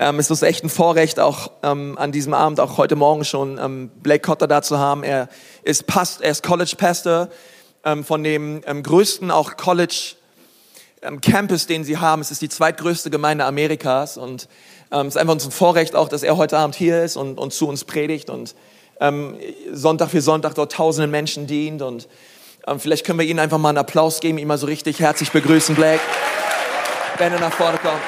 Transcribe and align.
ähm, 0.00 0.18
es 0.18 0.30
ist 0.30 0.42
echt 0.42 0.64
ein 0.64 0.70
Vorrecht, 0.70 1.20
auch 1.20 1.50
ähm, 1.62 1.98
an 1.98 2.10
diesem 2.10 2.32
Abend, 2.32 2.58
auch 2.58 2.78
heute 2.78 2.96
Morgen 2.96 3.22
schon, 3.22 3.58
ähm, 3.58 3.90
Blake 4.02 4.22
Cotter 4.22 4.48
da 4.48 4.62
zu 4.62 4.78
haben. 4.78 5.02
Er 5.02 5.28
ist, 5.62 5.86
Past, 5.86 6.22
er 6.22 6.30
ist 6.30 6.42
College 6.42 6.72
Pastor 6.78 7.28
ähm, 7.84 8.02
von 8.02 8.24
dem 8.24 8.62
ähm, 8.66 8.82
größten 8.82 9.30
auch 9.30 9.58
College 9.58 10.14
ähm, 11.02 11.20
Campus, 11.20 11.66
den 11.66 11.84
sie 11.84 11.98
haben. 11.98 12.22
Es 12.22 12.30
ist 12.30 12.40
die 12.40 12.48
zweitgrößte 12.48 13.10
Gemeinde 13.10 13.44
Amerikas 13.44 14.16
und 14.16 14.48
ähm, 14.90 15.06
es 15.06 15.16
ist 15.16 15.20
einfach 15.20 15.34
uns 15.34 15.44
ein 15.44 15.50
Vorrecht 15.50 15.94
auch, 15.94 16.08
dass 16.08 16.22
er 16.22 16.38
heute 16.38 16.56
Abend 16.56 16.76
hier 16.76 17.04
ist 17.04 17.18
und, 17.18 17.38
und 17.38 17.52
zu 17.52 17.68
uns 17.68 17.84
predigt 17.84 18.30
und 18.30 18.54
ähm, 19.00 19.36
Sonntag 19.70 20.08
für 20.08 20.22
Sonntag 20.22 20.54
dort 20.54 20.72
tausenden 20.72 21.10
Menschen 21.10 21.46
dient 21.46 21.82
und 21.82 22.08
ähm, 22.66 22.80
vielleicht 22.80 23.04
können 23.04 23.18
wir 23.18 23.26
Ihnen 23.26 23.38
einfach 23.38 23.58
mal 23.58 23.68
einen 23.68 23.78
Applaus 23.78 24.20
geben, 24.20 24.38
ihn 24.38 24.48
mal 24.48 24.56
so 24.56 24.66
richtig 24.66 24.98
herzlich 24.98 25.30
begrüßen, 25.30 25.74
Blake, 25.74 26.00
wenn 27.18 27.34
er 27.34 27.40
nach 27.40 27.52
vorne 27.52 27.76
kommt. 27.76 28.00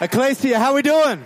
Ecclesia, 0.00 0.60
how 0.60 0.74
we 0.74 0.82
doing? 0.82 1.24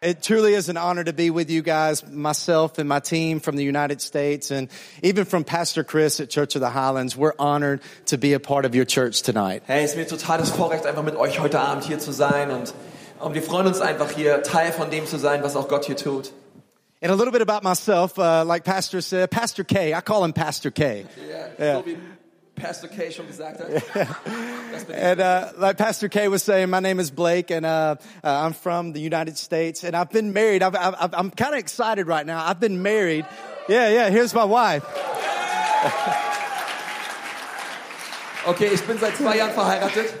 It 0.00 0.22
truly 0.22 0.54
is 0.54 0.70
an 0.70 0.78
honor 0.78 1.04
to 1.04 1.12
be 1.12 1.28
with 1.28 1.50
you 1.50 1.60
guys, 1.60 2.08
myself 2.08 2.78
and 2.78 2.88
my 2.88 3.00
team 3.00 3.38
from 3.38 3.56
the 3.56 3.64
United 3.64 4.00
States, 4.00 4.50
and 4.50 4.68
even 5.02 5.26
from 5.26 5.44
Pastor 5.44 5.84
Chris 5.84 6.20
at 6.20 6.30
Church 6.30 6.54
of 6.54 6.62
the 6.62 6.70
Highlands. 6.70 7.14
We're 7.14 7.34
honored 7.38 7.82
to 8.06 8.16
be 8.16 8.32
a 8.32 8.40
part 8.40 8.64
of 8.64 8.74
your 8.74 8.86
church 8.86 9.20
tonight. 9.20 9.62
Hey, 9.66 9.84
es 9.84 9.90
ist 9.90 9.96
mir 9.98 10.06
total 10.06 10.38
das 10.38 10.50
Vorrecht, 10.50 10.86
einfach 10.86 11.04
mit 11.04 11.16
euch 11.16 11.38
heute 11.38 11.60
Abend 11.60 11.84
hier 11.84 11.98
zu 11.98 12.12
sein 12.12 12.50
und, 12.50 12.72
und 13.20 13.34
wir 13.34 13.42
freuen 13.42 13.66
uns 13.66 13.82
einfach 13.82 14.10
hier, 14.10 14.42
Teil 14.42 14.72
von 14.72 14.90
dem 14.90 15.06
zu 15.06 15.18
sein, 15.18 15.42
was 15.42 15.54
auch 15.54 15.68
Gott 15.68 15.84
hier 15.84 15.96
tut. 15.96 16.32
And 17.02 17.12
a 17.12 17.14
little 17.14 17.32
bit 17.32 17.42
about 17.42 17.62
myself, 17.62 18.16
uh, 18.16 18.42
like 18.46 18.64
Pastor 18.64 19.02
said, 19.02 19.30
Pastor 19.30 19.64
K. 19.64 19.92
I 19.92 20.00
call 20.00 20.24
him 20.24 20.32
Pastor 20.32 20.70
K. 20.70 21.04
So 21.58 21.84
wie 21.84 21.98
Pastor 22.62 22.88
K 22.88 23.10
schon 23.10 23.26
gesagt 23.26 23.58
hat. 23.60 23.68
Das 24.72 24.84
bin 24.84 24.96
ich. 24.96 25.02
And 25.02 25.20
uh, 25.20 25.48
like 25.58 25.76
Pastor 25.76 26.08
K 26.08 26.28
was 26.28 26.42
saying, 26.42 26.70
my 26.70 26.80
name 26.80 27.00
is 27.00 27.10
Blake, 27.10 27.50
and 27.50 27.66
uh, 27.66 27.96
uh, 28.22 28.46
I'm 28.46 28.52
from 28.52 28.92
the 28.92 29.00
United 29.00 29.36
States, 29.36 29.84
and 29.84 29.96
I've 29.96 30.10
been 30.10 30.32
married. 30.32 30.62
I've, 30.62 30.76
I've, 30.76 31.12
I'm 31.14 31.30
kind 31.30 31.54
of 31.54 31.58
excited 31.58 32.06
right 32.06 32.24
now. 32.24 32.46
I've 32.46 32.60
been 32.60 32.82
married. 32.82 33.26
Yeah, 33.68 33.88
yeah. 33.88 34.10
Here's 34.10 34.32
my 34.32 34.44
wife. 34.44 34.84
Okay, 38.46 38.68
ich 38.72 38.82
bin 38.82 38.98
seit 38.98 39.16
zwei 39.16 39.36
Jahren 39.36 39.52
verheiratet 39.54 40.14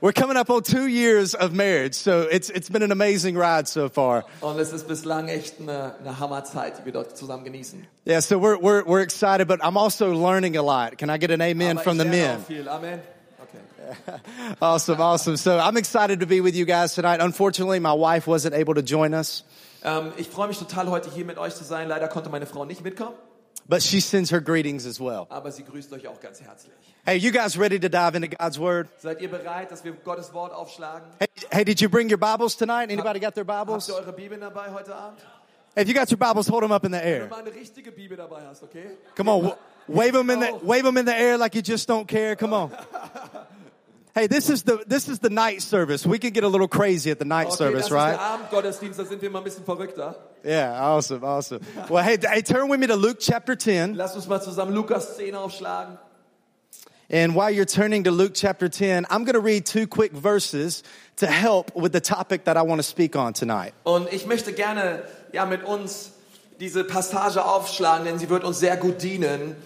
We're 0.00 0.12
coming 0.12 0.36
up 0.36 0.50
on 0.50 0.62
two 0.62 0.86
years 0.86 1.34
of 1.34 1.52
marriage, 1.52 1.94
so 1.94 2.22
it's 2.30 2.50
it's 2.50 2.68
been 2.70 2.82
an 2.82 2.92
amazing 2.92 3.36
ride 3.36 3.66
so 3.68 3.88
far. 3.88 4.24
und 4.42 4.58
es 4.60 4.72
ist 4.72 4.86
bislang 4.88 5.28
echt 5.28 5.60
eine, 5.60 5.94
eine 6.00 6.18
Hammerzeit, 6.18 6.78
die 6.80 6.84
wir 6.84 6.92
dort 6.92 7.16
zusammen 7.16 7.44
genießen. 7.44 7.86
Yeah, 8.06 8.20
so 8.20 8.38
we're 8.38 8.58
we're 8.60 8.84
we're 8.84 9.02
excited, 9.02 9.48
but 9.48 9.60
I'm 9.62 9.76
also 9.76 10.12
learning 10.12 10.56
a 10.56 10.62
lot. 10.62 10.98
Can 10.98 11.08
I 11.10 11.18
get 11.18 11.30
an 11.30 11.40
amen 11.40 11.78
Aber 11.78 11.84
from 11.84 11.96
ich 11.98 12.04
the 12.04 12.10
lerne 12.10 12.28
men? 12.28 12.40
auch 12.40 12.46
viel. 12.46 12.68
Amen. 12.68 13.00
Okay. 13.42 14.18
Awesome, 14.60 15.00
awesome. 15.00 15.36
So 15.36 15.58
I'm 15.58 15.76
excited 15.76 16.20
to 16.20 16.26
be 16.26 16.40
with 16.40 16.54
you 16.56 16.64
guys 16.66 16.94
tonight. 16.94 17.20
Unfortunately, 17.20 17.78
my 17.78 17.92
wife 17.94 18.26
wasn't 18.26 18.54
able 18.54 18.74
to 18.74 18.82
join 18.82 19.14
us, 19.14 19.44
Ähm, 19.84 20.12
ich 20.16 20.28
freue 20.28 20.48
mich 20.48 20.58
total, 20.58 20.90
heute 20.90 21.08
hier 21.14 21.24
mit 21.24 21.38
euch 21.38 21.54
zu 21.54 21.62
sein. 21.62 21.88
Leider 21.88 22.08
konnte 22.08 22.28
meine 22.28 22.46
Frau 22.46 22.64
nicht 22.64 22.82
mitkommen, 22.82 23.14
but 23.68 23.82
she 23.82 24.00
sends 24.00 24.30
her 24.30 24.40
greetings 24.40 24.86
as 24.86 25.00
well. 25.00 25.26
aber 25.30 25.50
sie 25.50 25.64
grüßt 25.64 25.92
euch 25.92 26.06
auch 26.08 26.20
ganz 26.20 26.40
herzlich. 26.40 26.74
Hey, 27.04 27.16
you 27.16 27.30
guys 27.30 27.56
ready 27.56 27.78
to 27.78 27.88
dive 27.88 28.16
into 28.16 28.28
God's 28.28 28.58
word? 28.58 28.88
Seid 28.98 29.20
ihr 29.20 29.28
bereit, 29.28 29.70
dass 29.70 29.84
wir 29.84 29.92
Gottes 29.92 30.32
Wort 30.32 30.52
aufschlagen? 30.52 31.06
Hey, 31.18 31.28
hey, 31.50 31.64
did 31.64 31.80
you 31.80 31.88
bring 31.88 32.10
your 32.10 32.18
Bibles 32.18 32.56
tonight? 32.56 32.90
Anybody 32.90 33.20
got 33.20 33.34
their 33.34 33.44
Habt 33.46 33.66
Bibles? 33.66 33.88
ihr 33.88 33.94
eure 33.94 34.12
Bibeln 34.12 34.40
dabei 34.40 34.72
heute 34.72 34.94
Abend? 34.94 35.20
Hey, 35.74 35.82
if 35.82 35.88
you 35.88 35.94
got 35.94 36.10
your 36.10 36.18
Bibles, 36.18 36.48
hold 36.48 36.62
them 36.62 36.72
up 36.72 36.84
in 36.84 36.90
the 36.90 36.98
Wenn 36.98 37.04
du 37.04 37.24
air. 37.24 37.28
mal 37.28 37.40
eine 37.40 37.54
richtige 37.54 37.92
Bibel 37.92 38.16
dabei 38.16 38.46
hast, 38.46 38.62
okay? 38.62 38.96
Come 39.14 39.30
on, 39.30 39.52
wave 39.86 40.12
them 40.12 40.30
in 40.30 40.40
the 40.40 40.50
oh. 40.52 40.60
wave 40.64 40.84
them 40.84 40.96
in 40.96 41.04
the 41.04 41.14
air 41.14 41.36
like 41.36 41.54
you 41.54 41.62
just 41.62 41.88
don't 41.88 42.08
care. 42.08 42.34
Come 42.34 42.54
on. 42.54 42.70
Hey, 44.16 44.28
this 44.28 44.48
is 44.48 44.62
the 44.62 44.82
this 44.86 45.08
is 45.08 45.18
the 45.18 45.28
night 45.28 45.60
service. 45.60 46.06
We 46.06 46.18
can 46.18 46.30
get 46.30 46.42
a 46.42 46.48
little 46.48 46.68
crazy 46.68 47.10
at 47.10 47.18
the 47.18 47.26
night 47.26 47.48
Okay, 47.48 47.56
service, 47.56 47.88
das 47.88 47.92
right? 47.92 48.12
ist 48.12 48.18
der 48.18 48.26
Abendgottesdienst, 48.26 48.98
da 48.98 49.04
sind 49.04 49.20
wir 49.20 49.28
mal 49.28 49.40
ein 49.40 49.44
bisschen 49.44 49.64
verrückter. 49.66 50.16
Yeah, 50.42 50.72
awesome, 50.72 51.22
awesome. 51.22 51.60
Well, 51.90 52.02
hey, 52.02 52.16
hey, 52.22 52.40
turn 52.40 52.70
with 52.70 52.80
me 52.80 52.86
to 52.86 52.96
Luke 52.96 53.18
chapter 53.20 53.54
10. 53.54 53.92
Lasst 53.94 54.16
uns 54.16 54.26
mal 54.26 54.40
zusammen 54.40 54.72
Lukas 54.72 55.18
10 55.18 55.34
aufschlagen. 55.34 55.98
And 57.10 57.34
while 57.34 57.50
you're 57.50 57.66
turning 57.66 58.04
to 58.04 58.10
Luke 58.10 58.32
chapter 58.32 58.70
10, 58.70 59.04
I'm 59.10 59.24
going 59.24 59.34
to 59.34 59.40
read 59.40 59.66
two 59.66 59.86
quick 59.86 60.12
verses 60.12 60.82
to 61.16 61.26
help 61.26 61.76
with 61.76 61.92
the 61.92 62.00
topic 62.00 62.44
that 62.44 62.56
I 62.56 62.62
want 62.62 62.78
to 62.78 62.84
speak 62.84 63.16
on 63.16 63.34
tonight. 63.34 63.74
Und 63.84 64.10
ich 64.10 64.24
möchte 64.24 64.54
gerne 64.54 65.02
ja, 65.34 65.44
mit 65.44 65.62
uns 65.62 66.12
diese 66.58 66.84
Passage 66.84 67.44
aufschlagen, 67.44 68.06
denn 68.06 68.18
sie 68.18 68.30
wird 68.30 68.44
uns 68.44 68.60
sehr 68.60 68.78
gut 68.78 69.02
dienen, 69.02 69.56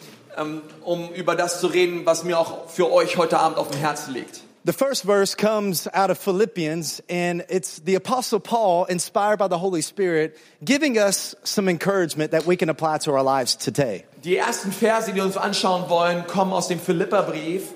um 0.84 1.10
über 1.14 1.34
das 1.34 1.60
zu 1.60 1.66
reden, 1.66 2.06
was 2.06 2.24
mir 2.24 2.38
auch 2.38 2.68
für 2.68 2.90
euch 2.92 3.16
heute 3.16 3.38
Abend 3.38 3.58
auf 3.58 3.70
dem 3.70 3.78
Herzen 3.78 4.14
liegt. 4.14 4.42
The 4.62 4.74
first 4.74 5.04
verse 5.04 5.34
comes 5.34 5.88
out 5.94 6.10
of 6.10 6.18
Philippians, 6.18 7.02
and 7.08 7.42
it's 7.48 7.80
the 7.86 7.94
Apostle 7.94 8.40
Paul, 8.40 8.84
inspired 8.90 9.38
by 9.38 9.48
the 9.48 9.58
Holy 9.58 9.80
Spirit, 9.80 10.36
giving 10.62 10.98
us 10.98 11.34
some 11.44 11.66
encouragement 11.66 12.32
that 12.32 12.46
we 12.46 12.56
can 12.56 12.68
apply 12.68 12.98
to 12.98 13.12
our 13.12 13.22
lives 13.22 13.56
today. 13.56 14.04
Die 14.22 14.36
ersten 14.36 14.70
Verse, 14.70 15.06
die 15.10 15.14
wir 15.14 15.24
uns 15.24 15.38
anschauen 15.38 15.88
wollen, 15.88 16.26
kommen 16.26 16.52
aus 16.52 16.68
dem 16.68 16.78
Philipperbrief. 16.78 17.72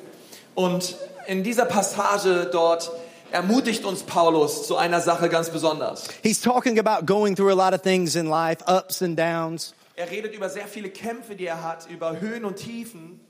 Und 0.55 0.97
in 1.27 1.43
dieser 1.43 1.65
Passage 1.65 2.51
dort 2.53 2.91
ermutigt 3.33 3.87
uns 3.87 4.03
Paulus 4.03 4.67
zu 4.67 4.77
einer 4.77 5.01
Sache 5.01 5.31
ganz 5.31 5.49
besonders. 5.49 6.05
He's 6.23 6.43
talking 6.43 6.79
about 6.79 7.07
going 7.07 7.35
through 7.35 7.51
a 7.51 7.55
lot 7.55 7.73
of 7.73 7.81
things 7.81 8.15
in 8.15 8.27
life, 8.27 8.63
ups 8.69 9.01
and 9.01 9.19
downs. 9.19 9.75
Er 9.97 10.11
redet 10.11 10.35
über 10.35 10.49
sehr 10.49 10.67
viele 10.67 10.91
Kämpfe, 10.91 11.37
die 11.37 11.47
er 11.47 11.63
hat, 11.63 11.89
über 11.89 12.21
Höhen 12.21 12.45
und 12.45 12.57
Tiefen. 12.57 13.21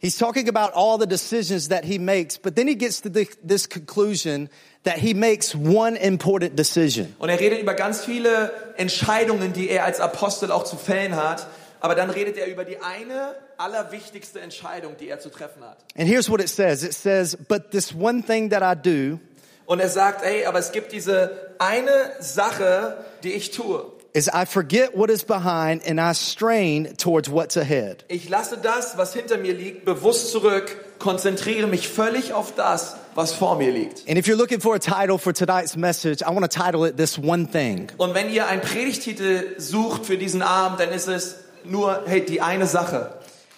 He's 0.00 0.16
talking 0.16 0.48
about 0.48 0.72
all 0.74 0.98
the 0.98 1.08
decisions 1.08 1.68
that 1.68 1.84
he 1.84 1.98
makes, 1.98 2.38
but 2.38 2.54
then 2.54 2.68
he 2.68 2.76
gets 2.76 3.02
to 3.02 3.10
the, 3.12 3.28
this 3.46 3.68
conclusion 3.68 4.48
that 4.84 4.98
he 4.98 5.12
makes 5.12 5.54
one 5.56 5.96
important 5.96 6.56
decision. 6.56 7.14
Und 7.18 7.28
er 7.30 7.40
redet 7.40 7.60
über 7.60 7.74
ganz 7.74 8.04
viele 8.04 8.52
Entscheidungen, 8.76 9.52
die 9.52 9.68
er 9.68 9.84
als 9.84 10.00
Apostel 10.00 10.52
auch 10.52 10.64
zu 10.64 10.76
fällen 10.76 11.16
hat. 11.16 11.48
Aber 11.80 11.94
dann 11.94 12.10
redet 12.10 12.36
er 12.38 12.46
über 12.46 12.64
die 12.64 12.78
eine 12.80 13.34
allerwichtigste 13.56 14.40
Entscheidung, 14.40 14.96
die 14.98 15.08
er 15.08 15.18
zu 15.18 15.30
treffen 15.30 15.62
hat. 15.62 15.78
And 15.96 16.08
here's 16.08 16.30
what 16.30 16.40
it 16.40 16.48
says. 16.48 16.82
It 16.82 16.94
says, 16.94 17.36
but 17.36 17.72
this 17.72 17.92
one 17.92 18.22
thing 18.22 18.50
that 18.50 18.62
I 18.62 18.80
do 18.80 19.18
Und 19.66 19.80
er 19.80 19.90
sagt, 19.90 20.24
ey, 20.24 20.46
aber 20.46 20.60
es 20.60 20.72
gibt 20.72 20.92
diese 20.92 21.54
eine 21.58 22.12
Sache, 22.20 23.04
die 23.22 23.32
ich 23.32 23.50
tue. 23.50 23.84
Is 24.18 24.28
I 24.28 24.44
forget 24.44 24.96
what 24.96 25.10
is 25.10 25.24
behind 25.24 25.82
and 25.86 26.00
I 26.00 26.12
strain 26.12 26.96
towards 26.96 27.30
what's 27.30 27.56
ahead. 27.56 28.04
Ich 28.08 28.28
lasse 28.28 28.58
das, 28.60 28.96
was 28.96 29.14
hinter 29.14 29.38
mir 29.38 29.54
liegt, 29.54 29.84
bewusst 29.84 30.32
zurück, 30.32 30.98
konzentriere 30.98 31.68
mich 31.68 31.88
völlig 31.88 32.32
auf 32.32 32.54
das, 32.54 32.96
was 33.14 33.32
vor 33.32 33.56
mir 33.56 33.70
liegt. 33.70 34.08
And 34.08 34.18
if 34.18 34.26
you're 34.26 34.36
looking 34.36 34.60
for 34.60 34.74
a 34.74 34.78
title 34.80 35.18
for 35.18 35.32
tonight's 35.32 35.76
message, 35.76 36.22
I 36.22 36.30
want 36.30 36.40
to 36.40 36.48
title 36.48 36.84
it 36.84 36.96
This 36.96 37.18
One 37.18 37.46
Thing. 37.46 37.90
Und 37.96 38.14
wenn 38.14 38.30
ihr 38.30 38.48
einen 38.48 38.62
Predigtitel 38.62 39.54
sucht 39.58 40.04
für 40.04 40.18
diesen 40.18 40.42
Abend, 40.42 40.80
dann 40.80 40.90
ist 40.90 41.06
es 41.08 41.36
nur, 41.64 42.02
hey, 42.06 42.24
die 42.24 42.40
eine 42.40 42.66
Sache. 42.66 43.14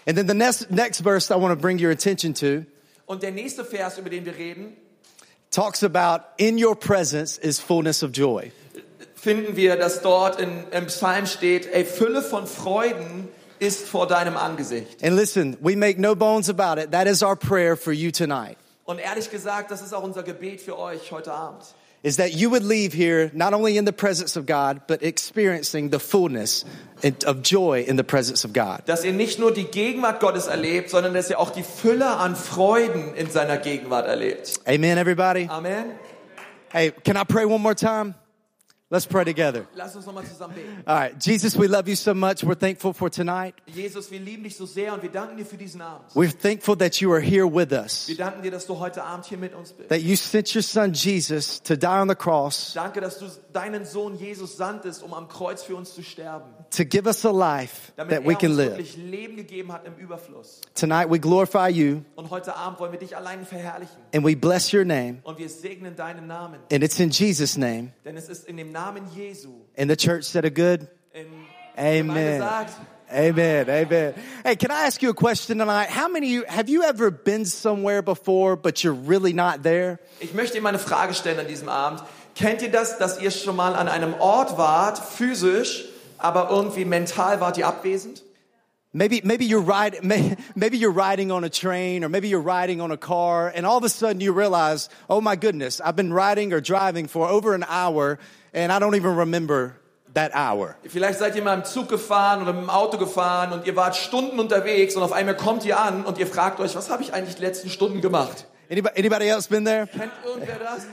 And 0.06 0.16
then 0.16 0.28
the 0.28 0.34
next, 0.34 0.70
next 0.70 1.02
verse 1.02 1.30
I 1.30 1.36
want 1.36 1.52
to 1.54 1.60
bring 1.60 1.78
your 1.78 1.90
attention 1.90 2.34
to 2.34 2.64
Und 3.06 3.22
der 3.22 3.32
nächste 3.32 3.64
Vers, 3.64 3.98
über 3.98 4.10
den 4.10 4.24
wir 4.24 4.36
reden, 4.36 4.76
talks 5.50 5.82
about 5.82 6.24
in 6.36 6.62
your 6.62 6.76
presence 6.76 7.38
is 7.38 7.58
fullness 7.58 8.02
of 8.02 8.12
joy. 8.12 8.52
Finden 9.20 9.56
wir, 9.56 9.76
dass 9.76 10.02
dort 10.02 10.40
in, 10.40 10.64
im 10.70 10.86
Psalm 10.86 11.26
steht, 11.26 11.72
ey, 11.72 11.84
Fülle 11.84 12.22
von 12.22 12.46
Freuden 12.46 13.28
ist 13.58 13.86
vor 13.86 14.06
deinem 14.06 14.36
Angesicht. 14.36 15.02
And 15.04 15.14
listen, 15.14 15.56
we 15.60 15.76
make 15.76 16.00
no 16.00 16.14
bones 16.14 16.48
about 16.48 16.80
it. 16.80 16.90
That 16.92 17.06
is 17.06 17.22
our 17.22 17.36
prayer 17.36 17.76
for 17.76 17.92
you 17.92 18.10
tonight. 18.10 18.56
Und 18.84 18.98
ehrlich 18.98 19.30
gesagt, 19.30 19.70
das 19.70 19.82
ist 19.82 19.94
auch 19.94 20.02
unser 20.02 20.22
Gebet 20.22 20.60
für 20.60 20.78
euch 20.78 21.12
heute 21.12 21.32
Abend. 21.32 21.62
Is 22.02 22.16
that 22.16 22.30
you 22.30 22.50
would 22.50 22.62
leave 22.62 22.96
here 22.96 23.30
not 23.34 23.52
only 23.52 23.76
in 23.76 23.84
the 23.84 23.92
presence 23.92 24.34
of 24.34 24.46
God, 24.46 24.86
but 24.86 25.02
experiencing 25.02 25.92
the 25.92 25.98
fullness 25.98 26.64
of 27.26 27.42
joy 27.42 27.82
in 27.86 27.98
the 27.98 28.02
presence 28.02 28.42
of 28.42 28.54
God. 28.54 28.80
Dass 28.86 29.04
ihr 29.04 29.12
nicht 29.12 29.38
nur 29.38 29.52
die 29.52 29.64
Gegenwart 29.64 30.18
Gottes 30.20 30.46
erlebt, 30.46 30.88
sondern 30.88 31.12
dass 31.12 31.28
ihr 31.28 31.38
auch 31.38 31.50
die 31.50 31.62
Fülle 31.62 32.06
an 32.16 32.36
Freuden 32.36 33.14
in 33.14 33.30
seiner 33.30 33.58
Gegenwart 33.58 34.08
erlebt. 34.08 34.60
Amen, 34.64 34.96
everybody? 34.96 35.46
Amen. 35.50 35.92
Hey, 36.70 36.90
can 37.04 37.16
I 37.18 37.24
pray 37.24 37.44
one 37.44 37.60
more 37.60 37.74
time? 37.74 38.14
Let's 38.92 39.06
pray 39.06 39.24
together. 39.24 39.66
Lass 39.76 39.94
uns 39.94 40.04
nochmal 40.04 40.24
zusammen 40.24 40.52
beten. 40.56 40.82
All 40.84 40.96
right. 40.96 41.14
Jesus, 41.24 41.56
we 41.56 41.68
love 41.68 41.88
you 41.88 41.94
so 41.94 42.12
much. 42.12 42.42
We're 42.42 42.56
thankful 42.58 42.92
for 42.92 43.08
tonight. 43.08 43.54
Jesus, 43.72 44.10
wir 44.10 44.18
lieben 44.18 44.42
dich 44.42 44.56
so 44.56 44.66
sehr 44.66 44.92
und 44.92 45.00
wir 45.04 45.10
danken 45.10 45.36
dir 45.36 45.46
für 45.46 45.56
diesen 45.56 45.80
Abend. 45.80 46.10
We're 46.12 46.36
thankful 46.36 46.76
that 46.78 47.00
you 47.00 47.12
are 47.12 47.20
here 47.20 47.46
with 47.46 47.70
us, 47.70 48.08
Wir 48.08 48.16
danken 48.16 48.42
dir, 48.42 48.50
dass 48.50 48.66
du 48.66 48.80
heute 48.80 49.04
Abend 49.04 49.26
hier 49.26 49.38
mit 49.38 49.54
uns 49.54 49.70
bist. 49.72 49.90
that 49.90 50.00
you 50.00 50.16
sent 50.16 50.52
your 50.56 50.62
son 50.64 50.92
Jesus 50.92 51.62
to 51.62 51.76
die 51.76 51.86
on 51.86 52.08
the 52.08 52.16
cross 52.16 52.72
Danke, 52.74 53.00
dass 53.00 53.20
du 53.20 53.26
deinen 53.52 53.84
Sohn 53.86 54.18
Jesus 54.18 54.56
sandtest, 54.56 55.04
um 55.04 55.14
am 55.14 55.28
Kreuz 55.28 55.62
für 55.62 55.76
uns 55.76 55.94
zu 55.94 56.02
sterben. 56.02 56.50
to 56.76 56.84
give 56.84 57.06
us 57.06 57.24
a 57.24 57.30
life 57.30 57.92
Damit 57.96 58.10
that 58.16 58.24
we 58.26 58.32
er 58.32 58.38
can 58.40 58.56
live. 58.56 58.96
Leben 58.96 59.36
gegeben 59.36 59.70
hat 59.72 59.86
im 59.86 59.94
Überfluss. 59.98 60.62
Tonight 60.74 61.08
we 61.08 61.20
glorify 61.20 61.68
you 61.68 62.02
Und 62.16 62.30
heute 62.30 62.56
Abend 62.56 62.80
wollen 62.80 62.90
wir 62.90 62.98
dich 62.98 63.16
allein 63.16 63.46
verherrlichen. 63.46 63.94
and 64.12 64.24
we 64.26 64.34
bless 64.34 64.74
your 64.74 64.84
name. 64.84 65.18
Und 65.22 65.38
wir 65.38 65.48
segnen 65.48 65.94
deinen 65.94 66.26
Namen. 66.26 66.58
And 66.72 66.82
it's 66.82 66.98
in 66.98 67.10
Jesus' 67.10 67.56
name. 67.56 67.92
Denn 68.04 68.16
es 68.16 68.28
ist 68.28 68.48
in 68.48 68.56
dem 68.56 68.72
Namen 68.72 68.79
And 69.76 69.90
the 69.90 69.96
church 69.96 70.24
said 70.24 70.44
a 70.44 70.50
good 70.50 70.88
Amen. 71.78 72.42
Amen. 73.12 73.68
Amen. 73.68 74.14
Hey, 74.44 74.54
can 74.56 74.70
I 74.70 74.86
ask 74.86 75.02
you 75.02 75.10
a 75.10 75.14
question 75.14 75.58
tonight? 75.58 75.88
How 75.88 76.08
many 76.08 76.26
of 76.28 76.32
you, 76.32 76.44
have 76.46 76.68
you 76.68 76.84
ever 76.84 77.10
been 77.10 77.44
somewhere 77.44 78.02
before, 78.02 78.56
but 78.56 78.84
you're 78.84 78.92
really 78.94 79.32
not 79.32 79.62
there? 79.62 79.98
Ich 80.20 80.32
möchte 80.32 80.56
Ihnen 80.56 80.62
mal 80.62 80.68
eine 80.70 80.78
Frage 80.78 81.14
stellen 81.14 81.40
an 81.40 81.48
diesem 81.48 81.68
Abend. 81.68 82.02
Kennt 82.34 82.62
ihr 82.62 82.70
das, 82.70 82.98
dass 82.98 83.20
ihr 83.20 83.30
schon 83.30 83.56
mal 83.56 83.74
an 83.74 83.88
einem 83.88 84.14
Ort 84.14 84.56
wart, 84.56 84.98
physisch, 84.98 85.86
aber 86.18 86.50
irgendwie 86.50 86.84
mental 86.84 87.40
wart 87.40 87.58
ihr 87.58 87.66
abwesend? 87.66 88.22
Maybe, 88.92 89.20
maybe 89.24 89.44
you're 89.44 89.60
riding, 89.60 90.00
may- 90.06 90.36
maybe 90.54 90.76
you're 90.76 90.92
riding 90.92 91.30
on 91.32 91.44
a 91.44 91.48
train 91.50 92.04
or 92.04 92.08
maybe 92.08 92.28
you're 92.28 92.40
riding 92.40 92.80
on 92.80 92.90
a 92.92 92.96
car 92.96 93.52
and 93.54 93.66
all 93.66 93.78
of 93.78 93.84
a 93.84 93.88
sudden 93.88 94.20
you 94.20 94.32
realize, 94.32 94.88
oh 95.08 95.20
my 95.20 95.36
goodness, 95.36 95.80
I've 95.80 95.96
been 95.96 96.12
riding 96.12 96.52
or 96.52 96.60
driving 96.60 97.08
for 97.08 97.28
over 97.28 97.54
an 97.54 97.64
hour 97.68 98.18
and 98.52 98.72
I 98.72 98.78
don't 98.78 98.94
even 98.94 99.16
remember 99.16 99.74
that 100.14 100.32
hour. 100.34 100.76
Vielleicht 100.86 101.18
seid 101.18 101.36
ihr 101.36 101.42
mal 101.42 101.54
im 101.54 101.64
Zug 101.64 101.88
gefahren 101.88 102.42
oder 102.42 102.52
dem 102.52 102.70
Auto 102.70 102.98
gefahren 102.98 103.52
und 103.52 103.66
ihr 103.66 103.76
wart 103.76 103.96
Stunden 103.96 104.38
unterwegs 104.40 104.96
und 104.96 105.02
auf 105.02 105.12
einmal 105.12 105.36
kommt 105.36 105.64
ihr 105.64 105.78
an 105.78 106.04
und 106.04 106.18
ihr 106.18 106.26
fragt 106.26 106.60
euch, 106.60 106.74
was 106.74 106.90
habe 106.90 107.02
ich 107.02 107.12
eigentlich 107.12 107.36
die 107.36 107.42
letzten 107.42 107.70
Stunden 107.70 108.00
gemacht? 108.00 108.46
Anybody, 108.70 108.98
anybody 108.98 109.28
else 109.28 109.48
been 109.48 109.64
there? 109.64 109.86
Kennt 109.86 110.12
irgendwer 110.24 110.58
das? 110.58 110.86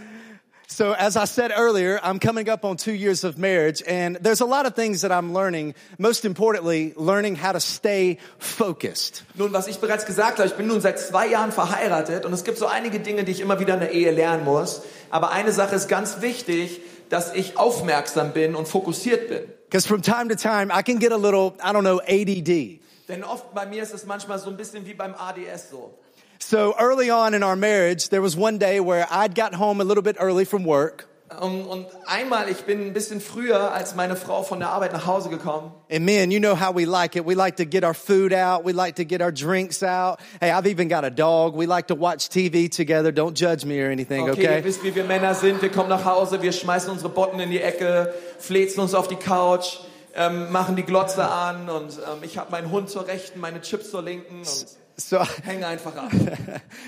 So 0.70 0.94
as 0.94 1.16
I 1.16 1.26
said 1.26 1.52
earlier, 1.52 2.00
I'm 2.04 2.20
coming 2.20 2.50
up 2.50 2.66
on 2.66 2.76
two 2.76 2.92
years 2.92 3.24
of 3.24 3.38
marriage 3.38 3.82
and 3.88 4.18
there's 4.22 4.42
a 4.42 4.46
lot 4.46 4.66
of 4.66 4.76
things 4.76 5.02
that 5.02 5.12
I'm 5.12 5.34
learning. 5.34 5.76
Most 5.98 6.26
importantly, 6.26 6.94
learning 6.98 7.38
how 7.38 7.54
to 7.54 7.60
stay 7.62 8.18
focused. 8.38 9.24
Nun, 9.36 9.54
was 9.54 9.68
ich 9.68 9.80
bereits 9.80 10.06
gesagt 10.06 10.40
habe, 10.40 10.48
ich 10.50 10.56
bin 10.56 10.68
nun 10.68 10.82
seit 10.82 11.00
zwei 11.00 11.28
Jahren 11.28 11.54
verheiratet 11.54 12.26
und 12.26 12.34
es 12.34 12.44
gibt 12.44 12.58
so 12.58 12.68
einige 12.68 13.00
Dinge, 13.00 13.24
die 13.24 13.32
ich 13.32 13.40
immer 13.40 13.62
wieder 13.62 13.76
in 13.76 13.80
der 13.80 13.92
Ehe 13.92 14.12
lernen 14.12 14.44
muss. 14.44 14.82
Aber 15.10 15.32
eine 15.32 15.54
Sache 15.54 15.76
ist 15.76 15.88
ganz 15.88 16.20
wichtig, 16.20 16.82
dass 17.10 17.34
ich 17.34 17.58
aufmerksam 17.58 18.32
bin 18.34 18.56
und 18.56 18.68
fokussiert 18.68 19.30
bin. 19.30 19.44
Because 19.70 19.88
from 19.88 20.02
time 20.02 20.30
to 20.30 20.36
time, 20.36 20.72
I 20.72 20.82
can 20.82 21.00
get 21.00 21.12
a 21.12 21.18
little, 21.18 21.54
I 21.62 21.74
don't 21.74 21.84
know, 21.84 22.00
ADD. 22.08 22.80
Denn 23.08 23.24
oft 23.24 23.54
bei 23.54 23.66
mir 23.66 23.84
ist 23.84 23.94
es 23.94 24.06
manchmal 24.06 24.40
so 24.40 24.50
ein 24.50 24.58
bisschen 24.58 24.86
wie 24.86 24.94
beim 24.94 25.14
ADS 25.14 25.70
so. 25.70 25.94
So 26.40 26.76
early 26.78 27.10
on 27.10 27.34
in 27.34 27.44
our 27.44 27.56
marriage, 27.56 28.10
there 28.10 28.22
was 28.22 28.38
one 28.38 28.60
day 28.60 28.80
where 28.80 29.08
I'd 29.12 29.36
got 29.36 29.56
home 29.56 29.82
a 29.82 29.84
little 29.84 30.04
bit 30.04 30.18
early 30.20 30.46
from 30.46 30.66
work. 30.66 31.08
Und, 31.42 31.66
und 31.68 31.88
einmal, 32.06 32.50
ich 32.50 32.64
bin 32.64 32.88
ein 32.88 32.94
bisschen 32.94 33.20
früher 33.20 33.74
als 33.74 33.96
meine 33.96 34.16
Frau 34.16 34.44
von 34.44 34.60
der 34.60 34.70
Arbeit 34.70 34.94
nach 34.94 35.06
Hause 35.06 35.28
gekommen. 35.30 35.74
And 35.92 36.06
men, 36.06 36.32
you 36.32 36.40
know 36.40 36.56
how 36.56 36.74
we 36.74 36.86
like 36.86 37.18
it. 37.18 37.26
We 37.28 37.36
like 37.36 37.58
to 37.58 37.66
get 37.66 37.84
our 37.84 37.94
food 37.94 38.32
out. 38.34 38.66
We 38.66 38.72
like 38.72 38.96
to 38.96 39.04
get 39.04 39.22
our 39.22 39.32
drinks 39.34 39.84
out. 39.84 40.20
Hey, 40.40 40.52
I've 40.52 40.66
even 40.66 40.88
got 40.88 41.04
a 41.04 41.10
dog. 41.10 41.56
We 41.56 41.66
like 41.66 41.88
to 41.88 41.96
watch 41.96 42.30
TV 42.30 42.70
together. 42.70 43.12
Don't 43.12 43.36
judge 43.36 43.66
me 43.66 43.82
or 43.82 43.92
anything, 43.92 44.30
Okay, 44.30 44.42
ihr 44.42 44.50
okay? 44.52 44.64
wisst, 44.64 44.84
wie 44.86 44.96
wir 44.96 45.04
Männer 45.04 45.36
sind. 45.36 45.62
Wir 45.62 45.70
kommen 45.70 45.90
nach 45.90 46.06
Hause, 46.06 46.42
wir 46.42 46.54
schmeißen 46.54 46.90
unsere 46.90 47.10
Botten 47.10 47.42
in 47.42 47.52
die 47.52 47.62
Ecke, 47.62 48.14
flezen 48.40 48.80
uns 48.80 48.94
auf 48.96 49.10
die 49.10 49.18
Couch, 49.18 49.80
ähm, 50.16 50.50
machen 50.54 50.78
die 50.78 50.84
Glotze 50.84 51.28
an 51.30 51.70
und 51.70 51.92
ähm, 51.92 52.20
ich 52.24 52.38
habe 52.38 52.52
meinen 52.52 52.72
Hund 52.72 52.90
zur 52.90 53.06
Rechten, 53.06 53.40
meine 53.42 53.62
Chips 53.62 53.92
zur 53.92 54.02
Linken 54.02 54.40
und 54.40 54.66
So, 55.00 55.20
hänge 55.46 55.68
einfach 55.68 55.96
ab. 55.96 56.12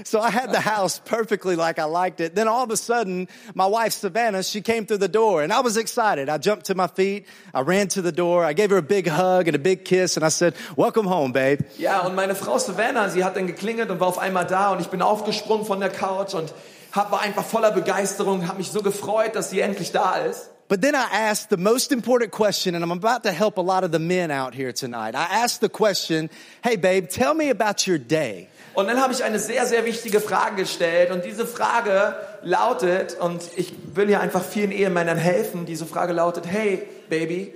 so 0.03 0.19
I 0.19 0.31
had 0.31 0.51
the 0.51 0.59
house 0.59 0.99
perfectly 0.99 1.55
like 1.55 1.77
I 1.77 1.85
liked 1.85 2.19
it. 2.19 2.33
Then 2.33 2.47
all 2.47 2.63
of 2.63 2.71
a 2.71 2.77
sudden, 2.77 3.27
my 3.53 3.67
wife 3.67 3.93
Savannah, 3.93 4.41
she 4.41 4.61
came 4.61 4.87
through 4.87 4.97
the 4.97 5.07
door 5.07 5.43
and 5.43 5.53
I 5.53 5.61
was 5.61 5.77
excited. 5.77 6.27
I 6.27 6.39
jumped 6.39 6.65
to 6.65 6.75
my 6.75 6.87
feet. 6.87 7.27
I 7.53 7.61
ran 7.61 7.87
to 7.89 8.01
the 8.01 8.11
door. 8.11 8.43
I 8.43 8.53
gave 8.53 8.71
her 8.71 8.77
a 8.77 8.81
big 8.81 9.07
hug 9.07 9.47
and 9.47 9.55
a 9.55 9.59
big 9.59 9.85
kiss 9.85 10.17
and 10.17 10.25
I 10.25 10.29
said, 10.29 10.55
welcome 10.75 11.05
home, 11.05 11.33
babe. 11.33 11.59
Ja, 11.77 11.99
und 11.99 12.15
meine 12.15 12.33
Frau 12.33 12.57
Savannah, 12.57 13.09
sie 13.09 13.23
hat 13.23 13.35
dann 13.35 13.45
geklingelt 13.45 13.91
und 13.91 13.99
war 13.99 14.07
auf 14.07 14.17
einmal 14.17 14.47
da 14.47 14.71
und 14.71 14.81
ich 14.81 14.87
bin 14.87 15.03
aufgesprungen 15.03 15.67
von 15.67 15.79
der 15.79 15.89
Couch 15.89 16.33
und 16.33 16.51
hab, 16.91 17.11
war 17.11 17.21
einfach 17.21 17.45
voller 17.45 17.71
Begeisterung, 17.71 18.47
habe 18.47 18.57
mich 18.57 18.71
so 18.71 18.81
gefreut, 18.81 19.35
dass 19.35 19.51
sie 19.51 19.59
endlich 19.59 19.91
da 19.91 20.15
ist. 20.15 20.49
But 20.69 20.81
then 20.81 20.93
I 20.93 21.07
asked 21.11 21.49
the 21.49 21.57
most 21.57 21.91
important 21.91 22.31
question, 22.31 22.75
and 22.75 22.83
I'm 22.83 22.91
about 22.91 23.23
to 23.23 23.31
help 23.31 23.57
a 23.57 23.61
lot 23.61 23.83
of 23.83 23.91
the 23.91 23.97
men 23.97 24.29
out 24.29 24.53
here 24.53 24.71
tonight. 24.71 25.15
I 25.15 25.25
asked 25.43 25.61
the 25.61 25.69
question, 25.69 26.29
Hey 26.63 26.75
babe, 26.75 27.09
tell 27.09 27.33
me 27.33 27.49
about 27.49 27.87
your 27.87 27.97
day. 27.97 28.47
Und 28.75 28.87
dann 28.87 29.01
habe 29.01 29.11
ich 29.11 29.23
eine 29.23 29.39
sehr, 29.39 29.65
sehr 29.65 29.83
wichtige 29.83 30.21
Frage 30.21 30.57
gestellt 30.57 31.09
und 31.09 31.25
diese 31.25 31.47
Frage 31.47 32.15
lautet, 32.43 33.15
und 33.19 33.41
ich 33.55 33.73
will 33.95 34.07
hier 34.07 34.21
einfach 34.21 34.45
vielen 34.45 34.71
Ehemännern 34.71 35.17
helfen, 35.17 35.65
diese 35.65 35.87
Frage 35.87 36.13
lautet, 36.13 36.45
hey 36.45 36.87
Baby, 37.09 37.51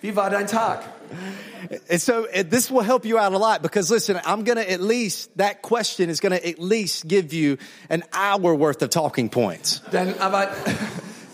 wie 0.00 0.16
war 0.16 0.28
dein 0.28 0.48
Tag? 0.48 0.82
And 1.88 2.00
so 2.00 2.26
this 2.50 2.72
will 2.72 2.82
help 2.82 3.04
you 3.04 3.18
out 3.18 3.32
a 3.32 3.38
lot 3.38 3.62
because 3.62 3.88
listen, 3.88 4.16
I'm 4.24 4.42
going 4.44 4.58
to 4.58 4.68
at 4.70 4.80
least, 4.80 5.30
that 5.36 5.62
question 5.62 6.10
is 6.10 6.20
going 6.20 6.36
to 6.36 6.44
at 6.46 6.58
least 6.58 7.06
give 7.06 7.32
you 7.32 7.56
an 7.88 8.02
hour 8.12 8.52
worth 8.54 8.82
of 8.82 8.90
talking 8.90 9.28
points. 9.30 9.80
Denn, 9.92 10.18
aber 10.18 10.48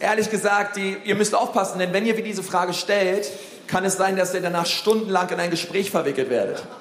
ehrlich 0.05 0.31
gesagt, 0.31 0.77
die, 0.77 0.97
ihr 1.05 1.15
müsst 1.15 1.35
aufpassen, 1.35 1.79
denn 1.79 1.93
wenn 1.93 2.07
ihr 2.07 2.17
wie 2.17 2.23
diese 2.23 2.43
Frage 2.43 2.73
stellt, 2.75 3.29
kann 3.67 3.85
es 3.85 3.97
sein, 3.97 4.17
dass 4.17 4.35
ihr 4.35 4.41
danach 4.41 4.67
stundenlang 4.67 5.29
in 5.31 5.41
ein 5.41 5.51
Gespräch 5.51 5.91
verwickelt 5.91 6.31
werdet. 6.31 6.63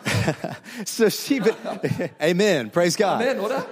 So 0.86 1.08
she, 1.10 1.40
be- 1.40 1.54
amen, 2.20 2.72
praise 2.72 2.98
God. 2.98 3.06
Amen, 3.22 3.40
oder? 3.40 3.64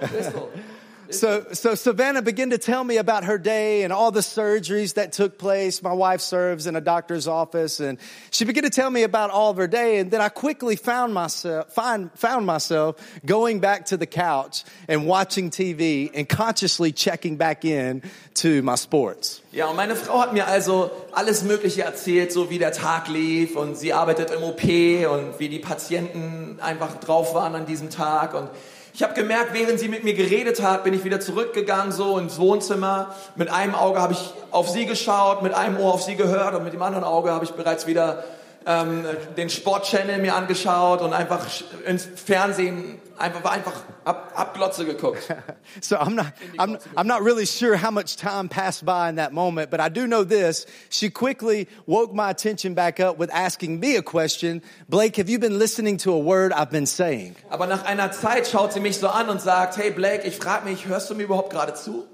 So, 1.12 1.46
so 1.52 1.74
Savannah 1.74 2.22
began 2.22 2.50
to 2.50 2.58
tell 2.58 2.82
me 2.82 2.96
about 2.96 3.24
her 3.24 3.36
day 3.36 3.82
and 3.82 3.92
all 3.92 4.10
the 4.10 4.20
surgeries 4.20 4.94
that 4.94 5.12
took 5.12 5.38
place. 5.38 5.82
My 5.82 5.92
wife 5.92 6.20
serves 6.20 6.66
in 6.66 6.74
a 6.74 6.80
doctor's 6.80 7.28
office 7.28 7.80
and 7.80 7.98
she 8.30 8.44
began 8.44 8.64
to 8.64 8.70
tell 8.70 8.90
me 8.90 9.02
about 9.02 9.30
all 9.30 9.50
of 9.50 9.58
her 9.58 9.66
day. 9.66 9.98
And 9.98 10.10
then 10.10 10.20
I 10.20 10.28
quickly 10.30 10.76
found 10.76 11.12
myself, 11.12 11.72
find, 11.72 12.10
found 12.14 12.46
myself 12.46 12.96
going 13.26 13.60
back 13.60 13.86
to 13.86 13.96
the 13.96 14.06
couch 14.06 14.64
and 14.88 15.06
watching 15.06 15.50
TV 15.50 16.10
and 16.14 16.28
consciously 16.28 16.92
checking 16.92 17.36
back 17.36 17.64
in 17.64 18.02
to 18.34 18.62
my 18.62 18.76
sports. 18.76 19.42
Ja, 19.52 19.66
und 19.66 19.76
meine 19.76 19.96
Frau 19.96 20.20
hat 20.20 20.32
mir 20.32 20.46
also 20.46 20.90
alles 21.12 21.42
Mögliche 21.42 21.82
erzählt, 21.82 22.32
so 22.32 22.48
wie 22.48 22.58
der 22.58 22.72
Tag 22.72 23.08
lief 23.08 23.54
und 23.54 23.76
sie 23.76 23.92
arbeitet 23.92 24.30
im 24.30 24.42
OP 24.42 24.64
und 24.64 25.38
wie 25.38 25.50
die 25.50 25.58
Patienten 25.58 26.58
einfach 26.60 26.96
drauf 27.00 27.34
waren 27.34 27.54
an 27.54 27.66
diesem 27.66 27.90
Tag 27.90 28.32
und 28.32 28.48
ich 28.94 29.02
habe 29.02 29.14
gemerkt, 29.14 29.54
während 29.54 29.78
sie 29.78 29.88
mit 29.88 30.04
mir 30.04 30.12
geredet 30.12 30.62
hat, 30.62 30.84
bin 30.84 30.92
ich 30.92 31.02
wieder 31.02 31.18
zurückgegangen 31.18 31.92
so 31.92 32.18
ins 32.18 32.38
Wohnzimmer. 32.38 33.14
Mit 33.36 33.50
einem 33.50 33.74
Auge 33.74 34.00
habe 34.00 34.12
ich 34.12 34.34
auf 34.50 34.68
sie 34.68 34.84
geschaut, 34.84 35.42
mit 35.42 35.54
einem 35.54 35.78
Ohr 35.78 35.94
auf 35.94 36.02
sie 36.02 36.14
gehört 36.14 36.54
und 36.54 36.64
mit 36.64 36.74
dem 36.74 36.82
anderen 36.82 37.04
Auge 37.04 37.30
habe 37.30 37.44
ich 37.44 37.52
bereits 37.52 37.86
wieder 37.86 38.22
ähm, 38.66 39.04
den 39.36 39.50
Sportchannel 39.50 40.18
mir 40.18 40.34
angeschaut 40.34 41.00
und 41.00 41.12
einfach 41.12 41.46
ins 41.86 42.08
Fernsehen 42.14 43.00
einfach 43.18 43.44
einfach 43.44 43.82
ab, 44.04 44.32
ab 44.34 44.54
Glotze 44.54 44.84
geguckt. 44.84 45.28
So 45.80 45.96
I'm 45.96 46.14
not, 46.14 46.26
I'm, 46.58 46.78
I'm 46.96 47.06
not 47.06 47.22
really 47.22 47.46
sure 47.46 47.76
how 47.76 47.90
much 47.90 48.16
time 48.16 48.48
passed 48.48 48.84
by 48.84 49.08
in 49.08 49.16
that 49.16 49.32
moment, 49.32 49.70
but 49.70 49.80
I 49.80 49.88
do 49.88 50.06
know 50.06 50.22
this. 50.22 50.66
She 50.90 51.08
quickly 51.08 51.66
woke 51.86 52.12
my 52.12 52.30
attention 52.30 52.74
back 52.74 53.00
up 53.00 53.16
with 53.16 53.30
asking 53.32 53.80
me 53.80 53.96
a 53.96 54.02
question. 54.02 54.60
Blake, 54.88 55.16
have 55.16 55.30
you 55.30 55.38
been 55.38 55.58
listening 55.58 55.96
to 55.98 56.12
a 56.12 56.18
word 56.18 56.52
I've 56.52 56.70
been 56.70 56.86
saying? 56.86 57.36
Aber 57.48 57.66
nach 57.66 57.84
einer 57.84 58.12
Zeit 58.12 58.46
schaut 58.48 58.72
sie 58.72 58.80
mich 58.80 58.98
so 58.98 59.08
an 59.08 59.28
und 59.28 59.40
sagt, 59.40 59.76
hey 59.76 59.90
Blake, 59.90 60.26
ich 60.26 60.36
frage 60.36 60.68
mich, 60.68 60.86
hörst 60.86 61.08
du 61.08 61.14
mir 61.14 61.24
überhaupt 61.24 61.50
gerade 61.50 61.74
zu? 61.74 62.04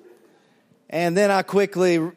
And 0.91 1.17
then 1.17 1.31
I 1.31 1.43
quickly 1.43 1.99
re- 1.99 2.13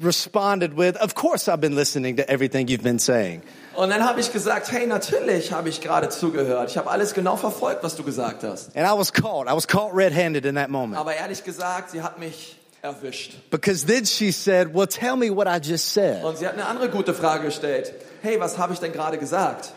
responded 0.00 0.76
with, 0.76 0.96
of 0.96 1.14
course 1.14 1.48
I've 1.48 1.60
been 1.60 1.76
listening 1.76 2.16
to 2.16 2.28
everything 2.28 2.68
you've 2.68 2.82
been 2.82 2.98
saying. 2.98 3.42
Und 3.78 3.90
dann 3.90 4.04
habe 4.04 4.18
ich 4.18 4.32
gesagt, 4.32 4.72
hey, 4.72 4.88
natürlich 4.88 5.52
habe 5.52 5.68
ich 5.68 5.80
gerade 5.80 6.08
zugehört. 6.08 6.68
Ich 6.68 6.76
habe 6.76 6.90
alles 6.90 7.14
genau 7.14 7.36
verfolgt, 7.36 7.84
was 7.84 7.94
du 7.94 8.02
gesagt 8.02 8.42
hast. 8.42 8.76
And 8.76 8.84
I 8.84 8.98
was 8.98 9.12
caught. 9.12 9.46
I 9.46 9.54
was 9.54 9.68
caught 9.68 9.94
red-handed 9.94 10.44
in 10.44 10.56
that 10.56 10.68
moment. 10.68 10.98
Aber 10.98 11.14
ehrlich 11.14 11.44
gesagt, 11.44 11.92
sie 11.92 12.02
hat 12.02 12.18
mich 12.18 12.58
erwischt. 12.82 13.34
Because 13.52 13.86
then 13.86 14.04
she 14.04 14.32
said, 14.32 14.74
well, 14.74 14.88
tell 14.88 15.14
me 15.14 15.30
what 15.30 15.46
I 15.46 15.60
just 15.64 15.94
said. 15.94 16.24
Und 16.24 16.38
sie 16.38 16.48
hat 16.48 16.54
eine 16.54 16.66
andere 16.66 16.88
gute 16.88 17.14
Frage 17.14 17.44
gestellt. 17.44 17.94
Hey, 18.20 18.40
was 18.40 18.58
habe 18.58 18.72
ich 18.72 18.80
denn 18.80 18.92
gerade 18.92 19.16
gesagt? 19.16 19.72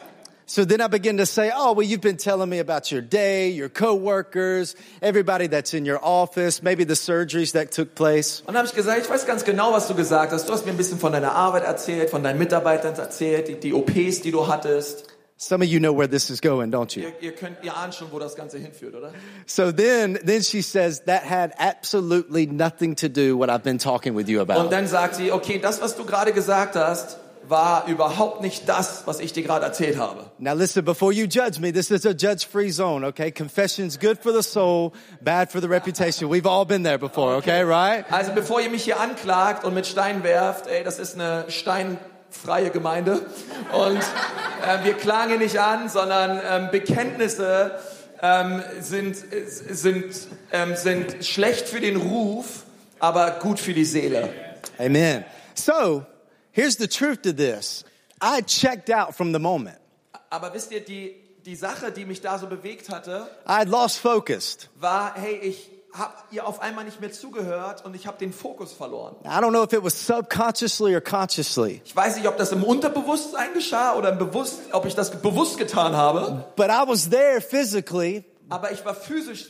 So 0.47 0.65
then 0.65 0.81
I 0.81 0.87
begin 0.87 1.17
to 1.17 1.25
say, 1.25 1.49
oh, 1.55 1.71
well, 1.73 1.85
you've 1.85 2.01
been 2.01 2.17
telling 2.17 2.49
me 2.49 2.59
about 2.59 2.91
your 2.91 3.01
day, 3.01 3.49
your 3.51 3.69
coworkers, 3.69 4.75
everybody 5.01 5.47
that's 5.47 5.73
in 5.73 5.85
your 5.85 5.99
office, 6.03 6.61
maybe 6.61 6.83
the 6.83 6.95
surgeries 6.95 7.53
that 7.53 7.71
took 7.71 7.95
place. 7.95 8.43
Und 8.47 8.57
habe 8.57 8.67
ich 8.67 8.73
gesagt, 8.73 9.01
ich 9.03 9.09
weiß 9.09 9.25
ganz 9.25 9.45
genau, 9.45 9.71
was 9.71 9.87
du 9.87 9.95
gesagt 9.95 10.33
hast. 10.33 10.49
Du 10.49 10.53
hast 10.53 10.65
mir 10.65 10.71
ein 10.71 10.77
bisschen 10.77 10.99
von 10.99 11.13
deiner 11.13 11.31
Arbeit 11.33 11.63
erzählt, 11.63 12.09
von 12.09 12.21
deinen 12.23 12.37
Mitarbeitern 12.39 12.95
erzählt, 12.95 13.47
die, 13.47 13.55
die 13.59 13.73
OPs, 13.73 14.21
die 14.21 14.31
du 14.31 14.47
hattest. 14.47 15.05
Some 15.37 15.63
of 15.63 15.69
you 15.71 15.79
know 15.79 15.91
where 15.97 16.07
this 16.07 16.29
is 16.29 16.39
going, 16.41 16.69
don't 16.71 16.95
you? 16.95 17.03
Ihr, 17.03 17.13
ihr 17.21 17.31
könnt, 17.31 17.63
ihr 17.63 17.75
ahnt 17.75 17.95
schon, 17.95 18.11
wo 18.11 18.19
das 18.19 18.35
Ganze 18.35 18.59
hinführt, 18.59 18.93
oder? 18.93 19.11
So 19.47 19.71
then, 19.71 20.19
then 20.23 20.43
she 20.43 20.61
says 20.61 21.01
that 21.05 21.23
had 21.23 21.53
absolutely 21.57 22.45
nothing 22.45 22.95
to 22.97 23.07
do 23.07 23.35
with 23.37 23.39
what 23.39 23.49
I've 23.49 23.63
been 23.63 23.79
talking 23.79 24.15
with 24.15 24.27
you 24.29 24.41
Und 24.41 24.51
about. 24.51 24.69
dann 24.69 24.85
sagt 24.85 25.15
sie, 25.15 25.31
okay, 25.31 25.57
das, 25.59 25.81
was 25.81 25.95
du 25.95 26.05
gerade 26.05 26.31
gesagt 26.33 26.75
hast, 26.75 27.17
war 27.51 27.85
überhaupt 27.85 28.41
nicht 28.41 28.67
das, 28.67 29.03
was 29.05 29.19
ich 29.19 29.33
dir 29.33 29.43
gerade 29.43 29.65
erzählt 29.65 29.97
habe. 29.97 30.25
Now 30.39 30.53
listen, 30.53 30.83
before 30.83 31.13
you 31.13 31.25
judge 31.25 31.59
me, 31.59 31.71
this 31.71 31.91
is 31.91 32.05
a 32.05 32.13
judge-free 32.13 32.71
zone, 32.71 33.05
okay? 33.05 33.31
Confession's 33.31 33.99
good 33.99 34.17
for 34.17 34.33
the 34.33 34.41
soul, 34.41 34.93
bad 35.21 35.51
for 35.51 35.61
the 35.61 35.67
reputation. 35.67 36.31
We've 36.31 36.47
all 36.47 36.65
been 36.65 36.83
there 36.83 36.97
before, 36.97 37.35
okay, 37.35 37.61
right? 37.63 38.05
Also 38.11 38.31
bevor 38.31 38.61
ihr 38.61 38.71
mich 38.71 38.85
hier 38.85 38.99
anklagt 38.99 39.63
und 39.65 39.75
mit 39.75 39.85
Steinen 39.85 40.23
werft, 40.23 40.65
ey, 40.65 40.83
das 40.83 40.97
ist 40.97 41.13
eine 41.13 41.45
steinfreie 41.49 42.71
Gemeinde 42.71 43.21
und 43.73 43.99
äh, 43.99 44.83
wir 44.83 44.93
klagen 44.93 45.37
nicht 45.37 45.59
an, 45.59 45.89
sondern 45.89 46.41
ähm, 46.49 46.69
Bekenntnisse 46.71 47.77
ähm, 48.21 48.63
sind, 48.79 49.17
sind, 49.69 50.15
ähm, 50.51 50.75
sind 50.75 51.25
schlecht 51.25 51.67
für 51.67 51.81
den 51.81 51.97
Ruf, 51.97 52.63
aber 52.99 53.31
gut 53.41 53.59
für 53.59 53.73
die 53.73 53.85
Seele. 53.85 54.29
Amen. 54.77 55.25
So, 55.53 56.05
here's 56.51 56.77
the 56.77 56.87
truth 56.87 57.21
to 57.23 57.33
this. 57.33 57.83
I 58.21 58.41
checked 58.41 58.89
out 58.89 59.15
from 59.15 59.33
the 59.33 59.39
moment. 59.39 59.77
Aber 60.29 60.53
wisst 60.53 60.71
ihr, 60.71 60.81
die, 60.81 61.15
die 61.45 61.55
Sache, 61.55 61.91
die 61.91 62.05
mich 62.05 62.21
da 62.21 62.37
so 62.37 62.47
bewegt 62.47 62.89
hatte, 62.89 63.27
I 63.47 63.63
lost 63.65 63.97
focus. 63.99 64.69
war, 64.79 65.13
hey, 65.15 65.35
ich 65.41 65.69
habe 65.93 66.13
ihr 66.31 66.47
auf 66.47 66.61
einmal 66.61 66.85
nicht 66.85 67.01
mehr 67.01 67.11
zugehört 67.11 67.83
und 67.83 67.95
ich 67.95 68.07
habe 68.07 68.17
den 68.17 68.31
Fokus 68.31 68.71
verloren. 68.71 69.15
I 69.25 69.27
don't 69.41 69.49
know 69.49 69.63
if 69.63 69.73
it 69.73 69.83
was 69.83 69.93
subconsciously 69.93 70.95
or 70.95 71.01
consciously, 71.01 71.81
Ich 71.83 71.93
weiß 71.93 72.15
nicht, 72.15 72.27
ob 72.27 72.37
das 72.37 72.53
im 72.53 72.63
Unterbewusstsein 72.63 73.53
geschah 73.53 73.95
oder 73.95 74.09
im 74.13 74.17
Bewusst, 74.17 74.59
ob 74.71 74.85
ich 74.85 74.95
das 74.95 75.11
bewusst 75.21 75.57
getan 75.57 75.93
habe, 75.97 76.45
but 76.55 76.67
I 76.67 76.83
was 76.87 77.09
there 77.09 77.41
physically, 77.41 78.23
aber 78.47 78.71
ich 78.71 78.85
war 78.85 78.95
physisch 78.95 79.47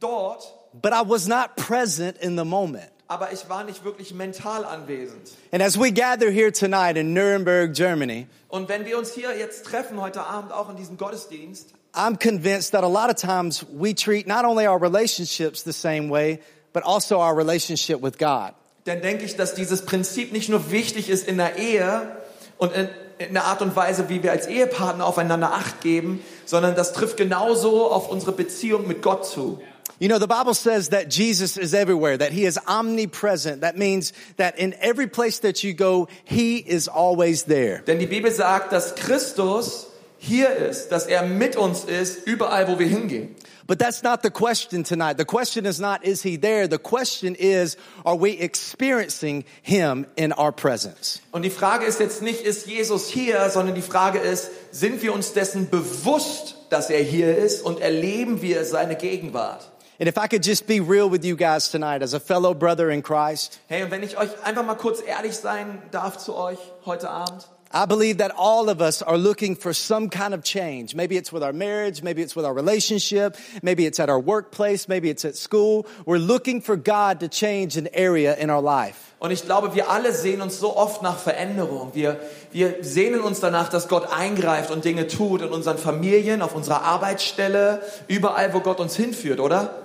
dort, 0.00 0.52
but 0.72 0.92
I 0.92 1.08
was 1.08 1.28
not 1.28 1.54
present 1.54 2.18
in 2.18 2.36
the 2.36 2.44
moment. 2.44 2.90
Aber 3.08 3.32
ich 3.32 3.48
war 3.48 3.64
nicht 3.64 3.84
wirklich 3.84 4.14
mental 4.14 4.64
anwesend. 4.64 5.32
And 5.52 5.62
as 5.62 5.78
we 5.78 5.92
gather 5.92 6.30
here 6.30 6.52
tonight 6.52 6.96
in 6.96 7.12
Nuremberg, 7.12 7.74
Germany, 7.74 8.26
Und 8.48 8.68
wenn 8.68 8.84
wir 8.86 8.98
uns 8.98 9.12
hier 9.12 9.36
jetzt 9.36 9.64
treffen, 9.66 10.00
heute 10.00 10.22
Abend 10.24 10.52
auch 10.52 10.70
in 10.70 10.76
diesem 10.76 10.96
Gottesdienst, 10.96 11.70
I'm 11.94 12.18
convinced 12.18 12.72
that 12.72 12.82
a 12.82 12.88
lot 12.88 13.08
of 13.08 13.16
times 13.16 13.64
we 13.72 13.94
treat 13.94 14.26
not 14.26 14.44
only 14.44 14.66
our 14.66 14.80
relationships 14.80 15.62
the 15.62 15.72
same 15.72 16.10
way, 16.10 16.40
but 16.72 16.84
also 16.84 17.20
our 17.20 17.36
relationship 17.36 18.02
with 18.02 18.18
God. 18.18 18.52
dann 18.84 19.00
denke 19.00 19.24
ich, 19.24 19.36
dass 19.36 19.54
dieses 19.54 19.82
Prinzip 19.86 20.32
nicht 20.32 20.48
nur 20.48 20.70
wichtig 20.70 21.08
ist 21.08 21.26
in 21.26 21.38
der 21.38 21.56
Ehe 21.56 22.16
und 22.58 22.72
in, 22.74 22.88
in 23.18 23.32
der 23.32 23.44
Art 23.44 23.62
und 23.62 23.74
Weise, 23.76 24.08
wie 24.08 24.22
wir 24.22 24.32
als 24.32 24.46
Ehepartner 24.46 25.06
aufeinander 25.06 25.52
Acht 25.52 25.80
geben, 25.80 26.22
sondern 26.44 26.74
das 26.74 26.92
trifft 26.92 27.16
genauso 27.16 27.90
auf 27.90 28.08
unsere 28.10 28.32
Beziehung 28.32 28.86
mit 28.86 29.02
Gott 29.02 29.26
zu. 29.26 29.60
You 30.04 30.08
know, 30.08 30.18
the 30.18 30.26
Bible 30.26 30.52
says 30.52 30.90
that 30.90 31.08
Jesus 31.08 31.56
is 31.56 31.72
everywhere, 31.72 32.18
that 32.18 32.30
he 32.30 32.44
is 32.44 32.58
omnipresent. 32.68 33.62
That 33.62 33.78
means 33.78 34.12
that 34.36 34.58
in 34.58 34.74
every 34.78 35.06
place 35.06 35.38
that 35.38 35.64
you 35.64 35.72
go, 35.72 36.08
he 36.26 36.58
is 36.58 36.88
always 36.88 37.44
there. 37.44 37.82
Denn 37.86 37.98
die 37.98 38.06
Bibel 38.06 38.30
sagt, 38.30 38.70
dass 38.70 38.94
Christus 38.96 39.86
hier 40.18 40.50
ist, 40.50 40.92
dass 40.92 41.06
er 41.06 41.22
mit 41.22 41.56
uns 41.56 41.84
ist, 41.84 42.26
überall, 42.26 42.68
wo 42.68 42.78
wir 42.78 42.86
hingehen. 42.86 43.34
But 43.66 43.78
that's 43.78 44.02
not 44.02 44.22
the 44.22 44.28
question 44.28 44.84
tonight. 44.84 45.16
The 45.16 45.24
question 45.24 45.64
is 45.64 45.80
not, 45.80 46.04
is 46.04 46.22
he 46.22 46.36
there? 46.36 46.68
The 46.68 46.76
question 46.76 47.34
is, 47.34 47.78
are 48.04 48.14
we 48.14 48.38
experiencing 48.38 49.46
him 49.62 50.04
in 50.16 50.34
our 50.34 50.52
presence? 50.52 51.22
Und 51.32 51.44
die 51.44 51.50
Frage 51.50 51.86
ist 51.86 51.98
jetzt 51.98 52.20
nicht, 52.20 52.42
ist 52.42 52.66
Jesus 52.66 53.08
hier, 53.08 53.48
sondern 53.48 53.74
die 53.74 53.80
Frage 53.80 54.18
ist, 54.18 54.50
sind 54.70 55.02
wir 55.02 55.14
uns 55.14 55.32
dessen 55.32 55.70
bewusst, 55.70 56.56
dass 56.68 56.90
er 56.90 57.02
hier 57.02 57.38
ist 57.38 57.62
und 57.62 57.80
erleben 57.80 58.42
wir 58.42 58.66
seine 58.66 58.96
Gegenwart? 58.96 59.70
And 60.00 60.08
if 60.08 60.18
I 60.18 60.26
could 60.26 60.42
just 60.42 60.66
be 60.66 60.80
real 60.80 61.08
with 61.08 61.24
you 61.24 61.36
guys 61.36 61.70
tonight 61.70 62.02
as 62.02 62.14
a 62.14 62.20
fellow 62.20 62.52
brother 62.52 62.90
in 62.90 63.02
Christ, 63.02 63.60
Hey, 63.68 63.82
und 63.84 63.90
wenn 63.90 64.02
ich 64.02 64.18
euch 64.18 64.30
einfach 64.44 64.64
mal 64.64 64.74
kurz 64.74 65.00
ehrlich 65.00 65.36
sein 65.36 65.80
darf 65.92 66.18
zu 66.18 66.34
euch 66.34 66.58
heute 66.84 67.08
Abend, 67.08 67.46
I 67.74 67.86
believe 67.86 68.18
that 68.18 68.32
all 68.36 68.68
of 68.68 68.80
us 68.80 69.02
are 69.02 69.18
looking 69.18 69.56
for 69.56 69.72
some 69.72 70.08
kind 70.08 70.32
of 70.32 70.44
change. 70.44 70.94
Maybe 70.94 71.16
it's 71.16 71.32
with 71.32 71.42
our 71.42 71.52
marriage, 71.52 72.04
maybe 72.04 72.22
it's 72.22 72.36
with 72.36 72.44
our 72.44 72.54
relationship, 72.54 73.36
maybe 73.62 73.84
it's 73.84 73.98
at 73.98 74.08
our 74.08 74.20
workplace, 74.20 74.88
maybe 74.88 75.10
it's 75.10 75.24
at 75.24 75.34
school. 75.34 75.84
We're 76.06 76.18
looking 76.18 76.60
for 76.60 76.76
God 76.76 77.18
to 77.18 77.28
change 77.28 77.76
an 77.76 77.88
area 77.92 78.36
in 78.36 78.48
our 78.48 78.62
life. 78.62 79.12
Und 79.18 79.32
ich 79.32 79.44
glaube, 79.44 79.74
wir 79.74 79.90
alle 79.90 80.12
sehen 80.12 80.40
uns 80.40 80.60
so 80.60 80.76
oft 80.76 81.02
nach 81.02 81.18
Veränderung. 81.18 81.90
Wir, 81.94 82.20
wir 82.52 82.76
sehnen 82.82 83.20
uns 83.20 83.40
danach, 83.40 83.70
dass 83.70 83.88
Gott 83.88 84.06
eingreift 84.12 84.70
und 84.70 84.84
Dinge 84.84 85.08
tut 85.08 85.42
in 85.42 85.48
unseren 85.48 85.78
Familien, 85.78 86.42
auf 86.42 86.54
unserer 86.54 86.82
Arbeitsstelle, 86.82 87.82
überall, 88.06 88.54
wo 88.54 88.60
Gott 88.60 88.78
uns 88.78 88.94
hinführt, 88.94 89.40
oder? 89.40 89.83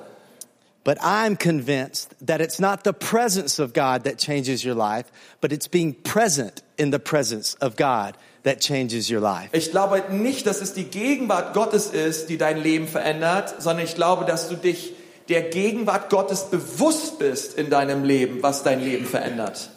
But 0.90 0.98
I'm 1.04 1.36
convinced 1.36 2.16
that 2.26 2.42
it's 2.42 2.60
not 2.60 2.84
the 2.84 2.94
presence 2.94 3.60
of 3.60 3.74
God 3.74 4.06
that 4.06 4.18
changes 4.18 4.66
your 4.66 4.74
life, 4.74 5.12
but 5.40 5.52
it's 5.52 5.68
being 5.68 5.94
present 5.94 6.64
in 6.80 6.90
the 6.90 6.98
presence 6.98 7.54
of 7.62 7.76
God 7.76 8.18
that 8.42 8.60
changes 8.60 9.08
your 9.08 9.22
life. 9.22 9.52
Ich 9.54 9.70
glaube 9.70 10.04
nicht, 10.10 10.48
dass 10.48 10.62
es 10.64 10.74
die 10.74 10.86
Gegenwart 10.86 11.54
Gottes 11.54 11.92
ist, 11.92 12.28
die 12.30 12.40
dein 12.40 12.58
Leben 12.58 12.88
verändert, 12.88 13.62
sondern 13.62 13.86
ich 13.86 13.94
glaube, 13.94 14.26
dass 14.26 14.50
du 14.50 14.56
dich 14.56 14.94
der 15.28 15.44
Gegenwart 15.44 16.10
Gottes 16.10 16.46
bewusst 16.46 17.20
bist 17.20 17.56
in 17.56 17.70
deinem 17.70 18.04
Leben, 18.04 18.42
was 18.42 18.64
dein 18.64 18.80
Leben 18.80 19.06
verändert. 19.06 19.70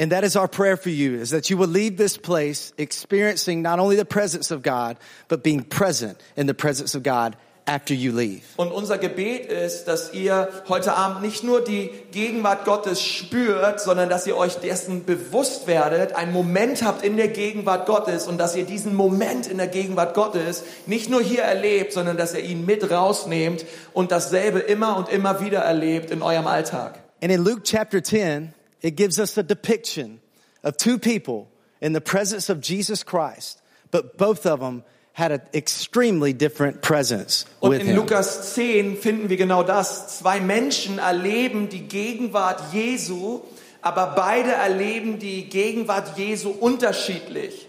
And 0.00 0.10
that 0.12 0.24
is 0.24 0.34
our 0.34 0.48
prayer 0.48 0.78
for 0.78 0.88
you 0.88 1.20
is 1.20 1.28
that 1.28 1.50
you 1.50 1.58
will 1.58 1.68
leave 1.68 1.98
this 1.98 2.16
place 2.16 2.72
experiencing 2.78 3.60
not 3.60 3.78
only 3.78 3.96
the 3.96 4.06
presence 4.06 4.50
of 4.50 4.62
God, 4.62 4.96
but 5.28 5.42
being 5.42 5.62
present 5.62 6.16
in 6.36 6.46
the 6.46 6.54
presence 6.54 6.94
of 6.94 7.02
God 7.02 7.36
after 7.66 7.94
you 7.94 8.12
leave. 8.12 8.42
Und 8.56 8.72
unser 8.72 8.98
Gebet 8.98 9.46
ist, 9.46 9.84
dass 9.84 10.12
ihr 10.12 10.48
heute 10.68 10.94
Abend 10.94 11.22
nicht 11.22 11.44
nur 11.44 11.62
die 11.62 11.90
Gegenwart 12.12 12.64
Gottes 12.64 13.02
spürt, 13.02 13.80
sondern 13.80 14.08
dass 14.08 14.26
ihr 14.26 14.36
euch 14.36 14.56
dessen 14.56 15.04
bewusst 15.04 15.66
werdet, 15.66 16.14
einen 16.14 16.32
Moment 16.32 16.82
habt 16.82 17.04
in 17.04 17.16
der 17.16 17.28
Gegenwart 17.28 17.86
Gottes 17.86 18.26
und 18.26 18.38
dass 18.38 18.54
ihr 18.54 18.64
diesen 18.64 18.94
Moment 18.94 19.46
in 19.46 19.58
der 19.58 19.68
Gegenwart 19.68 20.14
Gottes 20.14 20.64
nicht 20.86 21.10
nur 21.10 21.22
hier 21.22 21.42
erlebt, 21.42 21.92
sondern 21.92 22.16
dass 22.16 22.34
ihr 22.34 22.44
ihn 22.44 22.66
mit 22.66 22.90
rausnehmt 22.90 23.64
und 23.92 24.12
dasselbe 24.12 24.58
immer 24.58 24.96
und 24.96 25.08
immer 25.08 25.40
wieder 25.40 25.60
erlebt 25.60 26.10
in 26.10 26.22
eurem 26.22 26.46
Alltag. 26.46 27.00
And 27.22 27.32
in 27.32 27.42
Luke 27.42 27.62
chapter 27.64 28.02
10, 28.02 28.52
it 28.82 28.96
gives 28.96 29.18
us 29.18 29.38
a 29.38 29.42
depiction 29.42 30.20
of 30.62 30.76
two 30.76 30.98
people 30.98 31.46
in 31.80 31.94
the 31.94 32.00
presence 32.00 32.50
of 32.50 32.60
Jesus 32.62 33.04
Christ, 33.04 33.62
but 33.90 34.18
both 34.18 34.44
of 34.44 34.60
them 34.60 34.82
had 35.14 35.30
an 35.30 35.40
extremely 35.54 36.32
different 36.32 36.82
presence 36.82 37.46
Und 37.60 37.70
with 37.70 37.80
in 37.80 37.86
him. 37.86 37.96
Lukas 37.96 38.54
10 38.54 38.96
finden 38.96 39.28
wir 39.28 39.36
genau 39.36 39.62
das. 39.62 40.18
Zwei 40.18 40.40
Menschen 40.40 40.98
erleben 40.98 41.68
die 41.68 41.88
Gegenwart 41.88 42.72
Jesu, 42.72 43.42
aber 43.80 44.14
beide 44.16 44.52
erleben 44.52 45.20
die 45.20 45.48
Gegenwart 45.48 46.18
Jesu 46.18 46.50
unterschiedlich. 46.50 47.68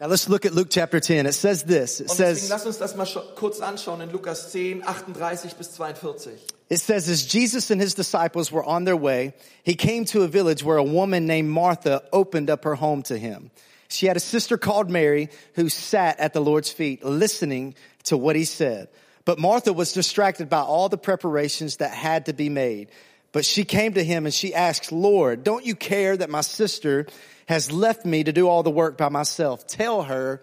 Now 0.00 0.08
let's 0.08 0.28
look 0.28 0.44
at 0.44 0.54
Luke 0.54 0.68
chapter 0.70 1.00
10. 1.00 1.26
It 1.26 1.34
says 1.34 1.64
this. 1.64 2.00
It 2.00 2.10
Und 2.10 2.18
deswegen 2.18 2.36
says, 2.36 2.48
lass 2.50 2.66
uns 2.66 2.78
das 2.78 2.94
mal 2.94 3.06
kurz 3.34 3.60
anschauen 3.60 4.00
in 4.00 4.12
Lukas 4.12 4.52
10, 4.52 4.82
38 4.84 5.56
bis 5.56 5.72
42. 5.72 6.32
It 6.68 6.80
says, 6.80 7.08
as 7.08 7.26
Jesus 7.32 7.70
and 7.70 7.80
his 7.80 7.94
disciples 7.94 8.52
were 8.52 8.64
on 8.64 8.84
their 8.84 8.96
way, 8.96 9.34
he 9.64 9.74
came 9.74 10.04
to 10.06 10.22
a 10.22 10.28
village 10.28 10.62
where 10.64 10.78
a 10.78 10.84
woman 10.84 11.26
named 11.26 11.48
Martha 11.48 12.02
opened 12.12 12.48
up 12.48 12.64
her 12.64 12.76
home 12.76 13.02
to 13.02 13.18
him. 13.18 13.50
She 13.88 14.06
had 14.06 14.16
a 14.16 14.20
sister 14.20 14.56
called 14.56 14.90
Mary 14.90 15.30
who 15.54 15.68
sat 15.68 16.18
at 16.20 16.32
the 16.32 16.40
Lord's 16.40 16.70
feet 16.70 17.04
listening 17.04 17.74
to 18.04 18.16
what 18.16 18.36
he 18.36 18.44
said. 18.44 18.88
But 19.24 19.38
Martha 19.38 19.72
was 19.72 19.92
distracted 19.92 20.48
by 20.48 20.60
all 20.60 20.88
the 20.88 20.98
preparations 20.98 21.78
that 21.78 21.92
had 21.92 22.26
to 22.26 22.32
be 22.32 22.48
made. 22.48 22.90
But 23.32 23.44
she 23.44 23.64
came 23.64 23.94
to 23.94 24.04
him 24.04 24.26
and 24.26 24.34
she 24.34 24.54
asked, 24.54 24.92
Lord, 24.92 25.42
don't 25.42 25.64
you 25.64 25.74
care 25.74 26.16
that 26.16 26.30
my 26.30 26.42
sister 26.42 27.06
has 27.46 27.72
left 27.72 28.04
me 28.04 28.24
to 28.24 28.32
do 28.32 28.48
all 28.48 28.62
the 28.62 28.70
work 28.70 28.96
by 28.96 29.08
myself? 29.08 29.66
Tell 29.66 30.02
her 30.02 30.42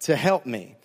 to 0.00 0.14
help 0.14 0.46
me. 0.46 0.76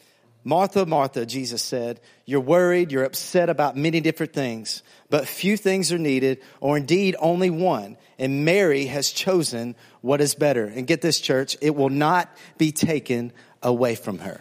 Martha, 0.43 0.85
Martha, 0.85 1.25
Jesus 1.25 1.61
said, 1.61 2.01
you're 2.25 2.41
worried, 2.41 2.91
you're 2.91 3.05
upset 3.05 3.49
about 3.49 3.77
many 3.77 4.01
different 4.01 4.33
things, 4.33 4.83
but 5.09 5.27
few 5.27 5.55
things 5.55 5.93
are 5.93 5.97
needed, 5.97 6.41
or 6.59 6.75
indeed 6.75 7.15
only 7.19 7.49
one. 7.49 7.97
And 8.23 8.45
Mary 8.45 8.85
has 8.85 9.11
chosen 9.11 9.75
what 10.01 10.21
is 10.21 10.33
better. 10.33 10.63
And 10.63 10.87
get 10.87 11.01
this, 11.01 11.19
church, 11.19 11.57
it 11.59 11.75
will 11.75 11.89
not 11.89 12.29
be 12.57 12.71
taken 12.71 13.33
away 13.61 13.95
from 13.95 14.19
her. 14.19 14.39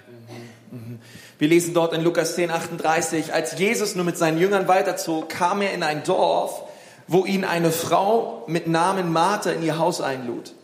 Wir 1.39 1.49
lesen 1.49 1.75
dort 1.75 1.93
in 1.93 2.05
Lukas 2.05 2.37
10, 2.37 2.53
38, 2.53 3.35
als 3.35 3.59
Jesus 3.59 3.97
nur 3.97 4.05
mit 4.05 4.17
seinen 4.17 4.39
Jüngern 4.39 4.69
weiterzog, 4.69 5.29
kam 5.29 5.63
er 5.63 5.75
in 5.75 5.83
ein 5.83 6.05
Dorf, 6.05 6.63
wo 7.09 7.27
ihn 7.27 7.45
eine 7.45 7.73
Frau 7.73 8.45
mit 8.47 8.69
Namen 8.69 9.13
Martha 9.13 9.51
in 9.51 9.65
ihr 9.65 9.79
Haus 9.79 10.01
einlud. 10.01 10.55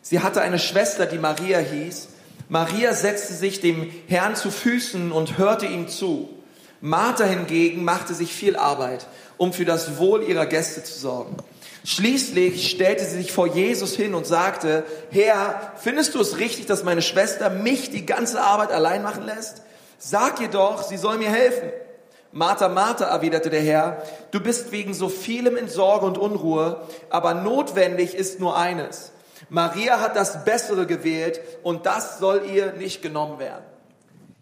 Sie 0.00 0.20
hatte 0.20 0.40
eine 0.40 0.60
Schwester, 0.60 1.06
die 1.06 1.18
Maria 1.18 1.58
hieß. 1.58 2.10
Maria 2.48 2.94
setzte 2.94 3.34
sich 3.34 3.60
dem 3.60 3.90
Herrn 4.06 4.36
zu 4.36 4.52
Füßen 4.52 5.10
und 5.10 5.36
hörte 5.36 5.66
ihm 5.66 5.88
zu. 5.88 6.28
Martha 6.80 7.24
hingegen 7.24 7.82
machte 7.82 8.14
sich 8.14 8.32
viel 8.32 8.54
Arbeit, 8.54 9.08
um 9.36 9.52
für 9.52 9.64
das 9.64 9.98
Wohl 9.98 10.22
ihrer 10.22 10.46
Gäste 10.46 10.84
zu 10.84 10.96
sorgen. 10.96 11.34
Schließlich 11.84 12.70
stellte 12.70 13.04
sie 13.04 13.18
sich 13.18 13.32
vor 13.32 13.46
Jesus 13.46 13.94
hin 13.94 14.14
und 14.14 14.26
sagte, 14.26 14.84
Herr, 15.10 15.72
findest 15.76 16.14
du 16.14 16.20
es 16.20 16.38
richtig, 16.38 16.66
dass 16.66 16.84
meine 16.84 17.02
Schwester 17.02 17.50
mich 17.50 17.90
die 17.90 18.04
ganze 18.04 18.40
Arbeit 18.40 18.72
allein 18.72 19.02
machen 19.02 19.24
lässt? 19.24 19.62
Sag 19.98 20.40
ihr 20.40 20.48
doch, 20.48 20.82
sie 20.82 20.96
soll 20.96 21.18
mir 21.18 21.30
helfen. 21.30 21.70
Martha, 22.30 22.68
Martha, 22.68 23.06
erwiderte 23.06 23.48
der 23.48 23.62
Herr, 23.62 24.02
du 24.32 24.40
bist 24.40 24.70
wegen 24.70 24.92
so 24.92 25.08
vielem 25.08 25.56
in 25.56 25.68
Sorge 25.68 26.04
und 26.04 26.18
Unruhe, 26.18 26.82
aber 27.08 27.34
notwendig 27.34 28.14
ist 28.14 28.38
nur 28.38 28.56
eines. 28.56 29.12
Maria 29.48 30.00
hat 30.00 30.14
das 30.14 30.44
Bessere 30.44 30.86
gewählt 30.86 31.40
und 31.62 31.86
das 31.86 32.18
soll 32.18 32.42
ihr 32.52 32.72
nicht 32.72 33.00
genommen 33.00 33.38
werden. 33.38 33.64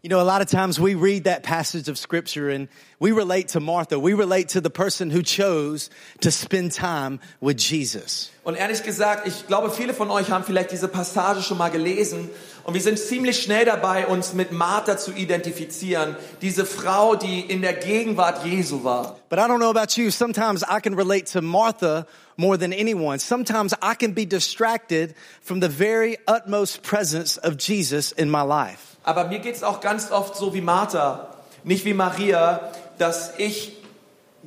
You 0.06 0.10
know, 0.10 0.20
a 0.20 0.22
lot 0.22 0.40
of 0.40 0.48
times 0.48 0.78
we 0.78 0.94
read 0.94 1.24
that 1.24 1.42
passage 1.42 1.88
of 1.88 1.98
scripture 1.98 2.48
and 2.48 2.68
we 3.00 3.10
relate 3.10 3.48
to 3.54 3.58
Martha. 3.58 3.98
We 3.98 4.14
relate 4.14 4.50
to 4.50 4.60
the 4.60 4.70
person 4.70 5.10
who 5.10 5.20
chose 5.20 5.90
to 6.20 6.30
spend 6.30 6.70
time 6.70 7.18
with 7.40 7.56
Jesus. 7.58 8.30
Und 8.44 8.54
ehrlich 8.54 8.84
gesagt, 8.84 9.26
ich 9.26 9.48
glaube, 9.48 9.72
viele 9.72 9.92
von 9.94 10.08
euch 10.12 10.30
haben 10.30 10.44
vielleicht 10.44 10.70
diese 10.70 10.86
Passage 10.86 11.42
schon 11.42 11.58
mal 11.58 11.70
gelesen 11.70 12.30
und 12.62 12.74
wir 12.74 12.80
sind 12.80 13.00
ziemlich 13.00 13.42
schnell 13.42 13.64
dabei, 13.64 14.06
uns 14.06 14.32
mit 14.32 14.52
Martha 14.52 14.96
zu 14.96 15.10
identifizieren. 15.10 16.14
Diese 16.40 16.64
Frau, 16.64 17.16
die 17.16 17.40
in 17.40 17.60
der 17.60 17.72
Gegenwart 17.72 18.46
Jesu 18.46 18.84
war. 18.84 19.18
But 19.28 19.40
I 19.40 19.48
don't 19.48 19.58
know 19.58 19.70
about 19.70 20.00
you. 20.00 20.12
Sometimes 20.12 20.62
I 20.62 20.78
can 20.80 20.94
relate 20.94 21.26
to 21.32 21.42
Martha 21.42 22.06
more 22.36 22.56
than 22.56 22.72
anyone. 22.72 23.18
Sometimes 23.18 23.74
I 23.82 23.96
can 23.98 24.14
be 24.14 24.24
distracted 24.24 25.16
from 25.42 25.60
the 25.60 25.68
very 25.68 26.16
utmost 26.28 26.84
presence 26.84 27.38
of 27.38 27.56
Jesus 27.56 28.12
in 28.12 28.30
my 28.30 28.42
life. 28.42 28.95
Aber 29.06 29.24
mir 29.24 29.38
geht's 29.38 29.62
auch 29.62 29.80
ganz 29.80 30.10
oft 30.10 30.36
so 30.36 30.52
wie 30.52 30.60
Martha, 30.60 31.28
nicht 31.62 31.84
wie 31.84 31.94
Maria, 31.94 32.72
dass 32.98 33.38
ich 33.38 33.76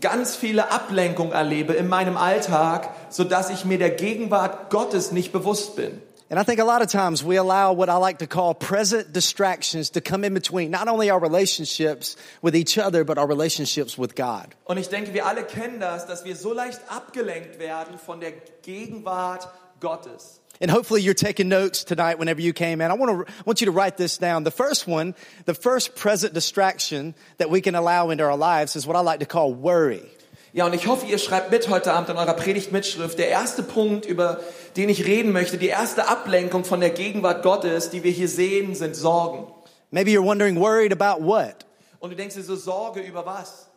ganz 0.01 0.35
viele 0.35 0.69
Ablenkungen 0.71 1.31
erlebe 1.31 1.73
in 1.73 1.87
meinem 1.87 2.17
Alltag, 2.17 2.89
so 3.09 3.23
dass 3.23 3.49
ich 3.49 3.63
mir 3.63 3.77
der 3.77 3.91
Gegenwart 3.91 4.69
Gottes 4.69 5.11
nicht 5.11 5.31
bewusst 5.31 5.75
bin. 5.77 6.01
And 6.31 6.39
I 6.39 6.43
think 6.43 6.59
a 6.59 6.63
lot 6.63 6.83
of 6.83 6.91
times 6.91 7.23
we 7.23 7.39
allow 7.39 7.73
what 7.73 7.89
I 7.89 7.97
like 7.97 8.19
to 8.19 8.27
call 8.27 8.53
present 8.53 9.13
distractions 9.13 9.89
to 9.91 10.01
come 10.01 10.23
in 10.23 10.35
between 10.35 10.69
not 10.69 10.87
only 10.87 11.09
our 11.09 11.19
relationships 11.19 12.17
with 12.43 12.53
each 12.53 12.77
other, 12.77 13.03
but 13.03 13.17
our 13.17 13.27
relationships 13.27 13.97
with 13.97 14.15
God. 14.15 14.55
Und 14.65 14.77
ich 14.77 14.89
denke, 14.89 15.13
wir 15.13 15.25
alle 15.25 15.43
kennen 15.43 15.79
das, 15.79 16.05
dass 16.05 16.25
wir 16.25 16.35
so 16.35 16.53
leicht 16.53 16.81
abgelenkt 16.87 17.57
werden 17.59 17.97
von 17.97 18.19
der 18.19 18.33
Gegenwart 18.61 19.47
Gottes. 19.79 20.38
And 20.61 20.69
hopefully 20.69 21.01
you're 21.01 21.13
taking 21.13 21.47
notes 21.47 21.85
tonight 21.85 22.19
whenever 22.19 22.41
you 22.41 22.51
came 22.51 22.81
in. 22.81 22.91
I 22.91 22.93
want 22.95 23.27
to, 23.27 23.33
want 23.45 23.61
you 23.61 23.65
to 23.65 23.71
write 23.71 23.95
this 23.95 24.17
down. 24.17 24.43
The 24.43 24.51
first 24.51 24.87
one, 24.87 25.15
the 25.45 25.53
first 25.53 25.95
present 25.95 26.33
distraction 26.33 27.15
that 27.37 27.49
we 27.49 27.61
can 27.61 27.75
allow 27.75 28.09
into 28.09 28.25
our 28.25 28.35
lives 28.35 28.75
is 28.75 28.85
what 28.85 28.97
I 28.97 29.01
like 29.01 29.21
to 29.21 29.25
call 29.25 29.53
worry. 29.53 30.03
Ja, 30.51 30.65
und 30.65 30.73
ich 30.73 30.87
hoffe, 30.87 31.05
ihr 31.05 31.19
schreibt 31.19 31.51
mit 31.51 31.69
heute 31.69 31.93
Abend 31.93 32.09
in 32.09 32.17
eurer 32.17 32.33
Predigtmitschrift. 32.33 33.17
Der 33.19 33.29
erste 33.29 33.61
Punkt, 33.61 34.05
über 34.05 34.39
den 34.75 34.89
ich 34.89 35.05
reden 35.05 35.31
möchte, 35.31 35.57
die 35.57 35.67
erste 35.67 36.07
Ablenkung 36.07 36.65
von 36.65 36.79
der 36.79 36.89
Gegenwart 36.89 37.43
Gottes, 37.43 37.91
die 37.91 38.03
wir 38.03 38.11
hier 38.11 38.27
sehen, 38.27 38.73
sind 38.73 38.95
Sorgen. 38.95 39.47
Maybe 39.91 40.11
you're 40.11 40.25
wondering, 40.25 40.59
worried 40.59 40.91
about 40.91 41.23
what? 41.23 41.65
Und 41.99 42.09
du 42.09 42.15
denkst 42.15 42.35
dir 42.35 42.43
so, 42.43 42.55
Sorge 42.55 43.01
über 43.01 43.25
was? 43.25 43.68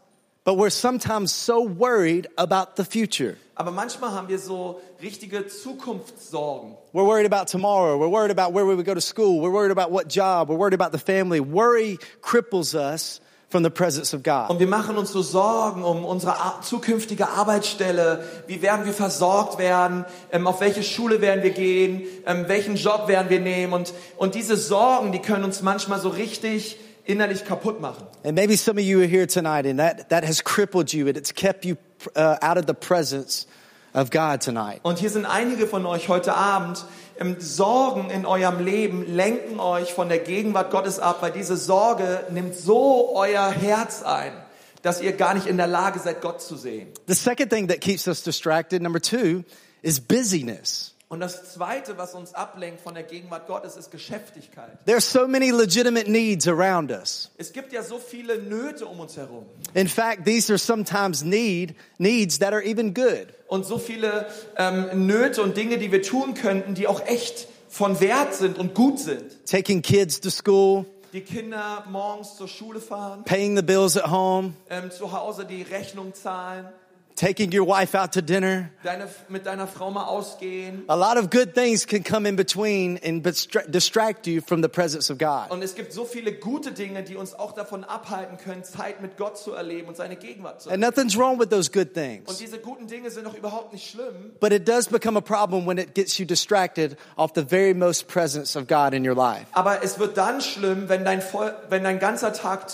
But 0.44 0.56
we're 0.56 0.70
sometimes 0.70 1.32
so 1.32 1.62
worried 1.62 2.26
about 2.36 2.74
the 2.76 2.84
future. 2.84 3.36
Aber 3.54 3.70
manchmal 3.70 4.10
haben 4.10 4.28
wir 4.28 4.40
so 4.40 4.80
richtige 5.00 5.46
Zukunftssorgen. 5.46 6.76
We're 6.92 7.06
worried 7.06 7.26
about 7.26 7.46
tomorrow. 7.46 7.96
We're 7.96 8.10
worried 8.10 8.36
about 8.36 8.52
where 8.52 8.66
we 8.66 8.74
would 8.74 8.86
go 8.86 8.94
to 8.94 9.00
school. 9.00 9.40
We're 9.40 9.52
worried 9.52 9.70
about 9.70 9.92
what 9.92 10.08
job. 10.08 10.48
We're 10.48 10.58
worried 10.58 10.74
about 10.74 10.90
the 10.90 10.98
family. 10.98 11.38
Worry 11.38 11.98
cripples 12.22 12.74
us 12.74 13.20
from 13.50 13.62
the 13.62 13.70
presence 13.70 14.12
of 14.12 14.24
God. 14.24 14.50
Und 14.50 14.58
wir 14.58 14.66
machen 14.66 14.96
uns 14.96 15.12
so 15.12 15.22
Sorgen 15.22 15.84
um 15.84 16.04
unsere 16.04 16.34
zukünftige 16.62 17.28
Arbeitsstelle. 17.28 18.24
Wie 18.48 18.62
werden 18.62 18.84
wir 18.84 18.94
versorgt 18.94 19.58
werden? 19.58 20.04
Ähm, 20.32 20.48
auf 20.48 20.60
welche 20.60 20.82
Schule 20.82 21.20
werden 21.20 21.44
wir 21.44 21.50
gehen? 21.50 22.02
Ähm, 22.26 22.46
welchen 22.48 22.74
Job 22.74 23.06
werden 23.06 23.30
wir 23.30 23.38
nehmen? 23.38 23.74
Und, 23.74 23.92
und 24.16 24.34
diese 24.34 24.56
Sorgen, 24.56 25.12
die 25.12 25.20
können 25.20 25.44
uns 25.44 25.62
manchmal 25.62 26.00
so 26.00 26.08
richtig 26.08 26.78
innerlich 27.04 27.44
kaputt 27.44 27.80
machen. 27.80 28.06
And 28.24 28.34
maybe 28.34 28.56
some 28.56 28.78
of 28.78 28.84
you 28.84 29.00
are 29.00 29.08
here 29.08 29.26
tonight 29.26 29.66
and 29.66 29.78
that, 29.78 30.08
that 30.10 30.24
has 30.24 30.42
crippled 30.42 30.92
you 30.92 31.08
and 31.08 31.16
it's 31.16 31.32
kept 31.32 31.64
you 31.64 31.76
uh, 32.16 32.36
out 32.42 32.56
of 32.56 32.66
the 32.66 32.74
presence 32.74 33.46
of 33.94 34.10
God 34.10 34.40
tonight. 34.40 34.80
Und 34.82 34.98
hier 34.98 35.10
sind 35.10 35.26
einige 35.26 35.66
von 35.66 35.86
euch 35.86 36.08
heute 36.08 36.34
Abend. 36.34 36.84
Ähm, 37.18 37.36
Sorgen 37.38 38.10
in 38.10 38.24
eurem 38.24 38.64
Leben 38.64 39.04
lenken 39.06 39.60
euch 39.60 39.92
von 39.92 40.08
der 40.08 40.18
Gegenwart 40.18 40.70
Gottes 40.70 40.98
ab, 40.98 41.18
weil 41.20 41.32
diese 41.32 41.56
Sorge 41.56 42.24
nimmt 42.30 42.54
so 42.54 43.14
euer 43.14 43.50
Herz 43.50 44.02
ein, 44.02 44.32
dass 44.80 45.00
ihr 45.00 45.12
gar 45.12 45.34
nicht 45.34 45.46
in 45.46 45.58
der 45.58 45.66
Lage 45.66 45.98
seid, 45.98 46.22
Gott 46.22 46.40
zu 46.40 46.56
sehen. 46.56 46.88
The 47.06 47.14
second 47.14 47.50
thing 47.50 47.68
that 47.68 47.80
keeps 47.80 48.08
us 48.08 48.22
distracted, 48.22 48.82
number 48.82 49.00
two, 49.00 49.44
is 49.82 50.00
busyness. 50.00 50.91
Und 51.12 51.20
das 51.20 51.52
Zweite, 51.52 51.98
was 51.98 52.14
uns 52.14 52.32
ablenkt 52.32 52.80
von 52.80 52.94
der 52.94 53.02
Gegenwart 53.02 53.46
Gottes, 53.46 53.76
ist 53.76 53.90
Geschäftigkeit. 53.90 54.70
There's 54.86 55.12
so 55.12 55.28
many 55.28 55.50
legitimate 55.50 56.10
needs 56.10 56.48
around 56.48 56.90
us. 56.90 57.30
Es 57.36 57.52
gibt 57.52 57.70
ja 57.74 57.82
so 57.82 57.98
viele 57.98 58.38
Nöte 58.38 58.86
um 58.86 58.98
uns 58.98 59.18
herum 59.18 59.44
In 59.74 59.88
fact, 59.88 60.24
these 60.24 60.50
are 60.50 60.56
sometimes 60.58 61.22
need, 61.22 61.74
needs 61.98 62.38
that 62.38 62.54
are 62.54 62.64
even 62.64 62.94
good. 62.94 63.26
und 63.48 63.66
so 63.66 63.76
viele 63.76 64.26
ähm, 64.56 65.06
Nöte 65.06 65.42
und 65.42 65.54
Dinge, 65.54 65.76
die 65.76 65.92
wir 65.92 66.00
tun 66.00 66.32
könnten, 66.32 66.72
die 66.74 66.86
auch 66.86 67.04
echt 67.04 67.46
von 67.68 68.00
Wert 68.00 68.32
sind 68.32 68.56
und 68.58 68.74
gut 68.74 68.98
sind. 68.98 69.44
Taking 69.44 69.82
kids 69.82 70.18
to 70.18 70.30
school, 70.30 70.86
Die 71.12 71.20
Kinder 71.20 71.84
morgens 71.90 72.36
zur 72.38 72.48
Schule 72.48 72.80
fahren, 72.80 73.24
paying 73.24 73.54
the 73.54 73.62
bills 73.62 73.98
at 73.98 74.10
home, 74.10 74.54
ähm, 74.70 74.90
zu 74.90 75.12
Hause 75.12 75.44
die 75.44 75.60
Rechnung 75.60 76.14
zahlen, 76.14 76.68
taking 77.16 77.52
your 77.52 77.66
wife 77.66 77.94
out 77.98 78.12
to 78.12 78.20
dinner. 78.22 78.70
deine, 78.84 79.08
mit 79.28 79.46
deiner 79.46 79.66
Frau 79.66 79.90
mal 79.90 80.04
ausgehen. 80.04 80.84
A 80.88 80.94
lot 80.94 81.16
of 81.16 81.30
good 81.30 81.54
things 81.54 81.86
can 81.86 82.02
come 82.02 82.28
in 82.28 82.36
between 82.36 82.98
and 83.04 83.24
distra- 83.26 83.66
distract 83.70 84.26
you 84.26 84.40
from 84.40 84.62
the 84.62 84.68
presence 84.68 85.10
of 85.10 85.18
God. 85.18 85.50
Und 85.50 85.62
es 85.62 85.74
gibt 85.74 85.92
so 85.92 86.04
viele 86.04 86.32
gute 86.32 86.72
Dinge, 86.72 87.02
die 87.02 87.16
uns 87.16 87.34
auch 87.34 87.52
davon 87.52 87.84
abhalten 87.84 88.38
können, 88.38 88.64
Zeit 88.64 89.00
mit 89.02 89.16
Gott 89.16 89.38
zu 89.38 89.52
erleben 89.52 89.88
und 89.88 89.96
seine 89.96 90.16
Gegenwart 90.16 90.62
zu 90.62 90.70
And 90.70 90.82
erleben. 90.82 90.94
nothing's 91.04 91.16
wrong 91.18 91.38
with 91.38 91.48
those 91.50 91.70
good 91.70 91.88
Und 91.88 91.94
things. 91.94 92.36
diese 92.38 92.58
guten 92.58 92.86
Dinge 92.86 93.10
sind 93.10 93.26
doch 93.26 93.34
überhaupt 93.36 93.72
nicht 93.72 93.90
schlimm. 93.90 94.32
But 94.40 94.52
it 94.52 94.66
does 94.68 94.86
become 94.88 95.16
a 95.18 95.22
problem 95.22 95.66
when 95.66 95.78
it 95.78 95.94
gets 95.94 96.18
you 96.18 96.24
distracted 96.26 96.96
off 97.16 97.32
the 97.34 97.44
very 97.44 97.74
most 97.74 98.08
presence 98.08 98.56
of 98.56 98.66
God 98.66 98.94
in 98.94 99.06
your 99.08 99.14
life. 99.16 99.46
Aber 99.52 99.82
es 99.84 99.98
wird 99.98 100.16
dann 100.16 100.40
schlimm, 100.40 100.88
wenn 100.88 101.04
dein, 101.04 101.22
wenn 101.68 101.84
dein 101.84 101.98
ganzer 101.98 102.32
Tag 102.32 102.70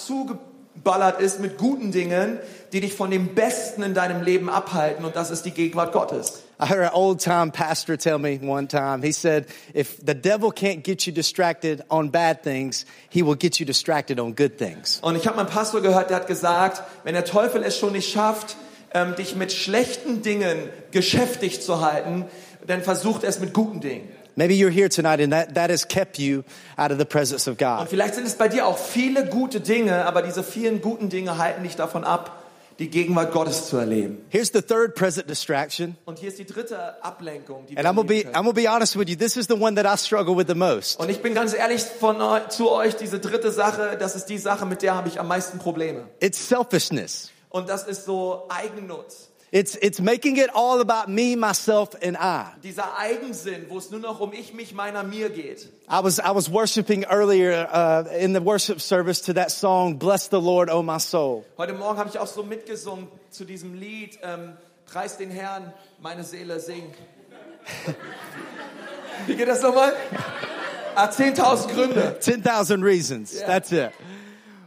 zugeballert 0.79 1.21
ist 1.21 1.41
mit 1.41 1.59
guten 1.59 1.93
Dingen, 1.93 2.39
die 2.73 2.81
dich 2.81 2.95
von 2.95 3.11
dem 3.11 3.35
Besten 3.35 3.83
in 3.83 3.95
deinem 3.95 4.23
Leben 4.23 4.49
abhalten. 4.49 5.05
Und 5.05 5.17
das 5.17 5.31
ist 5.31 5.45
die 5.45 5.51
Gegenwart 5.51 5.93
Gottes. 5.93 6.43
I 6.61 6.67
heard 6.67 6.83
an 6.83 6.93
old 6.93 7.21
time 7.23 7.53
pastor 7.53 7.97
tell 7.97 8.19
me 8.19 8.41
one 8.43 8.67
time, 8.67 9.01
he 9.01 9.13
said, 9.13 9.47
if 9.75 9.97
the 10.05 10.15
devil 10.15 10.51
can't 10.51 10.83
get 10.83 11.07
you 11.07 11.13
distracted 11.13 11.85
on 11.89 12.11
bad 12.11 12.43
things, 12.43 12.85
he 13.11 13.23
will 13.23 13.37
get 13.37 13.61
you 13.61 13.67
distracted 13.67 14.19
on 14.19 14.35
good 14.35 14.59
things. 14.59 14.99
Und 15.03 15.17
ich 15.17 15.27
habe 15.29 15.37
meinen 15.37 15.49
Pastor 15.49 15.81
gehört, 15.81 16.11
der 16.11 16.17
hat 16.17 16.27
gesagt, 16.27 16.83
wenn 17.05 17.15
der 17.15 17.25
Teufel 17.25 17.63
es 17.63 17.79
schon 17.79 17.93
nicht 17.93 18.11
schafft, 18.11 18.57
ähm, 18.93 19.15
dich 19.15 19.37
mit 19.37 19.53
schlechten 19.53 20.23
Dingen 20.23 20.59
geschäftig 20.91 21.61
zu 21.63 21.81
halten, 21.81 22.25
dann 22.67 22.83
versucht 22.83 23.23
er 23.23 23.29
es 23.29 23.39
mit 23.39 23.55
guten 23.55 23.81
Dingen. 23.81 24.09
Maybe 24.39 24.55
you're 24.55 24.71
here 24.71 24.89
tonight 24.89 25.21
and 25.21 25.33
that, 25.33 25.57
that 25.57 25.69
has 25.69 25.85
kept 25.85 26.17
you 26.17 26.45
out 26.77 26.93
of 26.93 26.99
the 26.99 27.05
presence 27.05 27.49
of 27.49 27.55
Und 27.55 27.59
God. 27.59 27.89
vielleicht 27.89 28.15
sind 28.15 28.25
es 28.25 28.37
bei 28.37 28.47
dir 28.47 28.69
auch 28.69 28.79
viele 28.79 29.27
gute 29.27 29.61
Dinge, 29.61 30.07
aber 30.07 30.23
diese 30.23 30.45
vielen 30.45 30.81
guten 30.81 31.09
Dinge 31.09 31.39
halten 31.39 31.65
dich 31.65 31.75
davon 31.75 32.05
ab, 32.05 32.41
die 32.79 32.89
Gegenwart 32.89 33.33
Gottes 33.33 33.67
zu 33.67 33.79
erleben. 33.79 34.25
Here's 34.29 34.53
the 34.55 34.63
third 34.63 34.95
present 34.95 35.29
distraction. 35.29 35.97
Und 36.05 36.21
hier 36.21 36.29
ist 36.29 36.39
die 36.39 36.47
dritte 36.47 37.03
Ablenkung. 37.03 37.67
Die 37.67 37.77
And 37.77 37.85
I'm 37.85 37.97
gonna 37.97 38.07
be. 38.07 38.27
I'm 38.29 38.45
gonna 38.45 38.53
be 38.53 38.69
honest 38.71 38.97
with 38.97 39.09
you. 39.09 39.17
This 39.17 39.37
is 39.37 39.49
the 39.49 39.59
one 39.59 39.75
that 39.75 39.93
I 39.93 39.99
struggle 39.99 40.37
with 40.37 40.47
the 40.47 40.55
most. 40.55 41.01
Und 41.01 41.11
ich 41.11 41.21
bin 41.21 41.35
ganz 41.35 41.53
ehrlich 41.53 41.83
von 41.83 42.19
zu 42.49 42.71
euch, 42.71 42.95
diese 42.95 43.19
dritte 43.19 43.51
Sache, 43.51 43.97
das 43.99 44.15
ist 44.15 44.27
die 44.27 44.39
Sache, 44.39 44.67
mit 44.67 44.83
der 44.83 44.95
habe 44.95 45.09
ich 45.09 45.19
am 45.19 45.27
meisten 45.27 45.59
Probleme. 45.59 46.07
It's 46.21 46.49
selfishness. 46.49 47.33
Und 47.51 47.69
das 47.69 47.89
ist 47.89 48.05
so 48.05 48.47
Eigennutz. 48.51 49.31
It's, 49.51 49.77
it's 49.77 49.99
making 49.99 50.37
it 50.37 50.51
all 50.55 50.81
about 50.81 51.09
me, 51.09 51.35
myself, 51.35 51.95
and 52.03 52.19
I. 52.19 52.53
Dieser 52.63 52.99
Eigensinn, 52.99 53.65
wo 53.71 53.79
es 53.79 53.91
nur 53.91 54.01
noch 54.01 54.21
um 54.21 54.33
ich, 54.35 54.53
mich, 54.53 54.75
meiner, 54.75 55.03
mir 55.03 55.31
geht. 55.31 55.67
I 55.89 56.01
was, 56.03 56.19
I 56.19 56.33
was 56.35 56.51
worshiping 56.51 57.05
earlier, 57.05 57.67
uh, 57.73 58.05
in 58.15 58.35
the 58.35 58.43
worship 58.43 58.79
service 58.81 59.23
to 59.23 59.33
that 59.35 59.51
song, 59.51 59.97
Bless 59.97 60.29
the 60.29 60.41
Lord, 60.41 60.69
O 60.69 60.83
my 60.83 60.99
soul. 60.99 61.47
Heute 61.57 61.73
Morgen 61.73 61.99
habe 61.99 62.11
ich 62.11 62.19
auch 62.19 62.27
so 62.27 62.43
mitgesungen 62.43 63.09
zu 63.31 63.47
diesem 63.47 63.73
Lied, 63.73 64.19
ähm, 64.23 64.53
Preis 64.85 65.17
den 65.17 65.31
Herrn, 65.31 65.73
meine 66.03 66.25
Seele 66.25 66.61
singt. 66.61 66.95
Wie 69.27 69.35
geht 69.35 69.49
das 69.49 69.63
nochmal? 69.63 69.95
Ah, 70.95 71.09
10.000 71.09 71.69
Gründe. 71.69 72.17
10,000 72.21 72.83
reasons. 72.83 73.43
That's 73.47 73.73
it. 73.73 73.93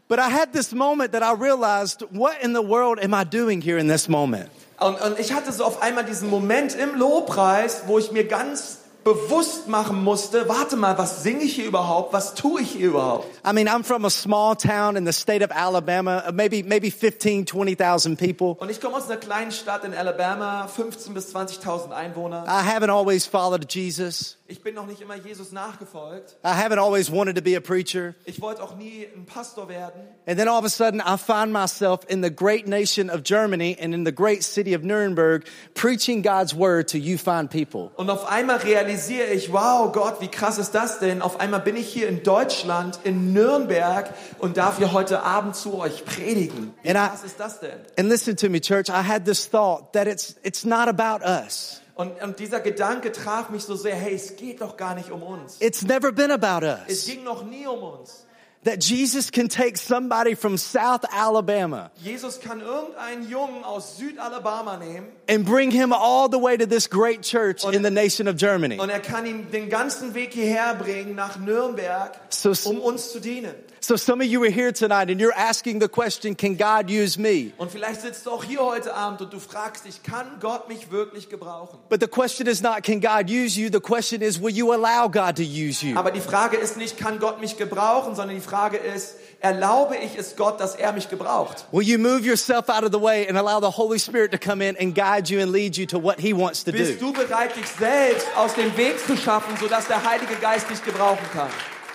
But 0.08 0.20
I 0.20 0.30
had 0.30 0.54
this 0.54 0.74
moment 0.74 1.12
that 1.12 1.24
I 1.24 1.34
realized, 1.34 2.04
what 2.10 2.42
in 2.42 2.54
the 2.54 2.62
world 2.62 3.00
am 3.00 3.14
I 3.14 3.24
doing 3.24 3.62
here 3.62 3.78
in 3.78 3.88
this 3.88 4.10
moment? 4.10 4.50
Und, 4.82 5.00
und 5.00 5.20
ich 5.20 5.34
hatte 5.34 5.52
so 5.52 5.64
auf 5.64 5.82
einmal 5.84 6.06
diesen 6.06 6.30
Moment 6.30 6.76
im 6.76 6.96
Lobpreis, 6.96 7.84
wo 7.86 8.00
ich 8.00 8.12
mir 8.12 8.28
ganz 8.28 8.80
bewusst 9.04 9.68
machen 9.68 10.04
musste, 10.04 10.48
warte 10.48 10.76
mal, 10.76 10.98
was 10.98 11.24
singe 11.24 11.44
ich 11.44 11.56
hier 11.56 11.66
überhaupt? 11.66 12.14
Was 12.14 12.34
tue 12.36 12.62
ich 12.62 12.72
hier 12.72 12.90
überhaupt? 12.90 13.26
I 13.46 13.54
mean, 13.54 13.68
I'm 13.68 13.84
from 13.84 14.06
a 14.06 14.10
small 14.10 14.56
town 14.56 14.96
in 14.96 15.06
the 15.06 15.14
state 15.14 15.44
of 15.44 15.52
Alabama, 15.52 16.24
uh, 16.28 16.32
maybe, 16.32 16.64
maybe 16.64 16.92
15, 16.92 17.46
20,000 17.46 18.18
people. 18.18 18.56
Und 18.60 18.70
ich 18.70 18.80
komme 18.80 18.96
aus 18.96 19.06
einer 19.06 19.18
kleinen 19.18 19.52
Stadt 19.52 19.84
in 19.84 19.94
Alabama, 19.94 20.68
15.000 20.68 21.14
bis 21.14 21.36
20.000 21.36 21.92
Einwohner. 21.92 22.46
I 22.48 22.64
haven't 22.64 22.92
always 22.92 23.26
followed 23.26 23.66
Jesus. 23.70 24.38
Ich 24.52 24.62
bin 24.62 24.76
noch 24.76 24.86
nicht 24.86 25.00
immer 25.00 25.16
Jesus 25.16 25.54
nachgefolgt. 25.54 26.36
I 26.44 26.50
haven't 26.50 26.78
always 26.78 27.10
wanted 27.10 27.38
to 27.38 27.42
be 27.42 27.56
a 27.56 27.62
preacher. 27.62 28.16
Ich 28.26 28.42
wollte 28.42 28.62
auch 28.62 28.76
nie 28.76 29.08
ein 29.16 29.26
Pastor 29.26 29.70
werden. 29.70 30.02
And 30.28 30.38
then 30.38 30.50
all 30.50 30.60
of 30.60 30.66
a 30.66 30.70
sudden, 30.70 31.00
I 31.00 31.16
find 31.16 31.54
myself 31.54 32.02
in 32.10 32.22
the 32.22 32.30
great 32.30 32.68
nation 32.68 33.10
of 33.10 33.24
Germany 33.24 33.78
and 33.82 33.94
in 33.94 34.04
the 34.06 34.12
great 34.12 34.44
city 34.44 34.76
of 34.76 34.84
Nuremberg 34.84 35.46
preaching 35.74 36.22
God's 36.22 36.54
word 36.54 36.90
to 36.90 36.98
you 36.98 37.18
fine 37.18 37.48
people. 37.48 37.92
Und 37.96 38.10
auf 38.10 38.26
einmal 38.30 38.58
realisiere 38.58 39.28
ich, 39.28 39.54
wow, 39.54 39.90
Gott, 39.94 40.20
wie 40.20 40.28
krass 40.28 40.58
ist 40.58 40.76
das 40.76 41.00
denn? 41.00 41.22
Auf 41.22 41.40
einmal 41.40 41.62
bin 41.62 41.78
ich 41.78 41.88
hier 41.88 42.10
in 42.10 42.22
Deutschland, 42.22 43.00
in 43.06 43.32
Nürnberg 43.32 44.14
und 44.40 44.58
darf 44.58 44.80
hier 44.80 44.92
heute 44.92 45.24
Abend 45.24 45.56
zu 45.56 45.76
euch 45.80 46.04
predigen. 46.04 46.74
Wie 46.84 46.90
And 46.90 46.98
I- 46.98 47.08
krass 47.10 47.24
ist 47.24 47.40
das 47.40 47.62
denn? 47.62 47.80
And 47.98 48.10
listen 48.10 48.36
to 48.36 48.50
me, 48.50 48.60
church. 48.60 48.90
I 48.90 49.02
had 49.08 49.24
this 49.24 49.50
thought 49.50 49.94
that 49.94 50.08
it's, 50.08 50.36
it's 50.44 50.66
not 50.66 50.90
about 50.90 51.24
us. 51.26 51.78
Und, 51.96 52.22
und 52.22 52.40
dieser 52.40 52.60
Gedanke 52.62 53.12
traf 53.12 53.50
mich 53.50 53.64
so 53.64 53.76
sehr, 53.76 53.96
hey, 53.96 54.16
es 54.16 54.36
geht 54.36 54.62
doch 54.62 54.78
gar 54.78 54.96
nicht 54.96 55.12
um 55.12 55.22
uns. 55.24 55.58
It's 55.60 55.82
never 55.84 56.12
been 56.12 56.32
about 56.32 56.66
Es 56.88 57.00
us. 57.00 57.06
ging 57.06 57.24
noch 57.24 57.44
nie 57.44 57.68
um 57.68 57.82
uns. 57.84 58.26
That 58.64 58.84
Jesus 58.84 59.32
can 59.32 59.50
take 59.50 59.76
somebody 59.76 60.36
from 60.36 60.56
South 60.56 61.02
Alabama 61.12 61.90
Jesus 61.96 62.40
kann 62.40 62.62
irgendeinen 62.62 63.28
Jungen 63.28 63.64
aus 63.64 63.98
Südalabama 63.98 64.78
nehmen 64.78 65.08
and 65.32 65.46
bring 65.46 65.72
him 65.72 65.94
all 65.94 66.28
the 66.30 66.38
way 66.38 66.58
to 66.58 66.66
this 66.68 66.90
great 66.90 67.22
church 67.22 67.64
in 67.64 67.84
the 67.84 67.90
nation 67.90 68.28
of 68.28 68.36
Germany. 68.36 68.78
und 68.80 68.90
er 68.90 69.00
kann 69.00 69.26
ihn 69.26 69.50
den 69.52 69.70
ganzen 69.70 70.14
Weg 70.14 70.34
hierher 70.34 70.76
bringen 70.76 71.16
nach 71.16 71.38
Nürnberg, 71.40 72.12
So, 72.30 72.52
um 72.70 72.80
uns 72.80 73.12
zu 73.12 73.20
dienen. 73.20 73.54
so 73.80 73.96
some 73.98 74.22
of 74.24 74.28
you 74.30 74.44
are 74.44 74.52
here 74.52 74.72
tonight 74.72 75.10
and 75.10 75.20
you're 75.20 75.36
asking 75.36 75.80
the 75.82 75.88
question, 75.88 76.36
can 76.36 76.56
God 76.58 76.90
use 76.90 77.18
me? 77.20 77.52
Und 77.58 77.72
vielleicht 77.72 78.02
sitzt 78.02 78.26
du 78.26 78.32
auch 78.32 78.44
hier 78.44 78.60
heute 78.60 78.94
Abend 78.94 79.22
und 79.22 79.34
du 79.34 79.40
fragst 79.40 79.86
dich, 79.86 80.04
kann 80.04 80.28
Gott 80.40 80.68
mich 80.68 80.92
wirklich 80.92 81.30
gebrauchen? 81.30 81.80
But 81.90 82.02
the 82.02 82.08
question 82.08 82.48
is 82.48 82.62
not, 82.62 82.84
can 82.84 83.00
God 83.00 83.30
use 83.30 83.60
you? 83.60 83.70
The 83.72 83.80
question 83.80 84.22
is, 84.22 84.40
will 84.42 84.54
you 84.54 84.72
allow 84.72 85.08
God 85.10 85.36
to 85.38 85.44
use 85.44 85.84
you? 85.86 85.98
Aber 85.98 86.12
die 86.12 86.20
Frage 86.22 86.58
ist 86.58 86.78
nicht, 86.78 86.98
kann 86.98 87.20
Gott 87.20 87.40
mich 87.40 87.58
gebrauchen, 87.58 88.16
sondern 88.16 88.36
die 88.36 88.42
Frage 88.42 88.78
ist, 88.78 89.16
erlaube 89.42 89.98
ich 89.98 90.18
es 90.18 90.36
Gott, 90.36 90.60
dass 90.60 90.76
er 90.76 90.94
mich 90.94 91.10
gebraucht? 91.10 91.66
Will 91.72 91.84
you 91.86 91.98
move 91.98 92.22
yourself 92.26 92.70
out 92.70 92.84
of 92.84 92.92
the 92.92 93.02
way 93.02 93.28
and 93.28 93.38
allow 93.38 93.60
the 93.60 93.76
Holy 93.78 94.00
Spirit 94.00 94.32
to 94.32 94.38
come 94.38 94.62
in 94.62 94.78
and 94.78 94.96
guide 94.96 95.30
you 95.30 95.42
and 95.42 95.52
lead 95.52 95.76
you 95.78 95.86
to 95.88 96.02
what 96.02 96.20
He 96.20 96.34
wants 96.34 96.64
to 96.64 96.72
Bist 96.72 97.00
do? 97.00 97.12
du 97.12 97.14
bereit, 97.14 97.56
dich 97.56 97.68
selbst 97.68 98.28
aus 98.38 98.54
dem 98.54 98.76
Weg 98.78 99.00
zu 99.06 99.18
schaffen, 99.18 99.58
sodass 99.58 99.88
der 99.88 100.04
Heilige 100.04 100.36
Geist 100.36 100.70
dich 100.70 100.84
gebrauchen 100.84 101.26
kann? 101.34 101.50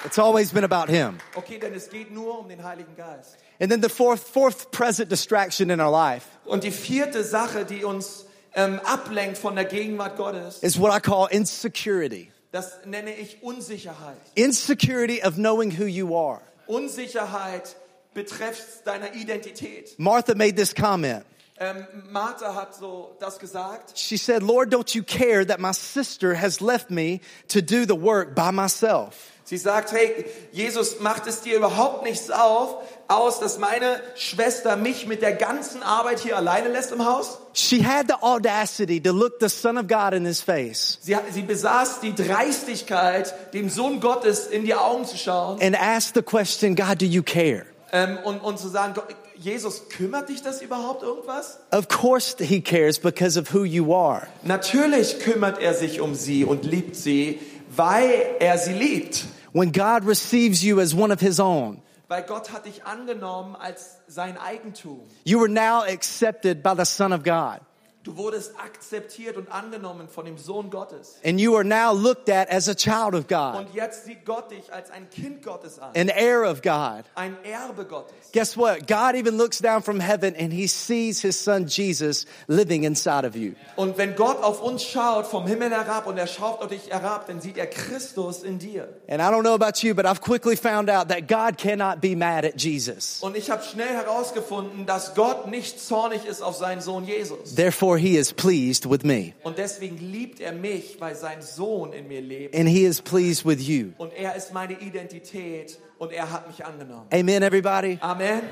It's 0.04 0.18
always 0.18 0.52
been 0.52 0.64
about 0.64 0.90
Him. 0.92 1.18
Okay, 1.34 1.58
denn 1.58 1.72
es 1.74 1.88
geht 1.88 2.12
nur 2.12 2.38
um 2.40 2.48
den 2.48 2.62
Heiligen 2.62 2.94
Geist. 2.96 3.36
And 3.58 3.70
then 3.70 3.82
the 3.82 3.88
fourth, 3.88 4.20
fourth 4.20 4.70
present 4.70 5.10
distraction 5.10 5.70
in 5.70 5.80
our 5.80 5.90
life 5.90 6.26
Und 6.44 6.62
die 6.64 6.70
vierte 6.70 7.24
Sache, 7.24 7.64
die 7.64 7.84
uns 7.84 8.26
ähm, 8.54 8.80
ablenkt 8.84 9.38
von 9.38 9.54
der 9.56 9.64
Gegenwart 9.64 10.16
Gottes, 10.16 10.58
is 10.62 10.78
what 10.78 10.92
I 10.94 11.00
call 11.00 11.26
insecurity. 11.30 12.30
das 12.52 12.78
nenne 12.84 13.14
ich 13.16 13.42
Unsicherheit. 13.42 14.16
Insecurity 14.34 15.22
of 15.24 15.34
knowing 15.36 15.70
who 15.78 15.84
you 15.86 16.14
are. 16.16 16.40
Unsicherheit 16.66 17.76
betreffs 18.14 18.82
deiner 18.84 19.14
Identität. 19.14 19.98
Martha 19.98 20.34
made 20.34 20.56
this 20.56 20.74
comment. 20.74 21.24
Ähm, 21.58 21.86
Martha 22.10 22.54
hat 22.54 22.74
so 22.74 23.16
das 23.18 23.38
gesagt. 23.38 23.96
She 23.96 24.18
said, 24.18 24.42
Lord, 24.42 24.70
don't 24.70 24.94
you 24.94 25.02
care 25.02 25.44
that 25.44 25.58
my 25.58 25.72
sister 25.72 26.34
has 26.34 26.60
left 26.60 26.90
me 26.90 27.20
to 27.48 27.62
do 27.62 27.86
the 27.86 27.94
work 27.94 28.34
by 28.34 28.50
myself? 28.50 29.35
Sie 29.48 29.58
sagt, 29.58 29.92
hey, 29.92 30.24
Jesus, 30.50 30.98
macht 30.98 31.28
es 31.28 31.40
dir 31.40 31.56
überhaupt 31.56 32.02
nichts 32.02 32.32
auf, 32.32 32.78
aus, 33.06 33.38
dass 33.38 33.58
meine 33.58 34.00
Schwester 34.16 34.74
mich 34.74 35.06
mit 35.06 35.22
der 35.22 35.34
ganzen 35.34 35.84
Arbeit 35.84 36.18
hier 36.18 36.36
alleine 36.36 36.68
lässt 36.68 36.90
im 36.90 37.04
Haus? 37.04 37.38
She 37.52 37.84
had 37.84 38.08
the 38.08 38.16
audacity 38.20 39.00
to 39.00 39.12
look 39.12 39.34
the 39.38 39.48
Son 39.48 39.78
of 39.78 39.86
God 39.86 40.14
in 40.14 40.24
his 40.24 40.40
face 40.40 40.98
Sie, 41.00 41.16
sie 41.32 41.42
besaß 41.42 42.00
die 42.00 42.12
Dreistigkeit, 42.12 43.32
dem 43.54 43.70
Sohn 43.70 44.00
Gottes 44.00 44.48
in 44.48 44.64
die 44.64 44.74
Augen 44.74 45.04
zu 45.04 45.16
schauen 45.16 45.62
and 45.62 45.80
ask 45.80 46.12
the 46.16 46.22
question, 46.22 46.74
God, 46.74 47.00
do 47.00 47.06
you 47.06 47.22
care? 47.22 47.66
ähm, 47.92 48.18
und, 48.24 48.40
und 48.40 48.58
zu 48.58 48.68
sagen, 48.68 48.94
Jesus, 49.36 49.88
kümmert 49.90 50.28
dich 50.28 50.42
das 50.42 50.60
überhaupt 50.60 51.04
irgendwas? 51.04 51.60
Of 51.70 51.86
course 51.86 52.36
he 52.42 52.60
cares 52.60 52.98
because 52.98 53.38
of 53.38 53.54
who 53.54 53.64
you 53.64 53.94
are. 53.94 54.26
Natürlich 54.42 55.20
kümmert 55.20 55.60
er 55.60 55.74
sich 55.74 56.00
um 56.00 56.16
sie 56.16 56.44
und 56.44 56.64
liebt 56.64 56.96
sie, 56.96 57.38
weil 57.74 58.10
er 58.40 58.58
sie 58.58 58.72
liebt. 58.72 59.24
When 59.56 59.70
God 59.72 60.04
receives 60.04 60.62
you 60.62 60.80
as 60.80 60.94
one 60.94 61.10
of 61.10 61.18
his 61.18 61.40
own, 61.40 61.80
Weil 62.08 62.22
Gott 62.24 62.52
hat 62.52 62.66
dich 62.66 62.84
angenommen 62.84 63.56
als 63.56 63.96
sein 64.06 64.36
Eigentum. 64.36 65.00
you 65.24 65.40
are 65.42 65.48
now 65.48 65.82
accepted 65.82 66.62
by 66.62 66.74
the 66.74 66.84
Son 66.84 67.10
of 67.10 67.22
God. 67.24 67.60
Du 68.06 68.16
wurdest 68.16 68.52
akzeptiert 68.56 69.36
und 69.36 69.50
angenommen 69.50 70.08
von 70.08 70.24
dem 70.26 70.38
Sohn 70.38 70.70
Gottes. 70.70 71.16
And 71.24 71.40
you 71.40 71.56
are 71.56 71.64
now 71.64 71.92
looked 71.92 72.30
at 72.30 72.48
as 72.50 72.68
a 72.68 72.74
child 72.74 73.14
of 73.14 73.26
God, 73.26 73.56
Und 73.66 73.74
jetzt 73.74 74.04
sieht 74.04 74.24
Gott 74.24 74.48
dich 74.52 74.72
als 74.72 74.92
ein 74.92 75.10
Kind 75.10 75.42
Gottes 75.42 75.80
an, 75.80 75.90
an 75.96 76.08
heir 76.08 76.48
of 76.48 76.62
God. 76.62 77.04
ein 77.16 77.36
Erbe 77.42 77.84
Gottes. 77.84 78.14
Guess 78.32 78.56
what? 78.56 78.86
God 78.86 79.16
even 79.16 79.36
looks 79.36 79.58
down 79.58 79.82
from 79.82 79.98
heaven 79.98 80.36
and 80.36 80.52
he 80.52 80.68
sees 80.68 81.20
his 81.20 81.36
son 81.42 81.66
Jesus 81.66 82.26
living 82.46 82.84
inside 82.84 83.26
of 83.26 83.34
you. 83.34 83.54
Und 83.74 83.98
wenn 83.98 84.14
Gott 84.14 84.40
auf 84.40 84.62
uns 84.62 84.84
schaut 84.84 85.26
vom 85.26 85.48
Himmel 85.48 85.70
herab 85.70 86.06
und 86.06 86.16
er 86.16 86.28
schaut 86.28 86.60
auf 86.62 86.68
dich 86.68 86.88
herab, 86.90 87.26
dann 87.26 87.40
sieht 87.40 87.58
er 87.58 87.66
Christus 87.66 88.44
in 88.44 88.60
dir. 88.60 88.88
And 89.08 89.20
I 89.20 89.24
don't 89.24 89.42
know 89.42 89.54
about 89.54 89.82
you, 89.82 89.96
but 89.96 90.06
I've 90.06 90.20
quickly 90.20 90.56
found 90.56 90.88
out 90.88 91.08
that 91.08 91.26
God 91.26 91.58
cannot 91.58 92.00
be 92.00 92.14
mad 92.14 92.44
at 92.44 92.62
Jesus. 92.62 93.18
Und 93.20 93.36
ich 93.36 93.50
habe 93.50 93.64
schnell 93.64 93.88
herausgefunden, 93.88 94.86
dass 94.86 95.16
Gott 95.16 95.48
nicht 95.48 95.80
zornig 95.84 96.24
ist 96.24 96.40
auf 96.40 96.54
seinen 96.54 96.80
Sohn 96.80 97.04
Jesus. 97.04 97.56
Therefore, 97.56 97.95
he 97.96 98.16
is 98.16 98.32
pleased 98.32 98.88
with 98.88 99.02
me 99.04 99.32
Und 99.42 99.58
deswegen 99.58 99.96
liebt 99.98 100.40
er 100.40 100.52
mich, 100.52 100.96
weil 101.00 101.14
sein 101.14 101.42
Sohn 101.42 101.92
in 101.92 102.08
mir 102.08 102.20
lebt. 102.20 102.54
and 102.54 102.68
he 102.68 102.84
is 102.84 103.00
pleased 103.00 103.44
with 103.46 103.60
you. 103.66 103.92
Und 103.98 104.12
er 104.14 104.34
ist 104.36 104.52
meine 104.52 104.74
Identität 104.80 105.78
und 105.98 106.12
er 106.12 106.30
hat 106.30 106.46
mich 106.48 106.64
angenommen. 106.64 107.06
Amen, 107.12 107.42
everybody. 107.42 107.98
Amen. 108.00 108.42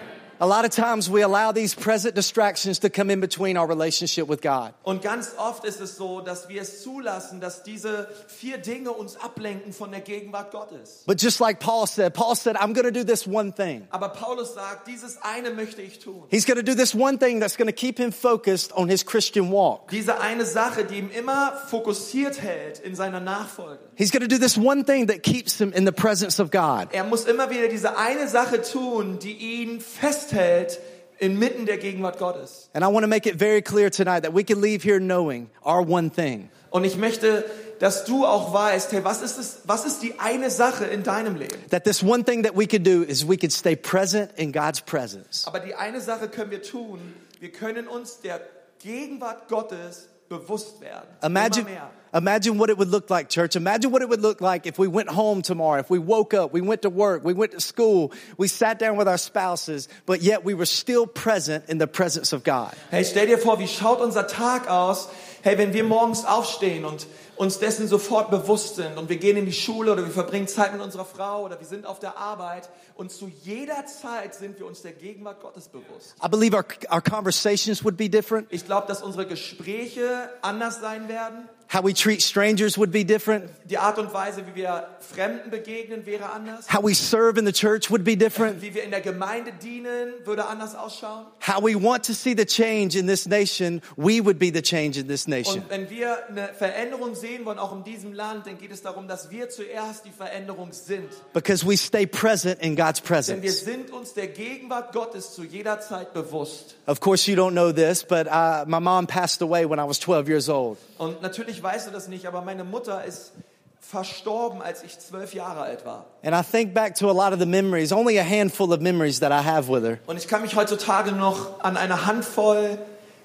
A 0.40 0.46
lot 0.46 0.64
of 0.64 0.70
times 0.70 1.08
we 1.08 1.22
allow 1.22 1.52
these 1.52 1.74
present 1.74 2.14
distractions 2.14 2.80
to 2.80 2.90
come 2.90 3.10
in 3.10 3.20
between 3.20 3.56
our 3.56 3.66
relationship 3.66 4.26
with 4.28 4.42
God. 4.42 4.74
Und 4.84 5.02
ganz 5.02 5.32
oft 5.38 5.64
ist 5.64 5.80
es 5.80 5.96
so, 5.96 6.20
dass 6.20 6.48
wir 6.48 6.62
es 6.62 6.82
zulassen, 6.82 7.40
dass 7.40 7.62
diese 7.62 8.08
vier 8.26 8.58
Dinge 8.58 8.90
uns 8.90 9.16
ablenken 9.16 9.72
von 9.72 9.90
der 9.90 10.00
Gegenwart 10.00 10.50
Gottes. 10.50 11.04
But 11.06 11.22
just 11.22 11.40
like 11.40 11.60
Paul 11.60 11.86
said, 11.86 12.14
Paul 12.14 12.34
said, 12.34 12.56
I'm 12.56 12.72
going 12.72 12.84
to 12.84 12.92
do 12.92 13.04
this 13.04 13.26
one 13.26 13.52
thing. 13.52 13.86
Aber 13.90 14.08
Paulus 14.08 14.54
sagt, 14.54 14.88
dieses 14.88 15.18
eine 15.22 15.50
möchte 15.50 15.82
ich 15.82 16.00
tun. 16.00 16.24
He's 16.30 16.46
going 16.46 16.58
to 16.58 16.64
do 16.64 16.74
this 16.74 16.94
one 16.94 17.18
thing 17.18 17.40
that's 17.40 17.56
going 17.56 17.68
to 17.68 17.72
keep 17.72 17.98
him 17.98 18.10
focused 18.10 18.72
on 18.72 18.88
his 18.88 19.04
Christian 19.04 19.50
walk. 19.50 19.90
Diese 19.90 20.20
eine 20.20 20.44
Sache, 20.44 20.84
die 20.84 20.98
ihn 20.98 21.10
immer 21.10 21.52
fokussiert 21.70 22.40
hält 22.40 22.80
in 22.80 22.96
seiner 22.96 23.20
Nachfolge. 23.20 23.78
He's 23.96 24.10
going 24.10 24.22
to 24.22 24.28
do 24.28 24.38
this 24.38 24.58
one 24.58 24.84
thing 24.84 25.06
that 25.06 25.22
keeps 25.22 25.60
him 25.60 25.72
in 25.72 25.86
the 25.86 25.92
presence 25.92 26.40
of 26.40 26.50
God. 26.50 26.88
Er 26.92 27.04
muss 27.04 27.24
immer 27.26 27.50
wieder 27.50 27.68
diese 27.68 27.96
eine 27.96 28.26
Sache 28.26 28.60
tun, 28.62 29.18
die 29.20 29.62
ihn 29.62 29.80
festhält 30.24 30.80
inmitten 31.18 31.66
der 31.66 31.78
Gegenwart 31.78 32.18
Gottes. 32.18 32.68
And 32.72 32.84
I 32.84 32.88
want 32.88 33.04
to 33.04 33.08
make 33.08 33.28
it 33.28 33.36
very 33.38 33.62
clear 33.62 33.90
tonight 33.90 34.22
that 34.22 34.34
we 34.34 34.44
can 34.44 34.60
leave 34.60 34.82
here 34.82 34.98
knowing 34.98 35.50
our 35.64 35.82
one 35.82 36.10
thing. 36.10 36.50
Und 36.70 36.84
ich 36.84 36.96
möchte, 36.96 37.44
dass 37.78 38.04
du 38.04 38.26
auch 38.26 38.52
weißt, 38.52 38.92
hey, 38.92 39.04
was 39.04 39.22
ist 39.22 39.38
es, 39.38 39.58
was 39.64 39.84
ist 39.84 40.02
die 40.02 40.18
eine 40.18 40.50
Sache 40.50 40.84
in 40.84 41.04
deinem 41.04 41.36
Leben? 41.36 41.56
That 41.70 41.84
this 41.84 42.02
one 42.02 42.24
thing 42.24 42.42
that 42.42 42.56
we 42.56 42.66
could 42.66 42.84
do 42.84 43.02
is 43.02 43.26
we 43.26 43.36
could 43.36 43.52
stay 43.52 43.76
present 43.76 44.30
in 44.36 44.52
God's 44.52 44.80
presence. 44.80 45.46
Aber 45.46 45.60
die 45.60 45.74
eine 45.74 46.00
Sache 46.00 46.28
können 46.28 46.50
wir 46.50 46.62
tun. 46.62 47.14
Wir 47.38 47.52
können 47.52 47.86
uns 47.86 48.20
der 48.20 48.40
Gegenwart 48.80 49.48
Gottes 49.48 50.08
bewusst 50.28 50.80
werden. 50.80 51.08
Imagine. 51.22 51.66
Imagine 52.14 52.58
what 52.58 52.70
it 52.70 52.78
would 52.78 52.88
look 52.88 53.10
like, 53.10 53.28
church. 53.28 53.56
Imagine 53.56 53.90
what 53.90 54.02
it 54.02 54.08
would 54.08 54.22
look 54.22 54.40
like 54.40 54.66
if 54.66 54.78
we 54.78 54.88
went 54.88 55.08
home 55.08 55.42
tomorrow, 55.42 55.80
if 55.80 55.90
we 55.90 55.98
woke 55.98 56.32
up, 56.32 56.52
we 56.52 56.60
went 56.60 56.82
to 56.82 56.90
work, 56.90 57.24
we 57.24 57.34
went 57.34 57.52
to 57.52 57.60
school, 57.60 58.12
we 58.38 58.48
sat 58.48 58.78
down 58.78 58.96
with 58.96 59.08
our 59.08 59.18
spouses, 59.18 59.88
but 60.06 60.22
yet 60.22 60.44
we 60.44 60.54
were 60.54 60.66
still 60.66 61.06
present 61.06 61.64
in 61.68 61.78
the 61.78 61.86
presence 61.86 62.32
of 62.32 62.44
God. 62.44 62.74
Hey, 62.90 63.04
stell 63.04 63.26
dir 63.26 63.38
vor, 63.38 63.58
wie 63.58 63.66
schaut 63.66 64.00
unser 64.00 64.26
Tag 64.26 64.68
aus? 64.68 65.08
Hey, 65.42 65.58
wenn 65.58 65.74
wir 65.74 65.84
morgens 65.84 66.24
aufstehen 66.24 66.84
und 66.84 67.06
uns 67.36 67.58
dessen 67.58 67.88
sofort 67.88 68.30
bewusst 68.30 68.76
sind 68.76 68.96
und 68.96 69.08
wir 69.08 69.16
gehen 69.16 69.36
in 69.36 69.44
die 69.44 69.52
Schule 69.52 69.92
oder 69.92 70.04
wir 70.04 70.12
verbringen 70.12 70.46
Zeit 70.46 70.72
mit 70.72 70.80
unserer 70.80 71.04
Frau 71.04 71.44
oder 71.44 71.58
wir 71.58 71.66
sind 71.66 71.84
auf 71.84 71.98
der 71.98 72.16
Arbeit 72.16 72.70
und 72.94 73.10
zu 73.10 73.30
jeder 73.42 73.86
Zeit 73.86 74.34
sind 74.34 74.58
wir 74.58 74.66
uns 74.66 74.82
der 74.82 74.92
Gegenwart 74.92 75.40
Gottes 75.40 75.68
bewusst. 75.68 76.14
I 76.24 76.28
believe 76.28 76.56
our, 76.56 76.64
our 76.90 77.02
conversations 77.02 77.84
would 77.84 77.96
be 77.96 78.08
different. 78.08 78.46
Ich 78.50 78.64
glaube, 78.64 78.86
dass 78.86 79.02
unsere 79.02 79.26
Gespräche 79.26 80.30
anders 80.42 80.80
sein 80.80 81.08
werden. 81.08 81.48
How 81.74 81.82
we 81.82 81.92
treat 81.92 82.22
strangers 82.22 82.78
would 82.78 82.92
be 82.92 83.02
different. 83.02 83.50
Die 83.68 83.78
Art 83.78 83.98
und 83.98 84.14
Weise, 84.14 84.46
wie 84.46 84.54
wir 84.54 84.86
Fremden 85.00 85.50
begegnen, 85.50 86.06
wäre 86.06 86.30
anders. 86.30 86.72
How 86.72 86.80
we 86.80 86.94
serve 86.94 87.36
in 87.36 87.46
the 87.46 87.52
church 87.52 87.90
would 87.90 88.04
be 88.04 88.14
different. 88.14 88.62
Wie 88.62 88.72
wir 88.74 88.84
in 88.84 88.92
der 88.92 89.00
Gemeinde 89.00 89.50
dienen, 89.60 90.12
würde 90.24 90.46
anders 90.46 90.76
ausschauen. 90.76 91.26
How 91.40 91.60
we 91.60 91.74
want 91.74 92.06
to 92.06 92.12
see 92.12 92.32
the 92.32 92.44
change 92.46 92.96
in 92.96 93.08
this 93.08 93.26
nation, 93.26 93.82
we 93.96 94.24
would 94.24 94.38
be 94.38 94.52
the 94.52 94.62
change 94.62 95.00
in 95.00 95.08
this 95.08 95.26
nation. 95.26 95.62
Und 95.62 95.70
wenn 95.70 95.90
wir 95.90 96.28
eine 96.28 96.50
Veränderung 96.56 97.16
sehen 97.16 97.44
wollen, 97.44 97.58
auch 97.58 97.72
in 97.72 97.82
diesem 97.82 98.12
Land, 98.12 98.46
dann 98.46 98.56
geht 98.56 98.70
es 98.70 98.82
darum, 98.82 99.08
dass 99.08 99.32
wir 99.32 99.50
zuerst 99.50 100.04
die 100.04 100.12
Veränderung 100.12 100.72
sind. 100.72 101.08
Because 101.32 101.66
we 101.66 101.76
stay 101.76 102.06
present 102.06 102.62
in 102.62 102.76
God's 102.76 103.00
presence. 103.00 103.40
Denn 103.40 103.42
wir 103.42 103.52
sind 103.52 103.90
uns 103.90 104.14
der 104.14 104.28
Gegenwart 104.28 104.92
Gottes 104.92 105.34
zu 105.34 105.42
jeder 105.42 105.80
Zeit 105.80 106.14
bewusst. 106.14 106.76
Of 106.86 107.00
course, 107.00 107.28
you 107.28 107.36
don't 107.36 107.50
know 107.50 107.72
this, 107.72 108.04
but 108.04 108.28
uh, 108.28 108.64
my 108.64 108.78
mom 108.78 109.08
passed 109.08 109.42
away 109.42 109.68
when 109.68 109.80
I 109.80 109.88
was 109.88 109.98
12 109.98 110.28
years 110.28 110.48
old. 110.48 110.78
Und 110.98 111.20
natürlich 111.20 111.63
weißt 111.64 111.88
du 111.88 111.90
das 111.90 112.06
nicht, 112.06 112.26
aber 112.26 112.42
meine 112.42 112.62
Mutter 112.62 113.04
ist 113.04 113.32
verstorben, 113.80 114.62
als 114.62 114.82
ich 114.82 114.98
zwölf 114.98 115.34
Jahre 115.34 115.62
alt 115.62 115.84
war. 115.84 116.06
And 116.22 116.34
I 116.34 116.42
think 116.42 116.74
back 116.74 116.94
to 116.96 117.10
a 117.10 117.12
lot 117.12 117.32
of 117.32 117.40
the 117.40 117.46
memories, 117.46 117.92
only 117.92 118.18
a 118.18 118.24
handful 118.24 118.72
of 118.72 118.80
memories 118.80 119.20
that 119.20 119.32
I 119.32 119.44
have 119.44 119.68
with 119.68 119.82
her. 119.82 119.98
Und 120.06 120.16
ich 120.16 120.28
kann 120.28 120.42
mich 120.42 120.54
heutzutage 120.56 121.12
noch 121.12 121.60
an 121.60 121.76
eine 121.76 122.06
Handvoll 122.06 122.78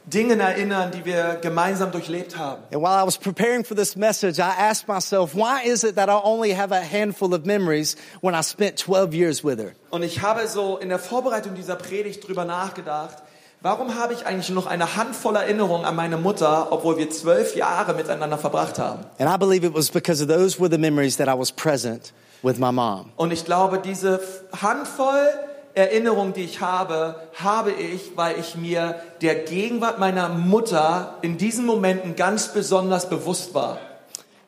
Dingen 0.05 0.39
erinnern, 0.39 0.91
die 0.91 1.05
wir 1.05 1.37
gemeinsam 1.41 1.91
durchlebt 1.91 2.37
haben. 2.37 2.63
And 2.73 2.81
while 2.81 3.01
I 3.01 3.05
was 3.05 3.17
preparing 3.17 3.63
for 3.63 3.75
this 3.75 3.95
message, 3.95 4.39
I 4.39 4.49
asked 4.57 4.87
myself, 4.87 5.35
why 5.35 5.61
is 5.63 5.83
it 5.83 5.95
that 5.95 6.09
I 6.09 6.19
only 6.23 6.55
have 6.55 6.73
a 6.73 6.81
handful 6.81 7.33
of 7.33 7.45
memories 7.45 7.95
when 8.21 8.33
I 8.33 8.41
spent 8.41 8.77
12 8.77 9.13
years 9.13 9.43
with 9.43 9.59
her? 9.59 9.73
Und 9.91 10.03
ich 10.03 10.21
habe 10.21 10.47
so 10.47 10.77
in 10.77 10.89
der 10.89 10.99
Vorbereitung 10.99 11.53
dieser 11.53 11.75
Predigt 11.75 12.27
drüber 12.27 12.45
nachgedacht, 12.45 13.17
warum 13.61 13.95
habe 13.95 14.13
ich 14.13 14.25
eigentlich 14.25 14.49
noch 14.49 14.65
eine 14.65 14.95
Handvoll 14.95 15.35
Erinnerungen 15.35 15.85
an 15.85 15.95
meine 15.95 16.17
Mutter, 16.17 16.71
obwohl 16.71 16.97
wir 16.97 17.09
zwölf 17.09 17.55
Jahre 17.55 17.93
miteinander 17.93 18.37
verbracht 18.37 18.79
haben? 18.79 19.05
And 19.19 19.29
I 19.29 19.37
believe 19.37 19.65
it 19.65 19.73
was 19.73 19.89
because 19.89 20.21
of 20.21 20.29
those 20.29 20.59
were 20.59 20.69
the 20.69 20.77
memories 20.77 21.17
that 21.17 21.27
I 21.27 21.37
was 21.37 21.51
present 21.51 22.13
with 22.41 22.57
my 22.57 22.71
mom. 22.71 23.11
Und 23.17 23.31
ich 23.31 23.45
glaube, 23.45 23.79
diese 23.79 24.19
Handvoll 24.61 25.27
Erinnerungen, 25.75 26.33
die 26.33 26.43
ich 26.43 26.61
habe, 26.61 27.15
habe 27.35 27.71
ich, 27.71 28.17
weil 28.17 28.39
ich 28.39 28.55
mir 28.55 28.95
der 29.21 29.35
Gegenwart 29.35 29.99
meiner 29.99 30.27
Mutter 30.29 31.15
in 31.21 31.37
diesen 31.37 31.65
Momenten 31.65 32.15
ganz 32.15 32.53
besonders 32.53 33.09
bewusst 33.09 33.53
war. 33.53 33.77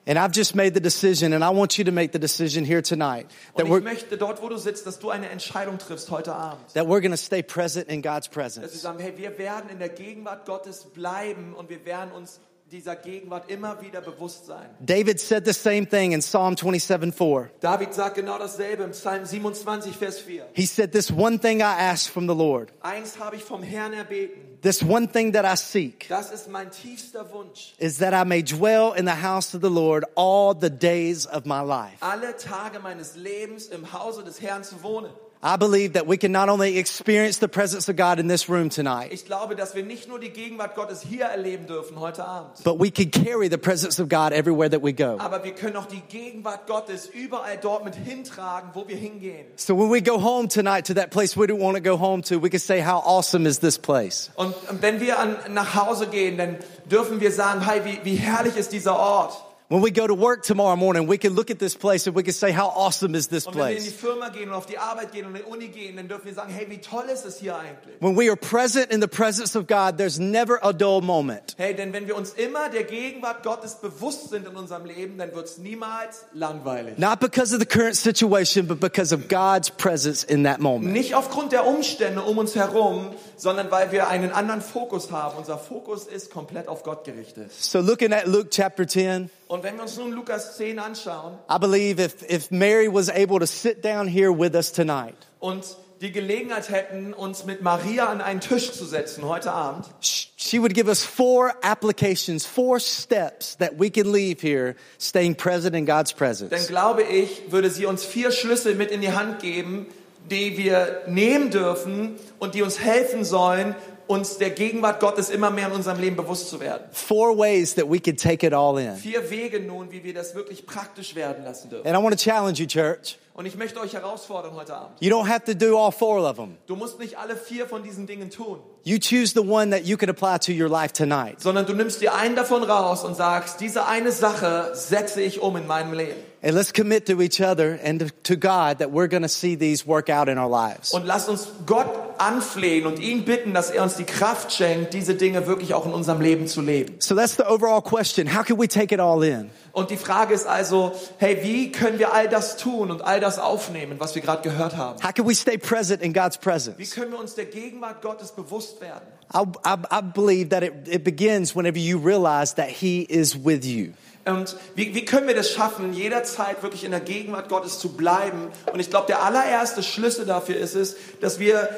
And 0.07 0.17
I've 0.17 0.31
just 0.31 0.55
made 0.55 0.73
the 0.73 0.79
decision, 0.81 1.31
and 1.31 1.43
I 1.43 1.51
want 1.51 1.77
you 1.77 1.83
to 1.85 1.91
make 1.91 2.11
the 2.11 2.17
decision 2.19 2.65
here 2.65 2.81
tonight 2.81 3.27
that 3.55 3.67
Und 3.67 3.77
ich 3.77 3.83
möchte 3.83 4.17
dort, 4.17 4.41
wo 4.41 4.49
du 4.49 4.57
sitzt, 4.57 4.87
dass 4.87 4.97
du 4.97 5.11
eine 5.11 5.29
Entscheidung 5.29 5.77
triffst 5.77 6.09
heute 6.09 6.33
Abend. 6.33 6.73
that 6.73 6.87
we're 6.87 7.01
going 7.01 7.11
to 7.11 7.17
stay 7.17 7.43
present 7.43 7.87
in 7.87 8.01
God's 8.01 8.27
Dass 8.27 8.35
wir 8.35 8.41
presence. 8.63 8.81
sagen, 8.81 8.99
hey, 8.99 9.13
wir 9.15 9.37
werden 9.37 9.69
in 9.69 9.77
der 9.77 9.89
Gegenwart 9.89 10.47
Gottes 10.47 10.85
bleiben 10.85 11.53
und 11.53 11.69
wir 11.69 11.85
werden 11.85 12.11
uns 12.13 12.39
dieser 12.71 12.95
Gegenwart 12.95 13.49
immer 13.51 13.81
wieder 13.81 13.99
bewusst 14.01 14.45
sein. 14.45 14.69
David 14.79 15.19
said 15.19 15.45
the 15.45 15.51
same 15.53 15.85
thing 15.85 16.13
in 16.13 16.21
Psalm 16.21 16.55
27 16.55 17.11
4. 17.13 17.49
David 17.59 17.93
sagt 17.93 18.15
genau 18.15 18.37
dasselbe 18.39 18.83
im 18.83 18.91
Psalm 18.91 19.25
27, 19.25 19.95
Vers 19.95 20.19
4. 20.19 20.47
He 20.53 20.65
said, 20.65 20.91
This 20.93 21.11
one 21.11 21.37
thing 21.37 21.59
I 21.59 21.63
ask 21.63 22.09
from 22.09 22.27
the 22.27 22.33
Lord, 22.35 22.71
Eins 22.81 23.19
habe 23.19 23.35
ich 23.35 23.43
vom 23.43 23.61
Herrn 23.61 23.93
erbeten. 23.93 24.41
this 24.61 24.81
one 24.81 25.07
thing 25.07 25.33
that 25.33 25.43
I 25.45 25.57
seek, 25.57 26.07
Das 26.07 26.31
ist 26.31 26.49
mein 26.49 26.71
tiefster 26.71 27.25
Wunsch. 27.33 27.73
is 27.77 27.97
that 27.97 28.13
I 28.13 28.23
may 28.27 28.41
dwell 28.41 28.93
in 28.95 29.05
the 29.05 29.21
house 29.21 29.53
of 29.53 29.61
the 29.61 29.69
Lord 29.69 30.05
all 30.15 30.53
the 30.57 30.69
days 30.69 31.25
of 31.25 31.45
my 31.45 31.61
life. 31.61 31.97
Alle 31.99 32.35
Tage 32.37 32.79
meines 32.79 33.15
Lebens 33.17 33.67
im 33.67 33.91
Hause 33.91 34.23
des 34.23 34.41
Herrn 34.41 34.63
zu 34.63 34.81
wohnen. 34.81 35.11
I 35.43 35.57
believe 35.57 35.93
that 35.93 36.05
we 36.07 36.17
can 36.17 36.31
not 36.31 36.49
only 36.49 36.77
experience 36.77 37.39
the 37.39 37.47
presence 37.47 37.89
of 37.89 37.95
God 37.95 38.19
in 38.19 38.27
this 38.27 38.47
room 38.47 38.69
tonight, 38.69 39.11
Ich 39.11 39.25
glaube, 39.25 39.55
dass 39.55 39.73
wir 39.73 39.81
nicht 39.83 40.07
nur 40.07 40.19
die 40.19 40.29
Gegenwart 40.29 40.75
Gottes 40.75 41.01
hier 41.01 41.25
erleben 41.25 41.65
dürfen 41.65 41.99
heute 41.99 42.23
Abend, 42.25 42.63
but 42.63 42.79
we 42.79 42.91
can 42.91 43.09
carry 43.09 43.49
the 43.49 43.57
presence 43.57 43.99
of 43.99 44.07
God 44.07 44.33
everywhere 44.33 44.69
that 44.69 44.83
we 44.83 44.93
go. 44.93 45.17
aber 45.17 45.43
wir 45.43 45.53
können 45.55 45.77
auch 45.77 45.87
die 45.87 46.01
Gegenwart 46.09 46.67
Gottes 46.67 47.07
überall 47.07 47.57
dort 47.59 47.83
mit 47.85 47.95
hintragen, 47.95 48.69
wo 48.73 48.87
wir 48.87 48.95
hingehen. 48.95 49.47
So 49.55 49.75
when 49.75 49.89
we 49.91 49.99
go 50.01 50.21
home 50.21 50.47
tonight 50.47 50.85
to 50.85 50.93
that 50.93 51.09
place 51.09 51.35
we 51.35 51.47
don't 51.47 51.59
want 51.59 51.75
to 51.75 51.81
go 51.81 51.97
home 51.97 52.21
to, 52.23 52.39
we 52.39 52.49
can 52.49 52.59
say, 52.59 52.79
How 52.81 53.01
awesome 53.03 53.47
is 53.47 53.59
this 53.59 53.79
place? 53.79 54.29
Und 54.35 54.53
wenn 54.79 54.99
wir 54.99 55.17
an, 55.17 55.37
nach 55.49 55.73
Hause 55.73 56.05
gehen, 56.05 56.37
dann 56.37 56.57
dürfen 56.85 57.19
wir 57.19 57.31
sagen, 57.31 57.65
hey, 57.67 57.81
wie, 57.83 57.99
wie 58.03 58.15
herrlich 58.15 58.57
ist 58.57 58.71
dieser 58.73 58.95
Ort. 58.99 59.33
When 59.71 59.81
we 59.81 59.91
go 59.91 60.05
to 60.05 60.13
work 60.13 60.43
tomorrow 60.43 60.75
morning, 60.75 61.07
we 61.07 61.17
can 61.17 61.33
look 61.33 61.49
at 61.49 61.57
this 61.57 61.75
place 61.75 62.05
and 62.05 62.13
we 62.13 62.23
can 62.23 62.33
say, 62.33 62.51
How 62.51 62.73
awesome 62.75 63.15
is 63.15 63.27
this 63.27 63.47
Und 63.47 63.55
wenn 63.55 63.69
wir 63.69 63.77
in 63.77 63.77
die 63.77 63.89
place? 63.89 63.93
Firma 63.93 64.27
gehen 64.27 64.49
und 64.49 64.55
auf 64.55 64.65
die 64.65 64.77
Arbeit 64.77 65.13
gehen 65.13 65.25
und 65.25 65.33
in 65.33 65.43
die 65.43 65.49
Uni 65.49 65.69
gehen, 65.69 65.95
dann 65.95 66.09
dürfen 66.09 66.25
wir 66.25 66.33
sagen, 66.33 66.51
hey, 66.51 66.65
wie 66.69 66.79
toll 66.79 67.05
ist 67.05 67.25
es 67.25 67.39
hier 67.39 67.55
eigentlich? 67.55 67.95
When 68.01 68.17
we 68.17 68.27
are 68.27 68.35
present 68.35 68.91
in 68.91 68.99
the 68.99 69.07
presence 69.07 69.55
of 69.55 69.67
God, 69.67 69.97
there's 69.97 70.19
never 70.19 70.59
a 70.61 70.73
dull 70.73 70.99
moment. 70.99 71.55
Hey, 71.57 71.73
denn 71.73 71.93
wenn 71.93 72.05
wir 72.05 72.17
uns 72.17 72.33
immer 72.33 72.67
der 72.67 72.83
Gegenwart 72.83 73.43
Gottes 73.43 73.75
bewusst 73.75 74.29
sind 74.29 74.45
in 74.45 74.57
unserem 74.57 74.83
Leben, 74.83 75.17
dann 75.17 75.33
wird 75.33 75.45
es 75.45 75.57
niemals 75.57 76.25
langweilig. 76.33 76.97
Not 76.97 77.21
because 77.21 77.53
of 77.55 77.61
the 77.61 77.65
current 77.65 77.95
situation, 77.95 78.67
but 78.67 78.81
because 78.81 79.15
of 79.15 79.29
God's 79.29 79.69
presence 79.69 80.25
in 80.25 80.43
that 80.43 80.59
moment. 80.59 80.91
Nicht 80.91 81.15
aufgrund 81.15 81.53
der 81.53 81.65
Umstände 81.65 82.23
um 82.23 82.37
uns 82.39 82.55
herum, 82.55 83.11
sondern 83.37 83.71
weil 83.71 83.93
wir 83.93 84.09
einen 84.09 84.33
anderen 84.33 84.59
Fokus 84.59 85.11
haben. 85.11 85.37
Unser 85.37 85.57
Fokus 85.57 86.07
ist 86.07 86.29
komplett 86.29 86.67
auf 86.67 86.83
Gott 86.83 87.05
gerichtet. 87.05 87.53
So 87.53 87.79
looking 87.79 88.11
at 88.11 88.27
Luke 88.27 88.49
chapter 88.49 88.85
10, 88.85 89.29
Und 89.51 89.63
wenn 89.63 89.75
wir 89.75 89.81
uns 89.83 89.97
nun 89.97 90.13
Lukas 90.13 90.55
10 90.55 90.79
anschauen 90.79 91.37
I 91.53 91.57
believe 91.59 92.01
if, 92.01 92.21
if 92.29 92.51
Mary 92.51 92.87
was 92.87 93.09
able 93.09 93.37
to 93.37 93.45
sit 93.45 93.83
down 93.83 94.07
here 94.07 94.31
with 94.31 94.55
us 94.55 94.71
tonight, 94.71 95.15
und 95.41 95.65
die 95.99 96.13
Gelegenheit 96.13 96.69
hätten, 96.69 97.13
uns 97.13 97.43
mit 97.43 97.61
Maria 97.61 98.05
an 98.07 98.21
einen 98.21 98.39
Tisch 98.39 98.71
zu 98.71 98.85
setzen 98.85 99.25
heute 99.27 99.51
Abend, 99.51 99.87
sh- 99.99 100.27
she 100.37 100.57
would 100.57 100.73
give 100.73 100.87
us 100.87 101.03
four 101.03 101.51
applications, 101.63 102.45
four 102.45 102.79
steps 102.79 103.57
that 103.57 103.73
we 103.77 103.89
can 103.91 104.09
leave 104.09 104.37
here 104.41 104.75
staying 104.97 105.35
present 105.35 105.75
in 105.75 105.85
God's 105.85 106.11
dann 106.11 106.17
presence. 106.19 106.67
glaube 106.67 107.03
ich, 107.03 107.51
würde 107.51 107.69
sie 107.69 107.85
uns 107.85 108.05
vier 108.05 108.31
Schlüssel 108.31 108.75
mit 108.75 108.89
in 108.89 109.01
die 109.01 109.11
Hand 109.11 109.41
geben, 109.41 109.85
die 110.29 110.57
wir 110.57 111.01
nehmen 111.07 111.49
dürfen 111.51 112.15
und 112.39 112.55
die 112.55 112.61
uns 112.61 112.79
helfen 112.79 113.25
sollen, 113.25 113.75
uns 114.11 114.37
der 114.37 114.51
Gegenwart 114.51 114.99
Gottes 114.99 115.29
immer 115.29 115.49
mehr 115.49 115.67
in 115.67 115.73
unserem 115.73 115.99
Leben 115.99 116.15
bewusst 116.15 116.49
zu 116.49 116.59
werden. 116.59 116.83
Four 116.91 117.37
ways 117.37 117.75
that 117.75 117.89
we 117.89 117.99
could 117.99 118.19
take 118.19 118.45
it 118.45 118.53
all 118.53 118.77
in. 118.79 118.95
Vier 118.95 119.29
Wege 119.29 119.59
nun, 119.59 119.91
wie 119.91 120.03
wir 120.03 120.13
das 120.13 120.35
wirklich 120.35 120.65
praktisch 120.65 121.15
werden 121.15 121.43
lassen 121.43 121.69
dürfen. 121.69 121.87
And 121.87 121.97
I 121.97 122.03
want 122.03 122.17
to 122.17 122.23
challenge 122.23 122.59
you, 122.59 122.67
church. 122.67 123.17
Und 123.33 123.45
ich 123.45 123.55
möchte 123.55 123.79
euch 123.79 123.93
herausfordern 123.93 124.53
heute 124.55 124.75
Abend. 124.75 124.97
You 124.99 125.09
don't 125.09 125.27
have 125.27 125.45
to 125.45 125.53
do 125.53 125.77
all 125.77 125.91
four 125.91 126.19
of 126.19 126.35
them. 126.35 126.57
Du 126.67 126.75
musst 126.75 126.99
nicht 126.99 127.17
alle 127.17 127.35
vier 127.35 127.65
von 127.65 127.81
diesen 127.81 128.05
Dingen 128.05 128.29
tun, 128.29 128.59
You 128.83 128.97
choose 128.97 129.33
the 129.33 129.47
one 129.47 129.69
that 129.71 129.85
you 129.85 129.95
can 129.95 130.09
apply 130.09 130.39
to 130.39 130.51
your 130.51 130.67
life 130.67 130.91
tonight. 130.91 131.39
sondern 131.39 131.65
du 131.67 131.73
nimmst 131.73 132.01
dir 132.01 132.15
einen 132.15 132.35
davon 132.35 132.63
raus 132.63 133.03
und 133.03 133.15
sagst, 133.15 133.61
diese 133.61 133.85
eine 133.85 134.11
Sache 134.11 134.71
setze 134.73 135.21
ich 135.21 135.39
um 135.39 135.55
in 135.55 135.67
meinem 135.67 135.93
Leben. 135.93 136.15
And 136.43 136.55
let's 136.55 136.73
commit 136.73 137.05
to 137.05 137.21
each 137.21 137.39
other 137.39 137.77
and 137.85 138.11
to 138.23 138.35
God 138.35 138.79
that 138.79 138.89
we're 138.91 139.07
going 139.07 139.21
to 139.21 139.29
see 139.29 139.55
these 139.55 139.85
work 139.87 140.09
out 140.09 140.27
in 140.27 140.39
our 140.39 140.49
lives. 140.49 140.91
Und 140.91 141.05
lass 141.05 141.29
uns 141.29 141.47
Gott 141.67 141.85
anflehen 142.17 142.87
und 142.87 142.99
ihn 142.99 143.23
bitten, 143.25 143.53
dass 143.53 143.69
er 143.69 143.83
uns 143.83 143.95
die 143.95 144.03
Kraft 144.03 144.51
schenkt, 144.51 144.93
diese 144.95 145.13
Dinge 145.13 145.45
wirklich 145.45 145.75
auch 145.75 145.85
in 145.85 145.93
unserem 145.93 146.19
Leben 146.19 146.47
zu 146.47 146.61
leben. 146.61 146.95
So 146.99 147.15
that's 147.15 147.35
the 147.37 147.43
overall 147.43 147.81
question. 147.81 148.35
How 148.35 148.43
can 148.43 148.57
we 148.59 148.67
take 148.67 148.91
it 148.93 148.99
all 148.99 149.23
in? 149.23 149.51
Und 149.73 149.89
die 149.89 149.97
Frage 149.97 150.33
ist 150.33 150.45
also, 150.45 150.91
hey, 151.17 151.39
wie 151.43 151.71
können 151.71 151.97
wir 151.97 152.13
all 152.13 152.27
das 152.27 152.57
tun 152.57 152.91
und 152.91 153.01
all 153.01 153.19
das 153.19 153.39
aufnehmen, 153.39 153.99
was 153.99 154.15
wir 154.15 154.21
gerade 154.21 154.41
gehört 154.41 154.75
haben? 154.75 155.01
How 155.01 155.13
can 155.13 155.27
we 155.27 155.33
stay 155.35 155.57
present 155.57 156.01
in 156.01 156.13
God's 156.13 156.37
Wie 156.37 156.43
presence? 156.43 156.91
können 156.91 157.11
wir 157.11 157.19
uns 157.19 157.35
der 157.35 157.45
Gegenwart 157.45 158.01
Gottes 158.01 158.31
bewusst 158.31 158.81
werden? 158.81 159.05
I, 159.33 159.43
I, 159.65 159.75
I 159.89 160.01
believe 160.01 160.49
that 160.49 160.63
it, 160.63 160.73
it 160.87 161.03
begins 161.03 161.55
whenever 161.55 161.77
you 161.77 161.97
realize 161.97 162.55
that 162.55 162.67
He 162.67 163.03
is 163.03 163.35
with 163.35 163.63
you. 163.63 163.93
Und 164.25 164.55
wie, 164.75 164.93
wie 164.93 165.05
können 165.05 165.27
wir 165.27 165.35
das 165.35 165.49
schaffen, 165.49 165.93
jederzeit 165.93 166.61
wirklich 166.61 166.83
in 166.83 166.91
der 166.91 166.99
Gegenwart 166.99 167.49
Gottes 167.49 167.79
zu 167.79 167.93
bleiben? 167.93 168.49
Und 168.71 168.79
ich 168.79 168.89
glaube, 168.89 169.07
der 169.07 169.23
allererste 169.23 169.81
Schlüssel 169.81 170.25
dafür 170.25 170.57
ist 170.57 170.75
es, 170.75 170.95
dass 171.21 171.39
wir 171.39 171.69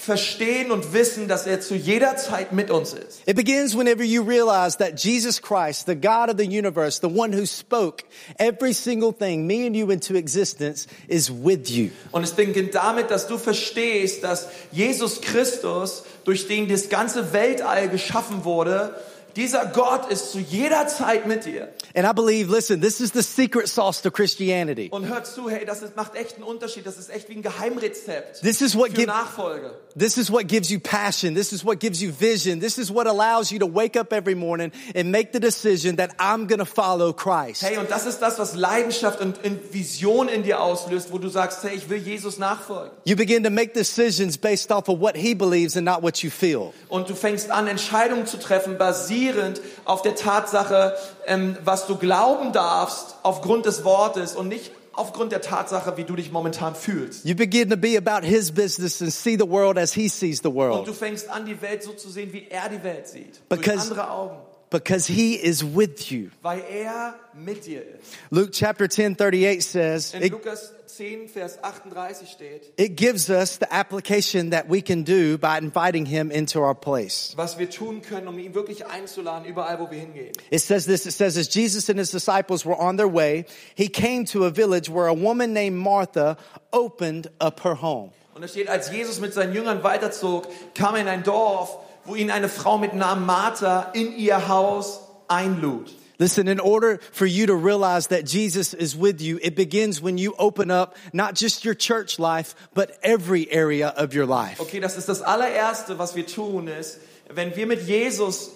verstehen 0.00 0.70
und 0.70 0.94
wissen, 0.94 1.28
dass 1.28 1.46
er 1.46 1.60
zu 1.60 1.74
jeder 1.74 2.16
Zeit 2.16 2.52
mit 2.52 2.70
uns 2.70 2.94
ist. 2.94 3.20
It 3.26 3.36
begins 3.36 3.76
whenever 3.76 4.02
you 4.02 4.22
realize 4.22 4.78
that 4.78 4.98
Jesus 4.98 5.42
Christ, 5.42 5.86
the 5.86 5.94
God 5.94 6.30
of 6.30 6.38
the 6.38 6.46
universe, 6.46 7.00
the 7.02 7.14
one 7.14 7.36
who 7.36 7.44
spoke 7.44 8.04
every 8.38 8.72
single 8.72 9.12
thing, 9.12 9.46
me 9.46 9.66
and 9.66 9.76
you 9.76 9.90
into 9.90 10.14
existence, 10.14 10.86
is 11.06 11.30
with 11.30 11.68
you. 11.68 11.90
Und 12.12 12.24
es 12.24 12.32
beginnt 12.32 12.74
damit, 12.74 13.10
dass 13.10 13.26
du 13.26 13.36
verstehst, 13.36 14.24
dass 14.24 14.48
Jesus 14.72 15.20
Christus, 15.20 16.04
durch 16.24 16.48
den 16.48 16.66
das 16.66 16.88
ganze 16.88 17.34
Weltall 17.34 17.90
geschaffen 17.90 18.44
wurde, 18.44 18.94
dieser 19.36 19.66
Gott 19.66 20.10
ist 20.10 20.32
zu 20.32 20.38
jeder 20.38 20.86
Zeit 20.86 21.26
mit 21.26 21.44
dir. 21.44 21.68
And 21.94 22.06
I 22.06 22.12
believe, 22.12 22.50
listen, 22.50 22.80
this 22.80 23.00
is 23.00 23.12
the 23.12 23.22
secret 23.22 23.68
sauce 23.68 24.02
to 24.02 24.10
Christianity. 24.10 24.88
Und 24.90 25.08
hör 25.08 25.24
zu, 25.24 25.48
hey, 25.48 25.64
das 25.64 25.82
ist, 25.82 25.96
macht 25.96 26.14
echt 26.14 26.36
einen 26.36 26.44
Unterschied. 26.44 26.86
Das 26.86 26.98
ist 26.98 27.10
echt 27.10 27.28
wie 27.28 27.34
ein 27.34 27.42
Geheimrezept 27.42 28.40
This 28.42 28.60
is 28.60 28.76
what 28.76 28.90
für 28.90 28.94
give, 28.94 29.06
Nachfolge. 29.06 29.72
This 29.98 30.16
is 30.16 30.30
what 30.30 30.46
gives 30.46 30.70
you 30.70 30.78
passion. 30.78 31.34
This 31.34 31.52
is 31.52 31.64
what 31.64 31.80
gives 31.80 32.00
you 32.00 32.12
vision. 32.12 32.60
This 32.60 32.78
is 32.78 32.92
what 32.92 33.06
allows 33.06 33.50
you 33.50 33.58
to 33.58 33.66
wake 33.66 33.98
up 33.98 34.12
every 34.12 34.34
morning 34.34 34.72
and 34.94 35.10
make 35.10 35.32
the 35.32 35.40
decision 35.40 35.96
that 35.96 36.10
I'm 36.18 36.46
going 36.46 36.60
to 36.60 36.64
follow 36.64 37.12
Christ. 37.12 37.62
Hey, 37.62 37.78
und 37.78 37.90
das 37.90 38.06
ist 38.06 38.20
das, 38.20 38.38
was 38.38 38.54
Leidenschaft 38.54 39.20
und 39.20 39.30
und 39.44 39.72
Vision 39.72 40.28
in 40.28 40.42
dir 40.42 40.60
auslöst, 40.60 41.12
wo 41.12 41.18
du 41.18 41.28
sagst, 41.28 41.62
hey, 41.64 41.76
ich 41.76 41.88
will 41.88 41.98
Jesus 41.98 42.38
nachfolgen. 42.38 42.90
You 43.04 43.16
begin 43.16 43.42
to 43.44 43.50
make 43.50 43.72
decisions 43.72 44.38
based 44.38 44.70
off 44.70 44.88
of 44.88 45.00
what 45.00 45.16
he 45.16 45.34
believes 45.34 45.76
and 45.76 45.84
not 45.84 46.02
what 46.02 46.22
you 46.22 46.30
feel. 46.30 46.72
Und 46.88 47.08
du 47.08 47.14
fängst 47.14 47.50
an, 47.50 47.66
Entscheidungen 47.66 48.26
zu 48.26 48.38
treffen, 48.38 48.78
basierend 49.20 49.60
auf 49.84 50.02
der 50.02 50.14
Tatsache, 50.14 50.96
ähm, 51.26 51.56
was 51.64 51.86
du 51.86 51.96
glauben 51.96 52.52
darfst, 52.52 53.16
aufgrund 53.22 53.66
des 53.66 53.84
Wortes 53.84 54.34
und 54.34 54.48
nicht 54.48 54.72
aufgrund 54.92 55.32
der 55.32 55.40
Tatsache, 55.40 55.96
wie 55.96 56.04
du 56.04 56.16
dich 56.16 56.30
momentan 56.32 56.74
fühlst. 56.74 57.24
You 57.24 57.34
begin 57.34 57.70
to 57.70 57.76
be 57.76 57.96
about 57.96 58.26
his 58.26 58.50
business 58.50 59.00
and 59.00 59.12
see 59.12 59.36
the 59.38 59.48
world 59.48 59.78
as 59.78 59.92
he 59.94 60.08
sees 60.08 60.40
the 60.42 60.48
Und 60.48 60.54
world 60.56 60.88
du 60.88 60.92
fängst 60.92 61.28
an, 61.30 61.46
die 61.46 61.60
Welt 61.62 61.82
so 61.82 61.92
zu 61.92 62.10
sehen, 62.10 62.32
wie 62.32 62.46
er 62.50 62.68
die 62.68 62.82
Welt 62.82 63.06
sieht. 63.08 63.40
Because- 63.48 63.64
durch 63.76 63.80
andere 63.80 64.10
Augen. 64.10 64.36
because 64.70 65.10
he 65.12 65.34
is 65.34 65.64
with 65.64 66.10
you. 66.10 66.28
Weil 66.42 66.62
er 66.70 67.14
mit 67.34 67.66
dir 67.66 67.82
ist. 67.82 68.12
Luke 68.30 68.50
chapter 68.52 68.88
10, 68.88 69.16
38 69.16 69.64
says, 69.64 70.14
In 70.14 70.22
it, 70.22 70.32
Lukas 70.32 70.72
10, 70.96 71.28
Vers 71.28 71.58
38 71.62 72.26
steht, 72.26 72.72
it 72.76 72.96
gives 72.96 73.28
us 73.30 73.58
the 73.58 73.72
application 73.72 74.50
that 74.50 74.68
we 74.68 74.82
can 74.82 75.04
do 75.04 75.38
by 75.38 75.58
inviting 75.58 76.06
him 76.06 76.30
into 76.30 76.60
our 76.60 76.74
place. 76.74 77.34
was 77.36 77.58
wir 77.58 77.68
tun 77.70 78.02
können, 78.02 78.28
um 78.28 78.38
ihn 78.38 78.54
wirklich 78.54 78.86
einzuladen, 78.86 79.44
überall, 79.46 79.78
wo 79.78 79.90
wir 79.90 79.98
hingehen. 79.98 80.32
It 80.50 80.60
says 80.60 80.86
this, 80.86 81.06
it 81.06 81.12
says, 81.12 81.36
as 81.36 81.48
Jesus 81.54 81.88
and 81.88 81.98
his 81.98 82.10
disciples 82.10 82.64
were 82.64 82.76
on 82.78 82.96
their 82.96 83.08
way, 83.08 83.44
he 83.74 83.88
came 83.88 84.24
to 84.26 84.44
a 84.44 84.50
village 84.50 84.88
where 84.88 85.06
a 85.06 85.14
woman 85.14 85.52
named 85.52 85.76
Martha 85.76 86.36
opened 86.72 87.28
up 87.40 87.60
her 87.64 87.76
home. 87.80 88.12
Und 88.34 88.44
es 88.44 88.52
steht, 88.52 88.68
als 88.68 88.90
Jesus 88.90 89.20
mit 89.20 89.34
seinen 89.34 89.54
Jüngern 89.54 89.82
weiterzog, 89.82 90.46
kam 90.74 90.94
er 90.94 91.02
in 91.02 91.08
ein 91.08 91.22
Dorf, 91.22 91.76
wo 92.04 92.14
ihn 92.14 92.30
eine 92.30 92.48
Frau 92.48 92.78
mit 92.78 92.94
Namen 92.94 93.26
Martha 93.26 93.90
in 93.92 94.16
ihr 94.16 94.48
Haus 94.48 95.00
einlud. 95.28 95.94
Listen, 96.20 96.48
in 96.48 96.60
order 96.60 97.00
for 97.12 97.24
you 97.24 97.46
to 97.46 97.54
realize 97.54 98.08
that 98.08 98.26
Jesus 98.26 98.74
is 98.74 98.94
with 98.94 99.22
you, 99.22 99.40
it 99.42 99.56
begins 99.56 100.02
when 100.02 100.18
you 100.18 100.34
open 100.38 100.70
up 100.70 100.94
not 101.14 101.34
just 101.34 101.64
your 101.64 101.74
church 101.74 102.18
life, 102.18 102.54
but 102.74 102.98
every 103.02 103.50
area 103.50 103.88
of 103.88 104.14
your 104.14 104.26
life. 104.26 104.60
Okay, 104.60 104.80
das 104.80 104.98
ist 104.98 105.08
das 105.08 105.22
allererste, 105.22 105.98
was 105.98 106.14
wir 106.14 106.26
tun, 106.26 106.68
ist, 106.68 106.98
wenn 107.30 107.56
wir 107.56 107.66
mit 107.66 107.88
Jesus 107.88 108.50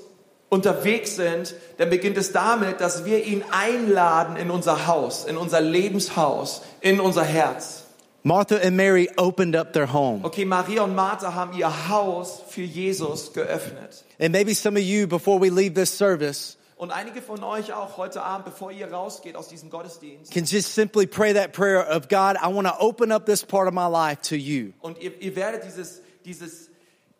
unterwegs 0.50 1.16
sind, 1.16 1.54
dann 1.78 1.88
beginnt 1.88 2.18
es 2.18 2.32
damit, 2.32 2.82
dass 2.82 3.06
wir 3.06 3.24
ihn 3.24 3.42
einladen 3.50 4.36
in 4.36 4.50
unser 4.50 4.86
Haus, 4.86 5.24
in 5.24 5.38
unser 5.38 5.62
Lebenshaus, 5.62 6.60
in 6.82 7.00
unser 7.00 7.24
Herz. 7.24 7.84
Martha 8.22 8.56
and 8.56 8.76
Mary 8.76 9.08
opened 9.16 9.56
up 9.56 9.72
their 9.72 9.90
home. 9.90 10.22
Okay, 10.24 10.44
Maria 10.44 10.82
und 10.82 10.94
Martha 10.94 11.34
haben 11.34 11.56
ihr 11.56 11.88
Haus 11.88 12.42
für 12.48 12.62
Jesus 12.62 13.32
geöffnet. 13.32 14.04
And 14.18 14.32
maybe 14.32 14.54
some 14.54 14.76
of 14.76 14.84
you, 14.84 15.06
before 15.06 15.38
we 15.40 15.48
leave 15.48 15.74
this 15.74 15.90
service, 15.90 16.58
Und 16.76 16.90
einige 16.90 17.22
von 17.22 17.42
euch 17.44 17.72
auch 17.72 17.96
heute 17.98 18.22
Abend, 18.22 18.46
bevor 18.46 18.72
ihr 18.72 18.90
rausgeht 18.92 19.36
aus 19.36 19.48
diesem 19.48 19.70
Gottesdienst, 19.70 20.32
can 20.32 20.44
just 20.44 20.74
simply 20.74 21.06
pray 21.06 21.32
that 21.32 21.52
prayer 21.52 21.86
of 21.88 22.08
God, 22.08 22.36
I 22.42 22.52
want 22.52 22.66
to 22.66 22.74
open 22.80 23.12
up 23.12 23.26
this 23.26 23.44
part 23.44 23.68
of 23.68 23.74
my 23.74 23.86
life 23.88 24.20
to 24.28 24.34
you. 24.34 24.72
und 24.80 24.98
ihr, 25.00 25.12
ihr 25.22 25.36
werdet 25.36 25.64
dieses, 25.64 26.00
dieses 26.24 26.70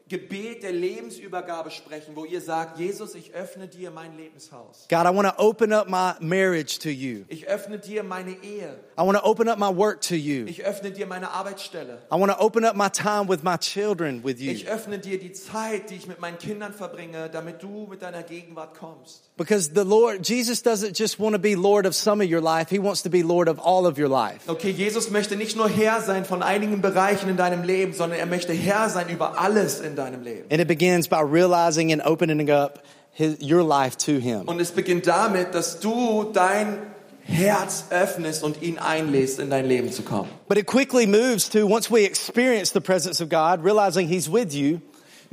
Gebet 0.07 0.63
der 0.63 0.73
Lebensübergabe 0.73 1.71
sprechen, 1.71 2.15
wo 2.15 2.27
ihr 2.27 2.43
sagt, 2.43 2.79
Jesus, 2.79 3.15
ich 3.15 3.33
öffne 3.33 3.69
dir 3.69 3.91
mein 3.91 4.15
Lebenshaus. 4.19 4.87
God, 4.91 5.07
I 5.07 5.17
want 5.17 5.27
to 5.27 5.35
open 5.43 5.73
up 5.73 5.89
my 5.89 6.13
marriage 6.21 6.79
to 6.81 6.91
you. 6.91 7.25
Ich 7.29 7.49
öffne 7.49 7.79
dir 7.79 8.03
meine 8.03 8.33
Ehe. 8.43 8.79
I 8.99 9.01
want 9.03 9.17
to 9.17 9.25
open 9.25 9.49
up 9.49 9.59
my 9.59 9.75
work 9.75 10.03
to 10.03 10.15
you. 10.15 10.45
Ich 10.47 10.63
öffne 10.63 10.91
dir 10.93 11.07
meine 11.07 11.31
Arbeitsstelle. 11.31 12.03
I 12.13 12.17
want 12.21 12.31
to 12.31 12.39
open 12.39 12.67
up 12.67 12.77
my 12.77 12.91
time 12.91 13.31
with 13.31 13.43
my 13.43 13.57
children 13.57 14.23
with 14.23 14.39
Ich 14.43 14.65
you. 14.65 14.69
öffne 14.69 14.99
dir 14.99 15.19
die 15.19 15.33
Zeit, 15.33 15.89
die 15.89 15.95
ich 15.97 16.07
mit 16.07 16.21
meinen 16.21 16.37
Kindern 16.37 16.75
verbringe, 16.75 17.31
damit 17.31 17.63
du 17.63 17.87
mit 17.89 18.03
deiner 18.03 18.23
Gegenwart 18.23 18.79
kommst. 18.79 19.31
Because 19.37 19.71
the 19.71 19.85
Lord, 19.85 20.23
Jesus 20.23 20.63
doesn't 20.63 20.95
just 20.95 21.19
want 21.19 21.33
to 21.35 21.41
be 21.41 21.57
Lord 21.57 21.87
of 21.87 21.95
some 21.97 22.21
of 22.21 22.31
your 22.31 22.41
life, 22.41 22.71
He 22.71 22.79
wants 22.79 23.03
to 23.03 23.11
be 23.11 23.25
Lord 23.25 23.49
of 23.49 23.59
all 23.59 23.85
of 23.85 23.99
your 23.99 24.09
life. 24.09 24.49
Okay, 24.49 24.71
Jesus 24.71 25.11
möchte 25.11 25.35
nicht 25.35 25.57
nur 25.57 25.69
Herr 25.69 26.01
sein 26.03 26.25
von 26.25 26.41
einigen 26.41 26.81
Bereichen 26.81 27.29
in 27.29 27.37
deinem 27.37 27.65
Leben, 27.65 27.95
sondern 27.95 28.21
er 28.21 28.27
möchte 28.27 28.53
Herr 28.53 28.89
sein 28.91 29.09
über 29.09 29.41
alles 29.41 29.81
in 29.81 29.97
deinem 29.97 30.23
Leben. 30.23 30.45
And 30.51 30.61
it 30.61 30.69
begins 30.69 31.09
by 31.09 31.21
realizing 31.21 31.93
and 31.93 32.01
opening 32.07 32.49
up 32.49 32.85
his, 33.11 33.39
your 33.41 33.65
life 33.65 33.97
to 34.07 34.21
Him. 34.21 34.43
Und 34.47 34.61
es 34.61 34.71
beginnt 34.71 35.07
damit, 35.07 35.53
dass 35.53 35.81
du 35.81 36.31
dein 36.33 36.79
Herz 37.23 37.87
öffnest 37.91 38.43
und 38.45 38.63
ihn 38.63 38.79
einlädst, 38.79 39.41
in 39.41 39.51
dein 39.51 39.67
Leben 39.67 39.91
zu 39.91 40.03
kommen. 40.03 40.29
But 40.47 40.59
it 40.59 40.67
quickly 40.67 41.07
moves 41.07 41.49
to 41.51 41.67
once 41.67 41.91
we 41.91 42.05
experience 42.05 42.73
the 42.73 42.81
presence 42.81 43.21
of 43.21 43.31
God, 43.31 43.65
realizing 43.65 44.09
He's 44.09 44.31
with 44.31 44.53
you, 44.55 44.81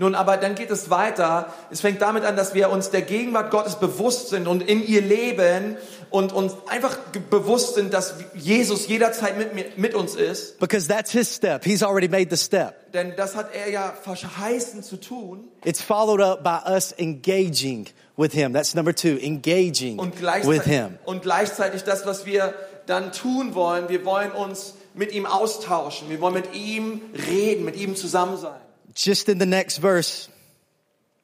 Nun, 0.01 0.15
aber 0.15 0.37
dann 0.37 0.55
geht 0.55 0.71
es 0.71 0.89
weiter. 0.89 1.53
Es 1.69 1.81
fängt 1.81 2.01
damit 2.01 2.25
an, 2.25 2.35
dass 2.35 2.55
wir 2.55 2.71
uns 2.71 2.89
der 2.89 3.03
Gegenwart 3.03 3.51
Gottes 3.51 3.75
bewusst 3.75 4.29
sind 4.29 4.47
und 4.47 4.67
in 4.67 4.83
ihr 4.83 4.99
leben 4.99 5.77
und 6.09 6.33
uns 6.33 6.53
einfach 6.67 6.97
bewusst 7.29 7.75
sind, 7.75 7.93
dass 7.93 8.15
Jesus 8.33 8.87
jederzeit 8.87 9.37
mit, 9.37 9.53
mir- 9.53 9.65
mit 9.77 9.93
uns 9.93 10.15
ist. 10.15 10.59
because 10.59 10.87
that's 10.87 11.11
His 11.11 11.33
step. 11.35 11.63
He's 11.63 11.83
already 11.83 12.07
made 12.07 12.35
the 12.35 12.43
step. 12.43 12.91
Denn 12.93 13.13
das 13.15 13.35
hat 13.35 13.53
er 13.53 13.69
ja 13.69 13.93
verheißen 14.01 14.81
zu 14.81 14.97
tun. 14.97 15.43
It's 15.63 15.83
followed 15.83 16.19
up 16.19 16.43
by 16.43 16.67
us 16.67 16.91
engaging 16.97 17.85
with 18.17 18.31
Him. 18.33 18.53
That's 18.53 18.73
number 18.73 18.95
two, 18.95 19.17
engaging 19.21 19.99
with 19.99 20.63
Him. 20.63 20.97
und 21.05 21.21
gleichzeitig 21.21 21.83
das, 21.83 22.07
was 22.07 22.25
wir 22.25 22.55
dann 22.87 23.11
tun 23.11 23.53
wollen, 23.53 23.87
wir 23.87 24.03
wollen 24.03 24.31
uns 24.31 24.73
mit 24.95 25.11
ihm 25.13 25.27
austauschen. 25.27 26.09
Wir 26.09 26.19
wollen 26.21 26.33
mit 26.33 26.55
ihm 26.55 27.01
reden, 27.29 27.63
mit 27.65 27.75
ihm 27.75 27.95
zusammen 27.95 28.37
sein. 28.37 28.59
Just 28.95 29.29
in 29.29 29.39
the 29.39 29.45
next 29.45 29.79
verse, 29.79 30.27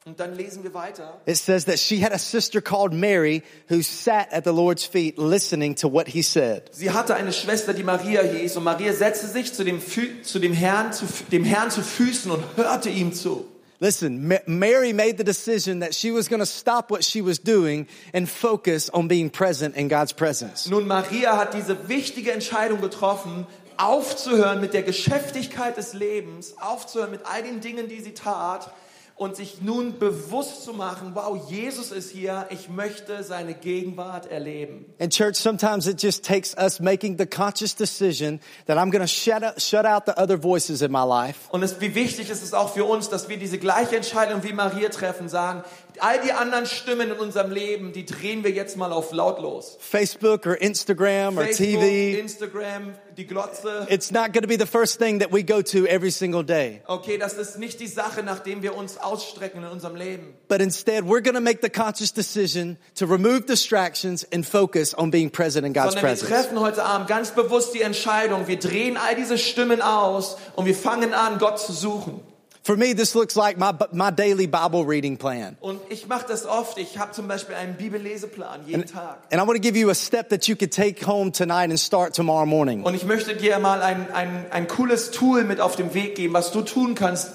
Und 0.06 0.18
dann 0.20 0.34
lesen 0.36 0.62
wir 0.62 0.72
weiter. 0.72 1.20
it 1.26 1.36
says 1.36 1.66
that 1.66 1.78
she 1.78 2.02
had 2.02 2.12
a 2.12 2.18
sister 2.18 2.62
called 2.62 2.94
Mary 2.94 3.42
who 3.68 3.82
sat 3.82 4.32
at 4.32 4.44
the 4.44 4.52
Lord's 4.52 4.84
feet 4.84 5.18
listening 5.18 5.74
to 5.76 5.88
what 5.92 6.08
He 6.08 6.22
said. 6.22 6.62
Sie 6.72 6.90
hatte 6.90 7.14
eine 7.14 7.30
Schwester, 7.32 7.74
die 7.74 7.82
Maria 7.82 8.22
hieß, 8.22 8.56
und 8.56 8.64
Maria 8.64 8.94
setzte 8.94 9.26
sich 9.26 9.52
zu 9.52 9.64
dem, 9.64 9.80
Fü 9.82 10.22
zu 10.22 10.38
dem, 10.38 10.54
Herrn, 10.54 10.94
zu, 10.94 11.04
dem 11.30 11.44
Herrn 11.44 11.70
zu 11.70 11.82
Füßen 11.82 12.30
und 12.30 12.42
hörte 12.56 12.88
ihm 12.88 13.12
zu. 13.12 13.44
Listen, 13.80 14.26
Ma- 14.26 14.40
Mary 14.46 14.92
made 14.94 15.18
the 15.18 15.24
decision 15.24 15.80
that 15.80 15.94
she 15.94 16.10
was 16.10 16.28
going 16.28 16.40
to 16.40 16.46
stop 16.46 16.90
what 16.90 17.04
she 17.04 17.20
was 17.22 17.38
doing 17.38 17.86
and 18.14 18.28
focus 18.28 18.88
on 18.92 19.06
being 19.08 19.28
present 19.30 19.76
in 19.76 19.88
God's 19.88 20.12
presence. 20.14 20.68
Nun, 20.70 20.86
Maria 20.88 21.36
hat 21.36 21.52
diese 21.54 21.86
wichtige 21.88 22.32
Entscheidung 22.32 22.80
getroffen, 22.80 23.46
aufzuhören 23.78 24.60
mit 24.60 24.74
der 24.74 24.82
Geschäftigkeit 24.82 25.76
des 25.76 25.94
Lebens, 25.94 26.54
aufzuhören 26.60 27.10
mit 27.10 27.20
all 27.24 27.42
den 27.42 27.60
Dingen, 27.60 27.88
die 27.88 28.00
sie 28.00 28.12
tat 28.12 28.72
und 29.18 29.34
sich 29.34 29.60
nun 29.60 29.98
bewusst 29.98 30.62
zu 30.62 30.72
machen, 30.72 31.10
wow, 31.14 31.36
Jesus 31.50 31.90
ist 31.90 32.10
hier, 32.10 32.46
ich 32.50 32.68
möchte 32.68 33.24
seine 33.24 33.52
Gegenwart 33.52 34.30
erleben. 34.30 34.86
And 35.00 35.12
church, 35.12 35.36
sometimes 35.36 35.88
it 35.88 36.00
just 36.00 36.24
takes 36.24 36.54
us 36.56 36.78
making 36.78 37.18
the 37.18 37.26
conscious 37.26 37.74
decision 37.74 38.40
that 38.66 38.78
I'm 38.78 38.90
going 38.90 39.02
to 39.02 39.08
shut 39.08 39.42
out, 39.42 39.60
shut 39.60 39.84
out 39.84 40.04
the 40.06 40.16
other 40.16 40.40
voices 40.40 40.82
in 40.82 40.92
my 40.92 41.04
life. 41.04 41.48
Und 41.50 41.64
es, 41.64 41.80
wie 41.80 41.96
wichtig 41.96 42.30
ist 42.30 42.44
es 42.44 42.54
auch 42.54 42.72
für 42.72 42.84
uns, 42.84 43.08
dass 43.08 43.28
wir 43.28 43.38
diese 43.38 43.58
gleiche 43.58 43.96
Entscheidung 43.96 44.44
wie 44.44 44.52
Maria 44.52 44.88
treffen, 44.88 45.28
sagen, 45.28 45.64
all 45.98 46.20
die 46.20 46.32
anderen 46.32 46.66
Stimmen 46.66 47.10
in 47.10 47.18
unserem 47.18 47.50
Leben, 47.50 47.92
die 47.92 48.06
drehen 48.06 48.44
wir 48.44 48.52
jetzt 48.52 48.76
mal 48.76 48.92
auf 48.92 49.12
lautlos. 49.12 49.76
Facebook 49.80 50.46
or 50.46 50.60
Instagram 50.60 51.38
or 51.38 51.44
Facebook, 51.44 51.80
TV. 51.80 52.20
Instagram, 52.20 52.94
die 53.18 53.26
Glotze. 53.26 53.86
It's 53.90 54.10
not 54.10 54.32
going 54.32 54.42
to 54.42 54.48
be 54.48 54.56
the 54.56 54.66
first 54.66 54.98
thing 54.98 55.18
that 55.18 55.32
we 55.32 55.42
go 55.42 55.60
to 55.60 55.86
every 55.86 56.10
single 56.10 56.44
day. 56.44 56.82
Okay, 56.86 57.18
das 57.18 57.34
ist 57.34 57.58
nicht 57.58 57.80
die 57.80 57.88
Sache, 57.88 58.22
nachdem 58.22 58.62
wir 58.62 58.76
uns 58.76 58.96
ausstrecken 58.96 59.62
in 59.62 59.68
unserem 59.68 59.96
Leben. 59.96 60.34
But 60.48 60.60
instead, 60.60 61.04
we're 61.04 61.20
going 61.20 61.34
to 61.34 61.40
make 61.40 61.60
the 61.60 61.70
conscious 61.70 62.12
decision 62.12 62.78
to 62.94 63.06
remove 63.06 63.46
distractions 63.46 64.24
and 64.32 64.46
focus 64.46 64.94
on 64.94 65.10
being 65.10 65.30
present 65.30 65.66
in 65.66 65.72
God's 65.72 65.94
Sondern 65.94 66.16
wir 66.16 66.26
treffen 66.26 66.60
heute 66.60 66.84
Abend 66.84 67.08
ganz 67.08 67.32
bewusst 67.32 67.74
die 67.74 67.82
Entscheidung, 67.82 68.46
wir 68.46 68.58
drehen 68.58 68.96
all 68.96 69.16
diese 69.16 69.36
Stimmen 69.36 69.82
aus 69.82 70.36
und 70.54 70.66
wir 70.66 70.74
fangen 70.74 71.12
an, 71.12 71.38
Gott 71.38 71.58
zu 71.58 71.72
suchen. 71.72 72.20
For 72.68 72.76
me, 72.76 72.92
this 72.92 73.14
looks 73.14 73.34
like 73.34 73.56
my, 73.56 73.72
my 73.92 74.10
daily 74.10 74.46
Bible 74.46 74.84
reading 74.84 75.16
plan. 75.16 75.56
Und 75.62 75.80
ich 75.88 76.06
mache 76.06 76.26
das 76.28 76.44
oft. 76.44 76.76
Ich 76.76 76.98
habe 76.98 77.12
zum 77.12 77.26
Beispiel 77.26 77.54
einen 77.54 77.78
Bibelleseplan 77.78 78.66
jeden 78.66 78.84
Tag. 78.84 79.20
And 79.32 79.40
I 79.40 79.46
want 79.46 79.54
to 79.54 79.62
give 79.62 79.74
you 79.74 79.88
a 79.88 79.94
step 79.94 80.28
that 80.28 80.48
you 80.48 80.54
could 80.54 80.70
take 80.70 81.02
home 81.06 81.32
tonight 81.32 81.70
and 81.70 81.80
start 81.80 82.14
tomorrow 82.14 82.44
morning. 82.44 82.82
Und 82.82 82.92
ich 82.92 83.06
möchte 83.06 83.34
dir 83.34 83.58
mal 83.58 83.80
ein, 83.80 84.12
ein, 84.12 84.44
ein 84.50 84.68
cooles 84.68 85.12
Tool 85.12 85.44
mit 85.44 85.62
auf 85.62 85.76
den 85.76 85.94
Weg 85.94 86.16
geben, 86.16 86.34
was 86.34 86.52
du 86.52 86.60
tun 86.60 86.94
kannst, 86.94 87.30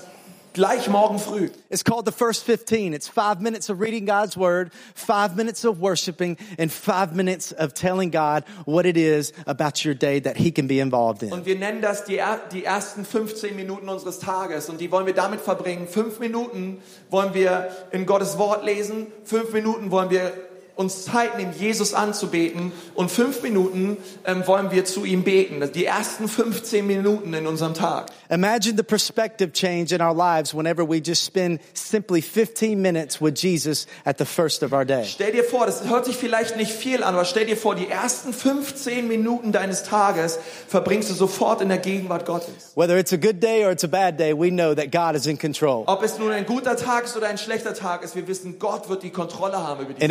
gleich 0.53 0.87
morgen 0.87 1.19
früh. 1.19 1.49
It's 1.69 1.83
called 1.83 2.05
the 2.05 2.11
first 2.11 2.43
15. 2.45 2.93
It's 2.93 3.07
five 3.07 3.41
minutes 3.41 3.69
of 3.69 3.79
reading 3.79 4.05
God's 4.05 4.37
word, 4.37 4.71
five 4.95 5.35
minutes 5.35 5.65
of 5.65 5.79
worshiping, 5.79 6.37
and 6.57 6.71
five 6.71 7.15
minutes 7.15 7.51
of 7.51 7.73
telling 7.73 8.11
God 8.11 8.43
what 8.65 8.85
it 8.85 8.97
is 8.97 9.33
about 9.45 9.83
your 9.83 9.93
day 9.93 10.19
that 10.19 10.37
he 10.37 10.51
can 10.51 10.67
be 10.67 10.79
involved 10.79 11.23
in. 11.23 11.31
Und 11.31 11.45
wir 11.45 11.55
nennen 11.55 11.81
das 11.81 12.05
die, 12.05 12.21
die 12.51 12.65
ersten 12.65 13.05
15 13.05 13.55
Minuten 13.55 13.89
unseres 13.89 14.19
Tages. 14.19 14.69
Und 14.69 14.79
die 14.79 14.91
wollen 14.91 15.05
wir 15.05 15.13
damit 15.13 15.41
verbringen. 15.41 15.87
Fünf 15.87 16.19
Minuten 16.19 16.81
wollen 17.09 17.33
wir 17.33 17.69
in 17.91 18.05
Gottes 18.05 18.37
Wort 18.37 18.63
lesen. 18.63 19.07
Fünf 19.23 19.51
Minuten 19.53 19.91
wollen 19.91 20.09
wir 20.09 20.31
uns 20.75 21.05
Zeit 21.05 21.37
nehmen, 21.37 21.53
Jesus 21.57 21.93
anzubeten. 21.93 22.71
Und 22.95 23.11
fünf 23.11 23.41
Minuten 23.43 23.97
ähm, 24.25 24.45
wollen 24.47 24.71
wir 24.71 24.85
zu 24.85 25.05
ihm 25.05 25.23
beten. 25.23 25.61
Die 25.73 25.85
ersten 25.85 26.27
15 26.27 26.85
Minuten 26.85 27.33
in 27.33 27.47
unserem 27.47 27.73
Tag. 27.73 28.07
Imagine 28.29 28.75
the 28.75 28.83
perspective 28.83 29.51
change 29.53 29.93
in 29.93 30.01
our 30.01 30.15
lives 30.15 30.53
whenever 30.53 30.87
we 30.87 30.97
just 30.97 31.23
spend 31.23 31.59
simply 31.73 32.21
15 32.21 32.81
minutes 32.81 33.21
with 33.21 33.35
Jesus 33.35 33.85
at 34.05 34.17
the 34.17 34.25
first 34.25 34.63
of 34.63 34.73
our 34.73 34.85
day. 34.85 35.05
Stell 35.05 35.31
dir 35.31 35.43
vor, 35.43 35.67
das 35.67 35.87
hört 35.87 36.05
sich 36.05 36.15
vielleicht 36.15 36.57
nicht 36.57 36.71
viel 36.71 37.03
an, 37.03 37.13
aber 37.13 37.25
stell 37.25 37.45
dir 37.45 37.57
vor, 37.57 37.75
die 37.75 37.87
ersten 37.87 38.33
15 38.33 39.07
Minuten 39.07 39.51
deines 39.51 39.83
Tages 39.83 40.39
verbringst 40.67 41.09
du 41.11 41.13
sofort 41.13 41.61
in 41.61 41.69
der 41.69 41.77
Gegenwart 41.77 42.25
Gottes. 42.25 42.73
Whether 42.75 42.97
it's 42.97 43.13
a 43.13 43.17
good 43.17 43.41
day 43.41 43.63
or 43.65 43.71
it's 43.71 43.83
a 43.83 43.87
bad 43.87 44.17
day, 44.17 44.33
we 44.33 44.49
know 44.49 44.73
that 44.73 44.91
God 44.91 45.15
is 45.15 45.27
in 45.27 45.37
control. 45.37 45.83
Ob 45.85 46.01
es 46.01 46.17
nun 46.17 46.31
ein 46.31 46.45
guter 46.45 46.75
Tag 46.75 47.05
ist 47.05 47.15
oder 47.15 47.27
ein 47.27 47.37
schlechter 47.37 47.75
Tag 47.75 48.03
ist, 48.03 48.15
wir 48.15 48.27
wissen, 48.27 48.57
Gott 48.57 48.89
wird 48.89 49.03
die 49.03 49.11
Kontrolle 49.11 49.57
haben 49.57 49.83
über 49.83 49.93
die 49.93 50.01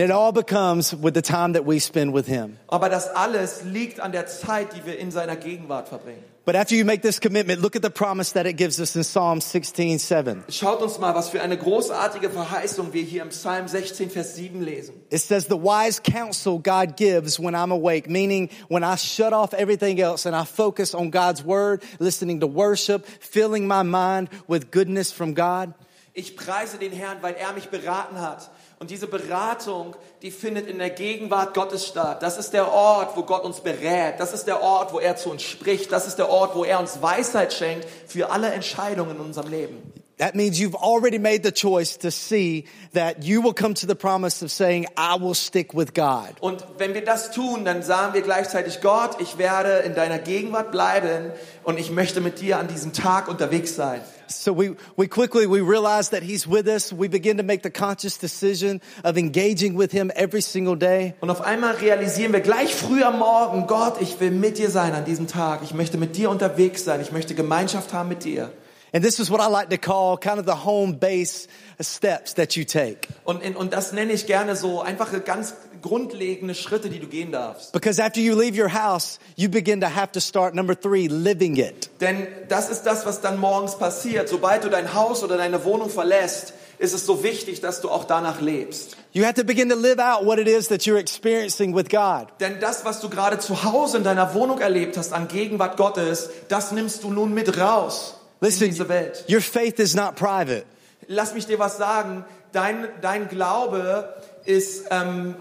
Becomes 0.53 0.95
with 0.95 1.15
the 1.15 1.23
time 1.23 1.55
that 1.55 1.65
we 1.65 1.79
spend 1.79 2.13
with 2.13 2.27
him. 2.27 2.59
Aber 2.69 2.91
das 2.91 3.09
alles 3.09 3.65
liegt 3.65 4.01
an 4.01 4.13
der 4.13 4.27
Zeit, 4.27 4.75
die 4.77 4.85
wir 4.85 4.99
in 4.99 5.11
seiner 5.11 5.37
Gegenwart 5.37 5.89
verbringen. 5.89 6.23
But 6.45 6.57
after 6.57 6.75
you 6.75 6.85
make 6.85 7.03
this 7.03 7.21
commitment, 7.21 7.63
look 7.63 7.77
at 7.77 7.83
the 7.83 7.91
promise 7.91 8.33
that 8.33 8.47
it 8.47 8.57
gives 8.57 8.81
us 8.81 8.97
in 8.97 9.05
Psalm 9.05 9.41
16, 9.41 10.01
7. 10.01 10.45
Schaut 10.49 10.83
uns 10.83 10.99
mal, 10.99 11.15
was 11.15 11.29
für 11.29 11.41
eine 11.41 11.57
großartige 11.57 12.31
Verheißung 12.31 12.93
wir 12.93 13.03
hier 13.03 13.23
im 13.23 13.29
Psalm 13.29 13.69
16, 13.69 14.11
Vers 14.11 14.35
7 14.35 14.61
lesen. 14.61 14.95
It 15.11 15.21
says 15.21 15.47
the 15.47 15.57
wise 15.57 16.01
counsel 16.03 16.59
God 16.59 16.97
gives 16.97 17.39
when 17.39 17.55
I'm 17.55 17.71
awake, 17.71 18.11
meaning 18.11 18.51
when 18.69 18.83
I 18.83 18.97
shut 18.97 19.33
off 19.33 19.55
everything 19.55 20.01
else 20.01 20.27
and 20.27 20.35
I 20.35 20.45
focus 20.45 20.95
on 20.97 21.13
God's 21.13 21.45
word, 21.45 21.83
listening 22.01 22.41
to 22.41 22.49
worship, 22.49 23.07
filling 23.21 23.69
my 23.69 23.85
mind 23.85 24.29
with 24.49 24.73
goodness 24.73 25.13
from 25.13 25.35
God. 25.35 25.73
Ich 26.15 26.37
preise 26.37 26.77
den 26.77 26.93
Herrn, 26.93 27.19
weil 27.23 27.35
er 27.35 27.53
mich 27.53 27.71
beraten 27.71 28.21
hat. 28.21 28.51
Und 28.83 28.91
diese 28.91 29.07
Beratung, 29.07 29.95
die 30.23 30.33
findet 30.33 30.67
in 30.67 30.81
der 30.81 30.91
Gegenwart 30.91 31.55
Gottes 31.55 31.87
statt. 31.87 32.21
Das 32.21 32.37
ist 32.37 32.53
der 32.53 32.73
Ort, 32.73 33.17
wo 33.17 33.23
Gott 33.23 33.45
uns 33.45 33.61
berät. 33.61 34.19
Das 34.19 34.33
ist 34.33 34.49
der 34.49 34.61
Ort, 34.61 34.93
wo 34.93 34.99
er 34.99 35.15
zu 35.15 35.31
uns 35.31 35.45
spricht. 35.45 35.93
Das 35.93 36.09
ist 36.09 36.17
der 36.17 36.29
Ort, 36.29 36.57
wo 36.57 36.65
er 36.65 36.81
uns 36.81 37.01
Weisheit 37.01 37.53
schenkt 37.53 37.87
für 38.09 38.33
alle 38.33 38.53
Entscheidungen 38.53 39.15
in 39.15 39.23
unserem 39.23 39.53
Leben. 39.53 40.02
That 40.19 40.35
means 40.35 40.61
you've 40.61 40.75
already 40.75 41.19
made 41.19 41.43
the 41.43 41.53
choice 41.53 41.97
to 41.99 42.11
see 42.11 42.67
that 42.93 43.23
you 43.23 43.41
will 43.41 43.55
come 43.55 43.75
to 43.75 43.87
the 43.87 43.95
promise 43.95 44.43
of 44.43 44.51
saying, 44.51 44.87
I 44.97 45.17
will 45.17 45.35
stick 45.35 45.75
with 45.75 45.95
God. 45.95 46.37
Und 46.41 46.65
wenn 46.79 46.95
wir 46.95 47.05
das 47.05 47.31
tun, 47.33 47.65
dann 47.65 47.83
sagen 47.83 48.15
wir 48.15 48.23
gleichzeitig, 48.23 48.81
Gott, 48.81 49.21
ich 49.21 49.39
werde 49.39 49.79
in 49.85 49.95
deiner 49.95 50.19
Gegenwart 50.19 50.71
bleiben 50.71 51.33
und 51.65 51.79
ich 51.79 51.91
möchte 51.91 52.21
mit 52.21 52.41
dir 52.41 52.59
an 52.59 52.69
diesem 52.69 52.93
Tag 52.93 53.29
unterwegs 53.29 53.75
sein. 53.75 54.01
So 54.29 54.57
we, 54.57 54.77
we 54.97 55.09
quickly, 55.09 55.47
we 55.47 55.61
realize 55.61 56.11
that 56.11 56.23
He's 56.23 56.49
with 56.49 56.67
us. 56.67 56.93
We 56.93 57.09
begin 57.09 57.37
to 57.37 57.43
make 57.43 57.63
the 57.63 57.71
conscious 57.71 58.19
decision 58.19 58.81
of 59.05 59.19
engaging 59.19 59.77
with 59.77 59.93
Him 59.93 60.11
every 60.15 60.41
single 60.41 60.77
day. 60.77 61.15
Und 61.21 61.31
auf 61.31 61.43
einmal 61.43 61.75
realisieren 61.75 62.33
wir 62.33 62.41
gleich 62.41 62.75
früh 62.75 63.03
am 63.03 63.19
Morgen, 63.19 63.67
Gott, 63.67 64.01
ich 64.01 64.21
will 64.21 64.31
mit 64.31 64.59
dir 64.59 64.71
sein 64.71 64.95
an 64.95 65.05
diesem 65.05 65.27
Tag. 65.27 65.61
Ich 65.63 65.75
möchte 65.75 65.99
mit 65.99 66.17
dir 66.17 66.31
unterwegs 66.31 66.85
sein. 66.85 67.01
Ich 67.01 67.13
möchte 67.13 67.35
Gemeinschaft 67.35 67.93
haben 67.93 68.09
mit 68.09 68.25
dir. 68.25 68.51
And 68.95 69.03
this 69.03 69.19
is 69.19 69.31
what 69.31 69.41
I 69.41 69.49
like 69.51 69.71
to 69.71 69.79
call 69.79 70.19
kind 70.19 70.39
of 70.39 70.45
the 70.45 70.67
home 70.67 70.99
base 70.99 71.49
steps 71.81 72.35
that 72.35 72.57
you 72.57 72.65
take. 72.65 73.09
Und, 73.25 73.43
und 73.57 73.73
das 73.73 73.93
nenne 73.93 74.13
ich 74.13 74.27
gerne 74.27 74.55
so 74.55 74.83
einfache, 74.83 75.21
ganz 75.21 75.55
grundlegende 75.81 76.55
Schritte, 76.55 76.91
die 76.91 77.01
du 77.01 77.07
gehen 77.07 77.33
darfst. 77.33 77.73
Because 77.73 77.99
after 77.99 78.21
you 78.21 78.39
leave 78.39 78.55
your 78.55 78.69
house, 78.69 79.19
you 79.35 79.49
begin 79.49 79.81
to 79.81 79.87
have 79.87 80.13
to 80.13 80.21
start 80.21 80.55
number 80.55 80.79
three, 80.79 81.09
living 81.09 81.57
it. 81.57 81.89
Denn 82.03 82.27
das 82.49 82.69
ist 82.69 82.83
das, 82.83 83.07
was 83.07 83.23
dann 83.23 83.41
morgens 83.41 83.79
passiert. 83.79 84.29
Sobald 84.29 84.65
du 84.65 84.69
dein 84.69 84.93
Haus 84.93 85.25
oder 85.25 85.39
deine 85.39 85.65
Wohnung 85.65 85.89
verlässt, 85.89 86.53
ist 86.79 86.93
es 86.93 87.07
so 87.07 87.23
wichtig, 87.23 87.63
dass 87.63 87.81
du 87.81 87.89
auch 87.89 88.05
danach 88.05 88.43
lebst. 88.43 88.99
You 89.13 89.25
have 89.25 89.35
to 89.35 89.45
begin 89.45 89.71
to 89.71 89.77
live 89.77 90.01
out 90.01 90.27
what 90.27 90.39
it 90.39 90.49
is 90.49 90.69
that 90.69 90.83
you're 90.83 90.99
experiencing 90.99 91.75
with 91.75 91.89
God. 91.89 92.29
Denn 92.41 92.61
das, 92.61 92.85
was 92.85 93.01
du 93.01 93.09
gerade 93.09 93.39
zu 93.39 93.65
Hause 93.65 93.97
in 93.97 94.05
deiner 94.05 94.35
Wohnung 94.35 94.61
erlebt 94.61 94.99
hast 94.99 95.15
an 95.15 95.29
Gegenwart 95.29 95.79
Gottes, 95.79 96.29
das 96.49 96.73
nimmst 96.73 97.05
du 97.05 97.11
nun 97.11 97.33
mit 97.33 97.59
raus 97.59 98.19
in 98.43 98.49
Listen, 98.49 98.65
diese 98.71 98.89
Welt. 98.89 99.25
your 99.29 99.41
faith 99.41 99.79
is 99.79 99.95
not 99.95 100.17
private. 100.17 100.65
Lass 101.09 101.35
mich 101.35 101.47
dir 101.47 101.59
was 101.59 101.77
sagen. 101.77 102.25
Dein, 102.53 102.89
dein 103.01 103.29
Glaube 103.29 104.15
ist 104.45 104.85
ähm, 104.91 105.35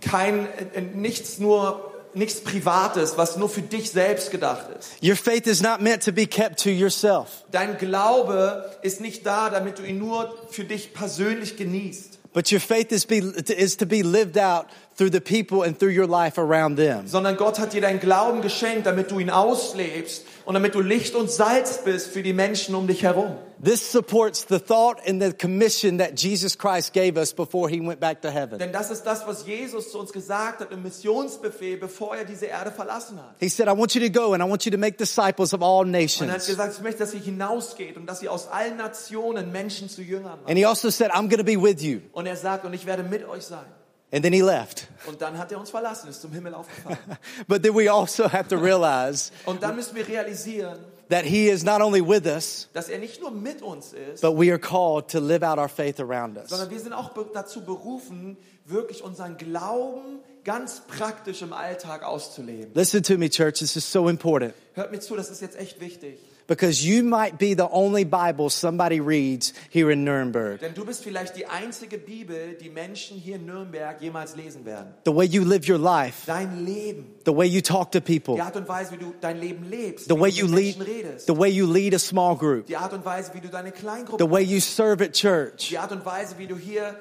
kein 0.00 0.46
äh, 0.74 0.80
nichts 0.80 1.38
nur 1.38 1.84
nichts 2.14 2.40
Privates, 2.40 3.16
was 3.16 3.36
nur 3.36 3.48
für 3.48 3.62
dich 3.62 3.90
selbst 3.90 4.30
gedacht 4.30 4.66
ist. 4.78 4.90
Your 5.02 5.16
faith 5.16 5.46
is 5.46 5.62
not 5.62 5.80
meant 5.80 6.02
to 6.02 6.12
be 6.12 6.26
kept 6.26 6.62
to 6.62 6.70
yourself, 6.70 7.44
Dein 7.50 7.78
Glaube 7.78 8.70
ist 8.82 9.00
nicht 9.00 9.24
da, 9.26 9.50
damit 9.50 9.78
du 9.78 9.82
ihn 9.82 9.98
nur 9.98 10.34
für 10.50 10.64
dich 10.64 10.94
persönlich 10.94 11.56
genießt, 11.56 12.18
but 12.32 12.50
your 12.50 12.60
faith 12.60 12.92
is, 12.92 13.06
be, 13.06 13.18
is 13.56 13.76
to 13.76 13.86
be 13.86 14.02
lived 14.02 14.38
out 14.38 14.66
through 14.98 15.10
the 15.12 15.20
people 15.20 15.62
and 15.62 15.78
through 15.78 15.96
your 15.96 16.08
life 16.08 16.38
around 16.38 16.76
them. 16.76 17.06
sondern 17.06 17.36
Gott 17.36 17.58
hat 17.58 17.72
dir 17.72 17.80
deinen 17.80 18.00
Glauben 18.00 18.42
geschenkt, 18.42 18.84
damit 18.86 19.10
du 19.10 19.18
ihn 19.20 19.30
auslebst 19.30 20.24
und 20.44 20.54
damit 20.54 20.74
du 20.74 20.80
Licht 20.80 21.14
und 21.14 21.30
Salz 21.30 21.84
bist 21.84 22.08
für 22.08 22.22
die 22.22 22.32
Menschen 22.32 22.74
um 22.74 22.86
dich 22.86 23.02
herum. 23.04 23.36
This 23.62 23.90
supports 23.90 24.46
the 24.48 24.60
thought 24.60 24.98
and 25.06 25.20
the 25.20 25.32
commission 25.32 25.98
that 25.98 26.20
Jesus 26.20 26.56
Christ 26.56 26.92
gave 26.92 27.18
us 27.18 27.32
before 27.32 27.68
he 27.68 27.80
went 27.80 27.98
back 27.98 28.22
to 28.22 28.30
heaven. 28.30 28.58
Denn 28.58 28.72
das 28.72 28.90
ist 28.90 29.02
das, 29.02 29.26
was 29.26 29.46
Jesus 29.46 29.90
zu 29.90 29.98
uns 29.98 30.12
gesagt 30.12 30.60
hat 30.60 30.70
im 30.70 30.82
Missionsbefehl, 30.84 31.76
bevor 31.76 32.16
er 32.16 32.24
diese 32.24 32.46
Erde 32.46 32.70
verlassen 32.70 33.18
hat. 33.18 33.34
He 33.40 33.48
said, 33.48 33.66
I 33.68 33.76
want 33.76 33.94
you 33.94 34.00
to 34.00 34.10
go 34.10 34.32
and 34.32 34.42
I 34.42 34.48
want 34.48 34.64
you 34.64 34.70
to 34.70 34.78
make 34.78 34.96
disciples 34.96 35.52
of 35.52 35.60
all 35.62 35.80
Und 35.82 35.94
er 35.94 36.02
hat 36.02 36.02
nations. 36.02 36.46
gesagt, 36.46 36.74
ich 36.76 36.82
möchte, 36.82 37.00
dass 37.00 37.14
ihr 37.14 37.20
hinausgeht 37.20 37.96
und 37.96 38.06
dass 38.06 38.22
ihr 38.22 38.30
aus 38.32 38.48
allen 38.48 38.76
Nationen 38.76 39.50
Menschen 39.52 39.88
zu 39.88 40.02
Jüngern 40.02 40.38
macht. 40.40 40.48
And 40.48 40.56
he 40.56 40.64
also 40.64 40.90
said, 40.90 41.10
I'm 41.10 41.28
going 41.28 41.38
to 41.38 41.44
be 41.44 41.60
with 41.60 41.82
you. 41.82 42.00
Und 42.12 42.26
er 42.26 42.36
sagt, 42.36 42.64
und 42.64 42.72
ich 42.74 42.86
werde 42.86 43.02
mit 43.02 43.28
euch 43.28 43.44
sein. 43.44 43.66
And 44.10 44.22
then 44.22 44.32
he 44.32 44.40
left. 44.40 44.86
Und 45.06 45.20
dann 45.20 45.36
hat 45.36 45.52
er 45.52 45.60
uns 45.60 45.70
verlassen, 45.70 46.08
ist 46.08 46.22
zum 46.22 46.32
Himmel 46.32 46.54
aufgefahren. 46.54 46.98
But 47.46 47.62
then 47.62 47.74
we 47.74 47.92
also 47.92 48.24
have 48.24 48.48
to 48.48 48.56
realize 48.56 49.30
Und 49.44 49.62
dann 49.62 49.76
müssen 49.76 49.94
wir 49.94 50.08
realisieren, 50.08 50.78
that 51.10 51.24
he 51.24 51.48
is 51.48 51.62
not 51.62 51.82
only 51.82 52.00
with 52.00 52.24
us, 52.26 52.68
dass 52.72 52.88
er 52.88 52.98
nicht 52.98 53.20
nur 53.20 53.30
mit 53.30 53.60
uns 53.60 53.92
ist, 53.92 54.22
but 54.22 54.34
we 54.36 54.50
are 54.50 54.58
called 54.58 55.08
to 55.08 55.18
live 55.20 55.42
out 55.42 55.58
our 55.58 55.68
faith 55.68 56.00
around 56.00 56.38
us. 56.38 56.48
sondern 56.48 56.70
wir 56.70 56.80
sind 56.80 56.92
auch 56.94 57.10
dazu 57.34 57.62
berufen, 57.64 58.38
wirklich 58.64 59.02
unseren 59.02 59.36
Glauben 59.36 60.20
ganz 60.44 60.80
praktisch 60.86 61.42
im 61.42 61.52
Alltag 61.52 62.02
auszuleben. 62.02 62.70
Listen 62.74 63.02
to 63.02 63.18
me, 63.18 63.28
church. 63.28 63.58
This 63.58 63.76
is 63.76 63.90
so 63.90 64.08
important 64.08 64.54
Hört 64.74 64.90
mir 64.90 65.00
zu, 65.00 65.16
das 65.16 65.30
ist 65.30 65.42
jetzt 65.42 65.58
echt 65.58 65.80
wichtig. 65.80 66.18
Because 66.48 66.84
you 66.84 67.04
might 67.04 67.38
be 67.38 67.54
the 67.54 67.68
only 67.68 68.04
Bible 68.04 68.50
somebody 68.50 69.00
reads 69.00 69.52
here 69.70 69.92
in 69.92 70.02
Nuremberg. 70.04 70.60
Denn 70.60 70.74
du 70.74 70.84
bist 70.84 71.04
vielleicht 71.04 71.36
die 71.36 71.46
einzige 71.46 71.98
Bibel, 71.98 72.54
die 72.60 72.70
Menschen 72.70 73.18
hier 73.18 73.36
in 73.36 73.46
Nürnberg 73.46 74.00
jemals 74.00 74.34
lesen 74.34 74.64
werden. 74.64 74.94
The 75.04 75.14
way 75.14 75.26
you 75.26 75.44
live 75.44 75.68
your 75.68 75.78
life, 75.78 76.26
Dein 76.26 76.64
Leben, 76.64 77.14
the 77.24 77.36
way 77.36 77.46
you 77.46 77.60
talk 77.60 77.92
to 77.92 78.00
people, 78.00 78.34
die 78.34 78.40
Art 78.40 78.56
und 78.56 78.68
Weise, 78.68 78.92
wie 78.92 78.96
du 78.96 79.14
dein 79.20 79.38
Leben 79.38 79.68
lebst, 79.68 80.08
the 80.08 80.18
way 80.18 80.30
you 80.30 80.46
lead, 80.46 80.80
redest, 80.80 81.26
the 81.26 81.38
way 81.38 81.48
you 81.50 81.70
lead 81.70 81.94
a 81.94 81.98
small 81.98 82.34
group, 82.34 82.66
die 82.66 82.76
Art 82.76 82.92
und 82.92 83.04
Weise, 83.04 83.32
wie 83.34 83.40
du 83.40 83.48
deine 83.48 83.70
Kleingruppe 83.70 84.24
the 84.24 84.30
way 84.30 84.42
you 84.42 84.58
serve 84.58 85.04
at 85.04 85.12
church, 85.12 85.68
Die 85.68 85.78
Art 85.78 85.92
und 85.92 86.04
Weise, 86.06 86.38
wie 86.38 86.46
du 86.46 86.56
hier 86.56 86.96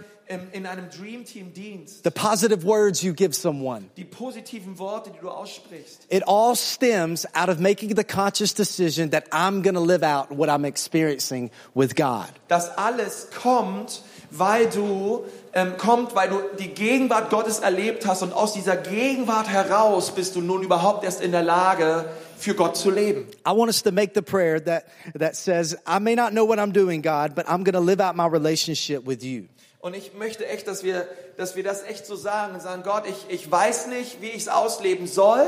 in 0.52 0.66
einem 0.66 0.90
Dream 0.90 1.24
Team 1.26 1.54
dienst, 1.54 2.04
the 2.04 2.12
positive 2.12 2.66
words 2.66 3.02
you 3.02 3.14
give 3.14 3.34
someone. 3.34 3.86
die 3.98 4.04
positiven 4.04 4.78
Worte, 4.78 5.10
die 5.12 5.20
du 5.22 5.30
aussprichst, 5.30 6.06
It 6.10 6.24
all 6.28 6.56
stems 6.56 7.26
out 7.34 7.50
of 7.50 7.60
making 7.60 7.96
the 7.96 8.04
conscious 8.04 8.54
decision 8.54 9.12
that 9.12 9.26
I'm 9.32 9.62
going 9.62 9.76
to 9.76 9.82
live 9.82 10.04
out 10.04 10.30
what 10.32 10.50
I'm 10.50 10.66
experiencing 10.66 11.50
with 11.74 11.96
God. 11.96 12.28
das 12.50 12.70
alles 12.78 13.30
kommt, 13.42 14.02
weil 14.32 14.68
du 14.70 15.24
ähm, 15.54 15.78
kommt, 15.78 16.14
weil 16.16 16.30
du 16.30 16.40
die 16.60 16.74
Gegenwart 16.74 17.30
Gottes 17.30 17.60
erlebt 17.60 18.06
hast 18.06 18.22
und 18.22 18.34
aus 18.34 18.54
dieser 18.54 18.76
Gegenwart 18.76 19.48
heraus 19.48 20.12
bist 20.12 20.36
du 20.36 20.42
nun 20.42 20.62
überhaupt 20.64 21.04
erst 21.06 21.22
in 21.22 21.32
der 21.32 21.44
Lage, 21.44 22.06
für 22.38 22.54
Gott 22.54 22.76
zu 22.78 22.92
leben. 22.92 23.26
I 23.48 23.52
want 23.52 23.70
us 23.70 23.82
to 23.82 23.92
make 23.92 24.12
the 24.14 24.22
prayer 24.22 24.64
that, 24.66 24.84
that 25.18 25.36
says, 25.36 25.76
I 25.88 26.00
may 26.00 26.14
not 26.14 26.34
know 26.34 26.46
what 26.46 26.60
I'm 26.60 26.72
doing, 26.72 27.02
God, 27.02 27.34
but 27.34 27.48
I'm 27.48 27.64
going 27.64 27.74
to 27.74 27.80
live 27.80 28.00
out 28.00 28.16
my 28.16 28.28
relationship 28.28 29.08
with 29.08 29.24
you. 29.24 29.46
Und 29.80 29.96
ich 29.96 30.14
möchte 30.16 30.48
echt, 30.48 30.68
dass 30.68 30.84
wir, 30.84 31.08
dass 31.38 31.56
wir 31.56 31.64
das 31.64 31.84
echt 31.84 32.06
so 32.06 32.16
sagen 32.16 32.56
und 32.56 32.62
sagen, 32.62 32.84
Gott, 32.84 33.04
ich, 33.08 33.26
ich 33.30 33.50
weiß 33.50 33.88
nicht, 33.88 34.22
wie 34.22 34.30
ich 34.30 34.44
es 34.44 34.48
ausleben 34.48 35.08
soll, 35.08 35.46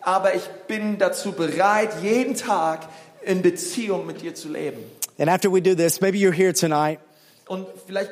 aber 0.00 0.34
ich 0.34 0.44
bin 0.66 0.98
dazu 0.98 1.32
bereit, 1.32 1.90
jeden 2.02 2.34
Tag 2.34 2.88
in 3.22 3.42
Beziehung 3.42 4.06
mit 4.06 4.22
dir 4.22 4.34
zu 4.34 4.48
leben. 4.48 4.78
And 5.18 5.28
after 5.28 5.52
we 5.52 5.60
do 5.60 5.74
this, 5.74 6.00
maybe 6.00 6.18
you're 6.18 6.32
here 6.32 6.52
tonight 6.52 6.98
Und 7.46 7.66
vielleicht 7.86 8.10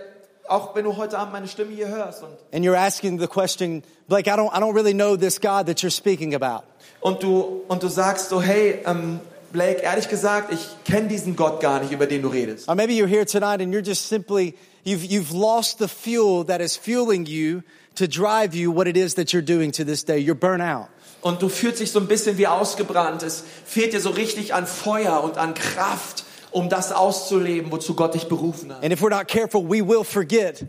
auch 0.48 0.74
wenn 0.74 0.84
du 0.84 0.96
heute 0.96 1.18
Abend 1.18 1.32
meine 1.32 1.48
Stimme 1.48 1.74
hier 1.74 1.88
hörst 1.88 2.22
und, 2.22 2.30
and 2.52 2.64
you're 2.64 2.76
asking 2.76 3.18
the 3.18 3.26
question, 3.26 3.82
Blake, 4.08 4.28
I 4.28 4.34
don't, 4.34 4.52
I 4.52 4.60
don't 4.60 4.74
really 4.74 4.94
know 4.94 5.16
this 5.16 5.40
God 5.40 5.66
that 5.66 5.82
you're 5.82 5.90
speaking 5.90 6.34
about. 6.34 6.64
und, 7.00 7.22
du, 7.22 7.62
und 7.68 7.82
du 7.82 7.88
sagst 7.88 8.28
so, 8.28 8.40
hey, 8.40 8.80
ähm, 8.86 9.20
Blake, 9.56 9.80
ehrlich 9.80 10.10
gesagt, 10.10 10.52
ich 10.52 10.60
kenne 10.84 11.08
diesen 11.08 11.34
Gott 11.34 11.60
gar 11.60 11.80
nicht, 11.80 11.90
über 11.90 12.06
den 12.06 12.20
du 12.20 12.28
redest. 12.28 12.68
Or 12.68 12.74
maybe 12.74 12.92
you're 12.92 13.08
here 13.08 13.24
tonight 13.24 13.62
and 13.62 13.72
you're 13.72 13.82
just 13.82 14.06
simply, 14.06 14.54
you've, 14.84 15.02
you've 15.02 15.32
lost 15.32 15.78
the 15.78 15.88
fuel 15.88 16.44
that 16.44 16.60
is 16.60 16.76
fueling 16.76 17.24
you 17.24 17.62
to 17.94 18.06
drive 18.06 18.54
you 18.54 18.70
what 18.70 18.86
it 18.86 18.98
is 18.98 19.14
that 19.14 19.32
you're 19.32 19.40
doing 19.40 19.72
to 19.72 19.82
this 19.82 20.04
day. 20.04 20.18
You're 20.18 20.34
burnt 20.34 20.62
out. 20.62 20.88
Und 21.22 21.40
du 21.40 21.48
fühlst 21.48 21.80
dich 21.80 21.90
so 21.90 22.00
ein 22.00 22.06
bisschen 22.06 22.36
wie 22.36 22.46
ausgebrannt. 22.46 23.22
Es 23.22 23.44
fehlt 23.64 23.94
dir 23.94 24.00
so 24.00 24.10
richtig 24.10 24.52
an 24.52 24.66
Feuer 24.66 25.24
und 25.24 25.38
an 25.38 25.54
Kraft, 25.54 26.24
um 26.50 26.68
das 26.68 26.92
auszuleben, 26.92 27.72
wozu 27.72 27.94
Gott 27.94 28.12
dich 28.12 28.28
berufen 28.28 28.74
hat. 28.74 28.84
And 28.84 28.92
if 28.92 29.00
we're 29.00 29.08
not 29.08 29.26
careful, 29.26 29.62
we 29.62 29.80
will 29.80 30.04
forget 30.04 30.66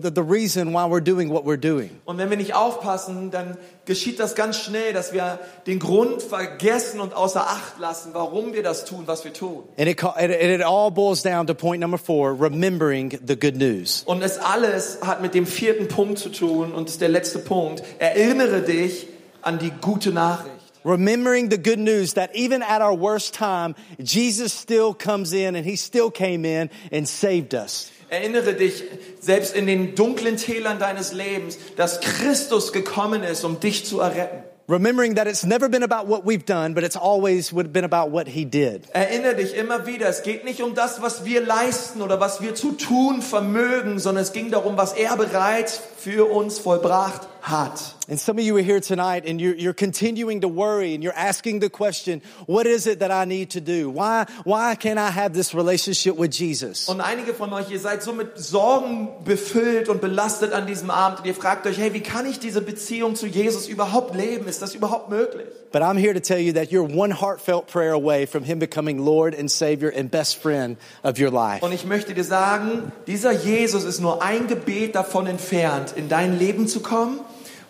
the, 0.00 0.10
the 0.14 0.22
reason 0.22 0.72
why 0.72 0.86
we're 0.86 1.00
doing 1.02 1.30
what 1.30 1.44
we're 1.44 1.56
doing. 1.60 1.90
Und 2.04 2.18
wenn 2.18 2.30
wir 2.30 2.36
nicht 2.36 2.54
aufpassen, 2.54 3.30
dann 3.30 3.56
geschieht 3.84 4.18
das 4.18 4.34
ganz 4.34 4.56
schnell, 4.58 4.92
dass 4.92 5.12
wir 5.12 5.38
den 5.66 5.78
Grund 5.78 6.22
vergessen 6.22 7.00
und 7.00 7.14
außer 7.14 7.42
Acht 7.42 7.78
lassen, 7.78 8.10
warum 8.14 8.52
wir 8.52 8.62
das 8.62 8.84
tun, 8.84 9.02
was 9.06 9.24
wir 9.24 9.32
tun. 9.32 9.64
And 9.78 9.88
it, 9.88 9.96
ca- 9.96 10.14
and 10.16 10.30
it, 10.30 10.40
and 10.42 10.50
it 10.50 10.62
all 10.62 10.90
boils 10.90 11.22
down 11.22 11.46
to 11.46 11.54
point 11.54 11.80
number 11.80 11.98
four, 11.98 12.32
remembering 12.34 13.18
the 13.26 13.36
good 13.36 13.56
news. 13.56 14.02
Und 14.06 14.22
es 14.22 14.38
alles 14.38 14.98
hat 15.02 15.22
mit 15.22 15.34
dem 15.34 15.46
vierten 15.46 15.88
Punkt 15.88 16.18
zu 16.18 16.30
tun 16.30 16.72
und 16.72 16.88
ist 16.88 17.00
der 17.00 17.08
letzte 17.08 17.38
Punkt. 17.38 17.82
Erinnere 17.98 18.62
dich 18.62 19.06
an 19.42 19.58
die 19.58 19.70
gute 19.80 20.10
Nachricht. 20.10 20.52
Remembering 20.86 21.50
the 21.50 21.56
good 21.56 21.78
news 21.78 22.12
that 22.12 22.34
even 22.34 22.62
at 22.62 22.82
our 22.82 22.94
worst 22.94 23.34
time, 23.34 23.74
Jesus 23.98 24.52
still 24.52 24.92
comes 24.92 25.32
in 25.32 25.56
and 25.56 25.64
he 25.64 25.76
still 25.76 26.10
came 26.10 26.44
in 26.44 26.68
and 26.92 27.08
saved 27.08 27.54
us. 27.54 27.90
Erinnere 28.08 28.54
dich, 28.54 28.84
selbst 29.20 29.56
in 29.56 29.66
den 29.66 29.94
dunklen 29.94 30.36
Tälern 30.36 30.78
deines 30.78 31.12
Lebens, 31.12 31.58
dass 31.76 32.00
Christus 32.00 32.72
gekommen 32.72 33.22
ist, 33.22 33.44
um 33.44 33.60
dich 33.60 33.84
zu 33.84 34.00
erretten. 34.00 34.43
Remembering 34.66 35.16
that 35.16 35.26
it's 35.26 35.44
never 35.44 35.68
been 35.68 35.82
about 35.82 36.06
what 36.06 36.24
we've 36.24 36.46
done, 36.46 36.72
but 36.72 36.84
it's 36.84 36.96
always 36.96 37.52
been 37.52 37.84
about 37.84 38.10
what 38.10 38.26
he 38.26 38.46
did. 38.46 38.88
Erinnere 38.94 39.34
dich 39.36 39.54
immer 39.54 39.84
wieder, 39.84 40.08
es 40.08 40.22
geht 40.22 40.46
nicht 40.46 40.62
um 40.62 40.74
das, 40.74 41.02
was 41.02 41.26
wir 41.26 41.42
leisten 41.42 42.00
oder 42.00 42.18
was 42.18 42.40
wir 42.40 42.54
zu 42.54 42.72
tun 42.72 43.20
vermögen, 43.20 43.98
sondern 43.98 44.22
es 44.22 44.32
ging 44.32 44.50
darum, 44.50 44.78
was 44.78 44.94
er 44.94 45.18
bereits 45.18 45.78
für 45.98 46.30
uns 46.30 46.58
vollbracht 46.58 47.28
hat. 47.42 47.94
And 48.06 48.20
some 48.20 48.38
of 48.38 48.44
you 48.44 48.54
are 48.56 48.62
here 48.62 48.80
tonight 48.80 49.26
and 49.26 49.40
you're, 49.40 49.54
you're 49.54 49.72
continuing 49.72 50.42
to 50.42 50.48
worry 50.48 50.94
and 50.94 51.02
you're 51.02 51.16
asking 51.16 51.60
the 51.60 51.70
question, 51.70 52.20
what 52.46 52.66
is 52.66 52.86
it 52.86 52.98
that 53.00 53.10
I 53.10 53.24
need 53.24 53.50
to 53.52 53.60
do? 53.60 53.88
Why, 53.90 54.26
why 54.44 54.74
can't 54.76 54.98
I 54.98 55.10
have 55.10 55.32
this 55.32 55.54
relationship 55.54 56.18
with 56.18 56.38
Jesus? 56.38 56.88
Und 56.88 57.00
einige 57.00 57.32
von 57.32 57.52
euch, 57.54 57.70
ihr 57.70 57.80
seid 57.80 58.02
so 58.02 58.12
mit 58.12 58.38
Sorgen 58.38 59.08
befüllt 59.24 59.88
und 59.88 60.02
belastet 60.02 60.52
an 60.52 60.66
diesem 60.66 60.90
Abend 60.90 61.20
und 61.20 61.26
ihr 61.26 61.34
fragt 61.34 61.66
euch, 61.66 61.78
hey, 61.78 61.94
wie 61.94 62.02
kann 62.02 62.26
ich 62.26 62.38
diese 62.38 62.60
Beziehung 62.60 63.14
zu 63.16 63.26
Jesus 63.26 63.68
überhaupt 63.68 64.14
leben? 64.14 64.46
Ist 64.54 64.62
das 64.62 64.74
überhaupt 64.76 65.10
möglich? 65.10 65.48
But 65.72 65.82
I'm 65.82 65.98
here 65.98 66.14
to 66.14 66.20
tell 66.20 66.38
you 66.38 66.52
that 66.52 66.70
you're 66.70 66.86
one 66.86 67.20
heartfelt 67.20 67.66
prayer 67.66 67.92
away 67.92 68.24
from 68.24 68.44
Him 68.44 68.60
becoming 68.60 69.04
Lord 69.04 69.36
and 69.36 69.50
Savior 69.50 69.92
and 69.92 70.08
best 70.08 70.36
friend 70.36 70.78
of 71.02 71.18
your 71.18 71.32
life. 71.32 71.64
Und 71.64 71.72
ich 71.72 71.84
möchte 71.84 72.14
dir 72.14 72.22
sagen, 72.22 72.92
dieser 73.08 73.32
Jesus 73.32 73.82
ist 73.82 74.00
nur 74.00 74.22
ein 74.22 74.46
Gebet 74.46 74.94
davon 74.94 75.26
entfernt, 75.26 75.94
in 75.96 76.08
dein 76.08 76.38
Leben 76.38 76.68
zu 76.68 76.80
kommen 76.80 77.18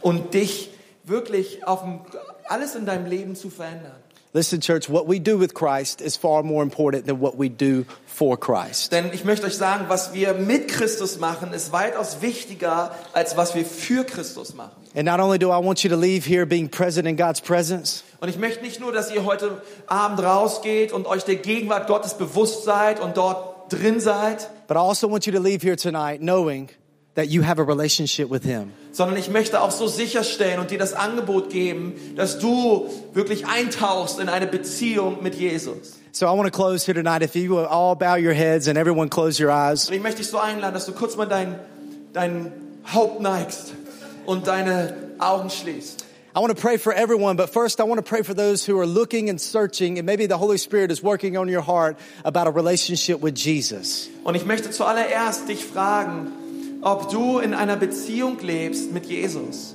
und 0.02 0.34
dich 0.34 0.70
wirklich 1.04 1.66
auf 1.66 1.82
alles 2.46 2.74
in 2.74 2.84
deinem 2.84 3.06
Leben 3.06 3.34
zu 3.34 3.48
verändern. 3.48 4.03
Listen, 4.36 4.60
church, 4.60 4.88
what 4.88 5.06
we 5.06 5.20
do 5.20 5.38
with 5.38 5.54
Christ 5.54 6.00
is 6.00 6.16
far 6.16 6.42
more 6.42 6.64
important 6.64 7.06
than 7.06 7.20
what 7.20 7.38
we 7.38 7.48
do 7.48 7.86
for 8.04 8.36
Christ. 8.36 8.90
Denn 8.90 9.12
ich 9.12 9.24
möchte 9.24 9.46
euch 9.46 9.56
sagen, 9.56 9.84
was 9.86 10.12
wir 10.12 10.34
mit 10.34 10.66
Christus 10.66 11.20
machen, 11.20 11.52
ist 11.52 11.72
weitaus 11.72 12.20
wichtiger, 12.20 12.90
als 13.12 13.36
was 13.36 13.54
wir 13.54 13.64
für 13.64 14.02
Christus 14.02 14.52
machen. 14.54 14.72
And 14.96 15.04
not 15.04 15.20
only 15.20 15.38
do 15.38 15.52
I 15.52 15.64
want 15.64 15.84
you 15.84 15.90
to 15.90 15.96
leave 15.96 16.26
here 16.28 16.46
being 16.46 16.68
present 16.68 17.06
in 17.06 17.16
God's 17.16 17.40
presence, 17.40 18.02
Und 18.20 18.28
ich 18.28 18.36
möchte 18.36 18.64
nicht 18.64 18.80
nur, 18.80 18.90
dass 18.90 19.12
ihr 19.12 19.24
heute 19.24 19.62
Abend 19.86 20.20
rausgeht 20.20 20.92
und 20.92 21.06
euch 21.06 21.22
der 21.22 21.36
Gegenwart 21.36 21.86
Gottes 21.86 22.14
bewusst 22.14 22.64
seid 22.64 22.98
und 22.98 23.16
dort 23.16 23.72
drin 23.72 24.00
seid, 24.00 24.48
but 24.66 24.76
I 24.76 24.80
also 24.80 25.08
want 25.08 25.26
you 25.26 25.32
to 25.32 25.38
leave 25.38 25.64
here 25.64 25.76
tonight 25.76 26.18
knowing 26.20 26.70
that 27.14 27.28
you 27.28 27.42
have 27.42 27.60
a 27.60 27.64
relationship 27.64 28.28
with 28.30 28.44
Him. 28.44 28.72
sondern 28.92 29.16
ich 29.16 29.28
möchte 29.28 29.60
auch 29.60 29.70
so 29.70 29.86
sicherstellen 29.88 30.60
und 30.60 30.70
dir 30.70 30.78
das 30.78 30.92
Angebot 30.94 31.50
geben, 31.50 31.94
dass 32.16 32.38
du 32.38 32.88
wirklich 33.12 33.46
eintauchst 33.46 34.20
in 34.20 34.28
eine 34.28 34.46
Beziehung 34.46 35.22
mit 35.22 35.34
Jesus. 35.34 35.94
So 36.12 36.26
I 36.26 36.30
want 36.30 36.44
to 36.44 36.56
close 36.56 36.86
here 36.86 36.94
tonight. 36.94 37.22
If 37.22 37.34
you 37.34 37.50
will 37.50 37.66
all 37.66 37.96
bow 37.96 38.14
your 38.16 38.34
heads 38.34 38.68
and 38.68 38.78
everyone 38.78 39.08
close 39.08 39.42
your 39.42 39.50
eyes. 39.50 39.88
Und 39.88 39.94
ich 39.94 40.02
möchte 40.02 40.18
dich 40.18 40.28
so 40.28 40.38
einladen, 40.38 40.72
dass 40.72 40.86
du 40.86 40.92
kurz 40.92 41.16
mal 41.16 41.26
dein, 41.26 41.58
dein 42.12 42.52
Haupt 42.92 43.20
neigst 43.20 43.74
und 44.24 44.46
deine 44.46 44.94
Augen 45.18 45.50
schließt. 45.50 46.04
I 46.36 46.40
want 46.40 46.48
to 46.48 46.60
pray 46.60 46.78
for 46.78 46.92
everyone, 46.92 47.36
but 47.36 47.48
first 47.48 47.78
I 47.78 47.84
want 47.84 47.98
to 47.98 48.02
pray 48.02 48.22
for 48.24 48.34
those 48.34 48.64
who 48.64 48.76
are 48.80 48.86
looking 48.86 49.30
and 49.30 49.40
searching, 49.40 49.98
and 49.98 50.06
maybe 50.06 50.26
the 50.26 50.36
Holy 50.36 50.58
Spirit 50.58 50.90
is 50.90 51.00
working 51.00 51.36
on 51.36 51.48
your 51.48 51.62
heart 51.62 51.96
about 52.24 52.48
a 52.48 52.50
relationship 52.50 53.20
with 53.22 53.34
Jesus. 53.36 54.08
Und 54.24 54.34
ich 54.34 54.44
möchte 54.44 54.70
zuallererst 54.70 55.48
dich 55.48 55.64
fragen, 55.64 56.32
ob 56.84 57.10
du 57.10 57.38
in 57.38 57.54
einer 57.54 57.76
Beziehung 57.76 58.38
lebst 58.40 58.92
mit 58.92 59.06
Jesus. 59.06 59.74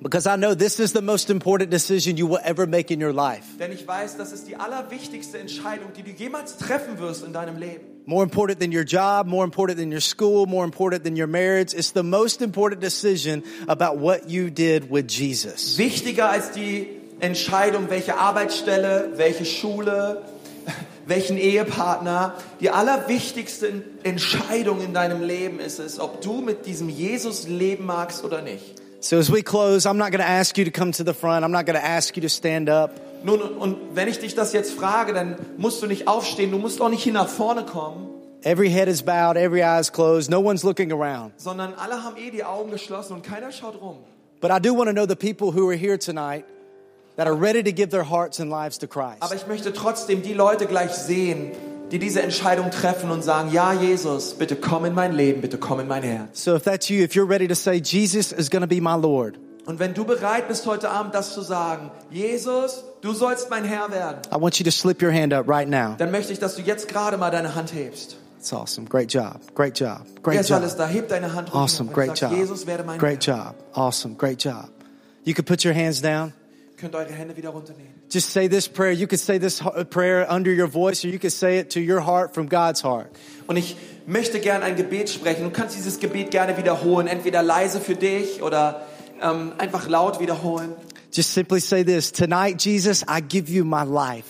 Because 0.00 0.26
I 0.26 0.36
know 0.36 0.52
this 0.56 0.80
is 0.80 0.92
the 0.92 1.00
most 1.00 1.30
important 1.30 1.70
decision 1.70 2.16
you 2.16 2.26
will 2.26 2.40
ever 2.42 2.66
make 2.66 2.90
in 2.90 3.00
your 3.00 3.12
life. 3.12 3.44
Denn 3.60 3.70
ich 3.70 3.86
weiß, 3.86 4.16
das 4.16 4.32
ist 4.32 4.48
die 4.48 4.56
allerwichtigste 4.56 5.38
Entscheidung, 5.38 5.92
die 5.96 6.02
du 6.02 6.10
jemals 6.10 6.56
treffen 6.56 6.98
wirst 6.98 7.24
in 7.24 7.32
deinem 7.32 7.56
Leben. 7.56 7.84
More 8.04 8.24
important 8.24 8.58
than 8.58 8.72
your 8.72 8.82
job, 8.82 9.28
more 9.28 9.44
important 9.44 9.78
than 9.78 9.92
your 9.92 10.00
school, 10.00 10.46
more 10.46 10.64
important 10.64 11.04
than 11.04 11.16
your 11.16 11.28
marriage. 11.28 11.72
It's 11.72 11.92
the 11.92 12.02
most 12.02 12.42
important 12.42 12.80
decision 12.80 13.44
about 13.68 13.98
what 14.00 14.28
you 14.28 14.50
did 14.50 14.90
with 14.90 15.06
Jesus. 15.06 15.78
Wichtiger 15.78 16.28
als 16.30 16.50
die 16.50 16.88
Entscheidung, 17.20 17.88
welche 17.88 18.16
Arbeitsstelle, 18.16 19.12
welche 19.14 19.44
Schule, 19.44 20.22
welchen 21.06 21.36
Ehepartner. 21.36 22.34
Die 22.60 22.70
allerwichtigste 22.70 23.82
Entscheidung 24.02 24.80
in 24.82 24.94
deinem 24.94 25.22
Leben 25.22 25.60
ist 25.60 25.78
es, 25.78 25.98
ob 25.98 26.20
du 26.20 26.40
mit 26.40 26.66
diesem 26.66 26.88
Jesus 26.88 27.46
leben 27.48 27.86
magst 27.86 28.24
oder 28.24 28.42
nicht. 28.42 28.80
So 29.00 29.16
as 29.16 29.32
we 29.32 29.42
close, 29.42 29.88
I'm 29.88 29.94
not 29.94 30.12
going 30.12 30.20
to 30.20 30.28
ask 30.28 30.56
you 30.56 30.64
to 30.64 30.70
come 30.70 30.92
to 30.92 31.04
the 31.04 31.12
front. 31.12 31.44
I'm 31.44 31.50
not 31.50 31.66
going 31.66 31.78
to 31.78 31.84
ask 31.84 32.16
you 32.16 32.22
to 32.22 32.28
stand 32.28 32.70
up. 32.70 32.90
Nun, 33.24 33.40
und, 33.40 33.76
wenn 33.94 34.08
ich 34.08 34.18
dich 34.18 34.34
das 34.34 34.52
jetzt 34.52 34.72
frage, 34.72 35.12
dann 35.12 35.36
musst 35.56 35.82
du 35.82 35.86
nicht 35.86 36.08
aufstehen, 36.08 36.50
du 36.50 36.58
musst 36.58 36.80
auch 36.80 36.88
nicht 36.88 37.02
hier 37.02 37.12
nach 37.12 37.28
vorne 37.28 37.64
kommen, 37.64 38.08
Every 38.44 38.70
head 38.70 38.88
is 38.88 39.02
bowed, 39.02 39.36
every 39.36 39.62
eye 39.62 39.78
is 39.78 39.92
closed. 39.92 40.28
No 40.28 40.40
one's 40.40 40.64
looking 40.64 40.90
around. 40.90 41.32
sondern 41.36 41.74
alle 41.74 42.02
haben 42.02 42.16
eh 42.16 42.30
die 42.30 42.42
Augen 42.42 42.72
geschlossen 42.72 43.14
und 43.14 43.22
keiner 43.22 43.52
schaut 43.52 43.80
rum. 43.80 43.98
But 44.40 44.50
I 44.50 44.58
do 44.58 44.74
want 44.74 44.88
to 44.88 44.92
know 44.92 45.06
the 45.06 45.14
people 45.14 45.52
who 45.52 45.68
are 45.68 45.76
here 45.76 45.96
tonight 45.96 46.44
that 47.16 47.26
are 47.26 47.34
ready 47.38 47.62
to 47.62 47.72
give 47.72 47.88
their 47.90 48.08
hearts 48.08 48.40
and 48.40 48.50
lives 48.50 48.78
to 48.78 48.86
Christ. 48.86 49.18
Aber 49.20 49.34
ich 49.34 49.46
möchte 49.46 49.72
trotzdem 49.72 50.22
die 50.22 50.34
Leute 50.34 50.66
gleich 50.66 50.92
sehen, 50.92 51.52
die 51.90 51.98
diese 51.98 52.22
Entscheidung 52.22 52.70
treffen 52.70 53.10
und 53.10 53.22
sagen, 53.22 53.50
ja 53.52 53.72
Jesus, 53.74 54.34
bitte 54.34 54.56
komm 54.56 54.84
in 54.86 54.94
mein 54.94 55.12
Leben, 55.12 55.40
bitte 55.42 55.58
komm 55.58 55.80
in 55.80 55.88
mein 55.88 56.02
Herz. 56.02 56.42
So 56.42 56.54
if 56.56 56.62
that's 56.62 56.88
you, 56.88 57.02
if 57.02 57.12
you're 57.14 57.28
ready 57.28 57.46
to 57.48 57.54
say, 57.54 57.74
Jesus 57.82 58.32
is 58.32 58.48
going 58.50 58.62
to 58.62 58.68
be 58.68 58.80
my 58.80 58.94
Lord, 58.96 59.38
Und 59.64 59.78
wenn 59.78 59.94
du 59.94 60.04
bereit 60.04 60.48
bist, 60.48 60.66
heute 60.66 60.90
Abend 60.90 61.14
das 61.14 61.34
zu 61.34 61.40
sagen, 61.42 61.90
Jesus, 62.10 62.82
du 63.00 63.12
sollst 63.12 63.48
mein 63.50 63.64
Herr 63.64 63.90
werden, 63.92 64.18
I 64.34 64.40
want 64.40 64.58
you 64.58 64.64
to 64.64 64.72
slip 64.72 65.00
your 65.02 65.12
hand 65.12 65.32
up 65.32 65.46
right 65.48 65.68
now. 65.68 65.94
dann 65.98 66.10
möchte 66.10 66.32
ich, 66.32 66.38
dass 66.40 66.56
du 66.56 66.62
jetzt 66.62 66.88
gerade 66.88 67.16
mal 67.16 67.30
deine 67.30 67.54
Hand 67.54 67.72
hebst. 67.74 68.16
That's 68.38 68.52
awesome. 68.52 68.88
Great 68.88 69.12
job. 69.12 69.36
Great 69.54 69.78
job. 69.78 70.00
Wer 70.14 70.22
Great 70.22 70.50
alles 70.50 70.72
job. 70.72 70.78
da? 70.78 70.86
Heb 70.88 71.08
deine 71.10 71.32
Hand 71.32 71.54
Awesome. 71.54 71.92
Great 71.92 72.16
sag, 72.16 72.30
job. 72.32 72.38
Jesus, 72.40 72.66
werde 72.66 72.82
mein 72.82 72.98
Great 72.98 73.24
Herr. 73.26 73.36
job. 73.36 73.54
Awesome. 73.74 74.16
Great 74.16 74.42
job. 74.42 74.68
You 75.24 75.32
can 75.34 75.44
put 75.44 75.64
your 75.64 75.74
hands 75.74 76.00
down. 76.02 76.32
Könnt 76.82 76.96
eure 76.96 77.12
Hände 77.12 77.36
wieder 77.36 77.50
runternehmen. 77.50 77.92
Just 78.10 78.32
say 78.32 78.48
this 78.48 78.68
prayer. 78.68 78.92
You 78.92 79.06
can 79.06 79.16
say 79.16 79.38
this 79.38 79.62
h- 79.62 79.88
prayer 79.88 80.26
under 80.28 80.50
your 80.50 80.66
voice, 80.66 81.04
or 81.04 81.08
you 81.10 81.18
can 81.20 81.30
say 81.30 81.60
it 81.60 81.72
to 81.72 81.78
your 81.78 82.04
heart 82.04 82.34
from 82.34 82.48
God's 82.48 82.82
heart. 82.82 83.06
Und 83.46 83.56
ich 83.56 83.76
möchte 84.04 84.40
gern 84.40 84.64
ein 84.64 84.74
Gebet 84.74 85.08
sprechen. 85.08 85.44
Du 85.44 85.50
kannst 85.50 85.76
dieses 85.76 86.00
Gebet 86.00 86.32
gerne 86.32 86.56
wiederholen, 86.58 87.06
entweder 87.06 87.40
leise 87.40 87.78
für 87.80 87.94
dich 87.94 88.42
oder 88.42 88.82
ähm, 89.22 89.52
einfach 89.58 89.88
laut 89.88 90.18
wiederholen. 90.18 90.72
Just 91.12 91.32
simply 91.32 91.60
say 91.60 91.84
this 91.84 92.10
Tonight, 92.10 92.60
Jesus, 92.64 93.04
I 93.08 93.20
give 93.22 93.48
you 93.48 93.64
my 93.64 93.84
life. 93.84 94.26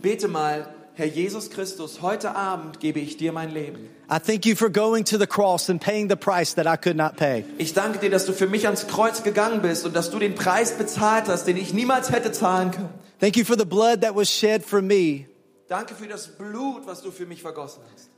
Bete 0.00 0.26
mal, 0.26 0.66
Herr 1.00 1.06
Jesus 1.06 1.48
Christus, 1.48 2.02
heute 2.02 2.36
Abend 2.36 2.78
gebe 2.78 3.00
ich 3.00 3.16
dir 3.16 3.32
mein 3.32 3.50
Leben. 3.54 3.88
I 4.12 4.18
thank 4.18 4.44
you 4.44 4.54
for 4.54 4.68
going 4.68 5.06
to 5.06 5.16
the 5.16 5.26
cross 5.26 5.70
and 5.70 5.80
paying 5.80 6.10
the 6.10 6.14
price 6.14 6.54
that 6.56 6.66
I 6.66 6.76
could 6.76 6.94
not 6.94 7.16
pay. 7.16 7.42
Ich 7.56 7.72
danke 7.72 8.00
dir, 8.00 8.10
dass 8.10 8.26
du 8.26 8.34
für 8.34 8.46
mich 8.46 8.66
ans 8.66 8.86
Kreuz 8.86 9.22
gegangen 9.22 9.62
bist 9.62 9.86
und 9.86 9.96
dass 9.96 10.10
du 10.10 10.18
den 10.18 10.34
Preis 10.34 10.72
bezahlt 10.72 11.28
hast, 11.28 11.46
den 11.46 11.56
ich 11.56 11.72
niemals 11.72 12.12
hätte 12.12 12.32
zahlen 12.32 12.70
können. 12.70 12.90
Thank 13.18 13.38
you 13.38 13.46
for 13.46 13.56
the 13.58 13.64
blood 13.64 14.02
that 14.02 14.14
was 14.14 14.28
shed 14.28 14.62
for 14.62 14.82
me. 14.82 15.24
Danke 15.68 15.94
für 15.94 16.06
das 16.06 16.36
Blut, 16.36 16.86
was 16.86 17.00
du 17.00 17.10
für 17.10 17.24
mich 17.24 17.40
vergossen 17.40 17.80
hast. 17.94 18.10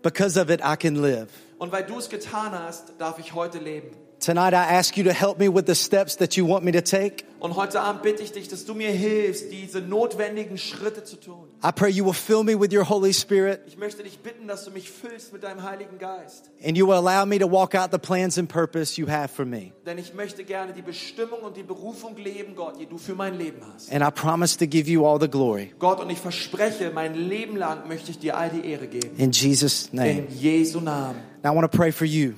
Because 0.00 0.40
of 0.40 0.48
it, 0.48 0.62
I 0.64 0.76
can 0.78 0.94
live. 0.94 1.28
Und 1.58 1.72
weil 1.72 1.84
du 1.84 1.98
es 1.98 2.08
getan 2.08 2.52
hast, 2.52 2.94
darf 2.96 3.18
ich 3.18 3.34
heute 3.34 3.58
leben. 3.58 3.90
Tonight, 4.20 4.52
I 4.52 4.76
ask 4.76 4.98
you 4.98 5.04
to 5.04 5.14
help 5.14 5.38
me 5.38 5.48
with 5.48 5.64
the 5.66 5.74
steps 5.74 6.16
that 6.16 6.36
you 6.36 6.44
want 6.44 6.62
me 6.62 6.72
to 6.72 6.82
take. 6.82 7.24
Und 7.40 7.56
heute 7.56 7.80
Abend 7.80 8.02
bitte 8.02 8.22
ich 8.22 8.32
dich, 8.32 8.48
dass 8.48 8.66
du 8.66 8.74
mir 8.74 8.90
hilfst, 8.90 9.50
diese 9.50 9.80
notwendigen 9.80 10.58
Schritte 10.58 11.04
zu 11.04 11.16
tun. 11.16 11.48
I 11.64 11.72
pray 11.72 11.88
you 11.90 12.04
will 12.04 12.12
fill 12.12 12.42
me 12.44 12.54
with 12.54 12.70
your 12.70 12.86
Holy 12.86 13.14
Spirit 13.14 13.60
Ich 13.66 13.78
möchte 13.78 14.02
dich 14.02 14.18
bitten, 14.18 14.46
dass 14.46 14.66
du 14.66 14.72
mich 14.72 14.90
füllst 14.90 15.32
mit 15.32 15.42
deinem 15.42 15.62
Heiligen 15.62 15.96
Geist. 15.98 16.50
and 16.62 16.76
you 16.76 16.86
will 16.86 16.96
allow 16.96 17.24
me 17.24 17.38
to 17.38 17.50
walk 17.50 17.74
out 17.74 17.92
the 17.92 17.98
plans 17.98 18.36
and 18.36 18.46
purpose 18.46 19.00
you 19.00 19.08
have 19.08 19.28
for 19.28 19.46
me. 19.46 19.72
Denn 19.86 19.96
ich 19.96 20.12
möchte 20.12 20.44
gerne 20.44 20.74
die 20.74 20.82
Bestimmung 20.82 21.40
und 21.40 21.56
die 21.56 21.62
Berufung 21.62 22.14
leben, 22.18 22.54
Gott, 22.54 22.78
die 22.78 22.84
du 22.84 22.98
für 22.98 23.14
mein 23.14 23.38
Leben 23.38 23.62
hast. 23.74 23.90
And 23.90 24.02
I 24.06 24.10
promise 24.10 24.58
to 24.58 24.66
give 24.66 24.86
you 24.90 25.06
all 25.06 25.18
the 25.18 25.30
glory. 25.30 25.72
Gott, 25.78 25.98
und 25.98 26.10
ich 26.10 26.18
verspreche, 26.18 26.90
mein 26.94 27.14
Leben 27.14 27.56
lang 27.56 27.88
möchte 27.88 28.10
ich 28.10 28.18
dir 28.18 28.36
all 28.36 28.50
die 28.50 28.68
Ehre 28.70 28.86
geben. 28.86 29.16
In 29.16 29.30
Jesus' 29.32 29.94
name. 29.94 30.26
In 30.28 30.38
Jesu 30.38 30.78
Namen. 30.80 31.22
Now, 31.42 31.52
I 31.52 31.56
want 31.56 31.72
to 31.72 31.74
pray 31.74 31.90
for 31.90 32.04
you. 32.06 32.34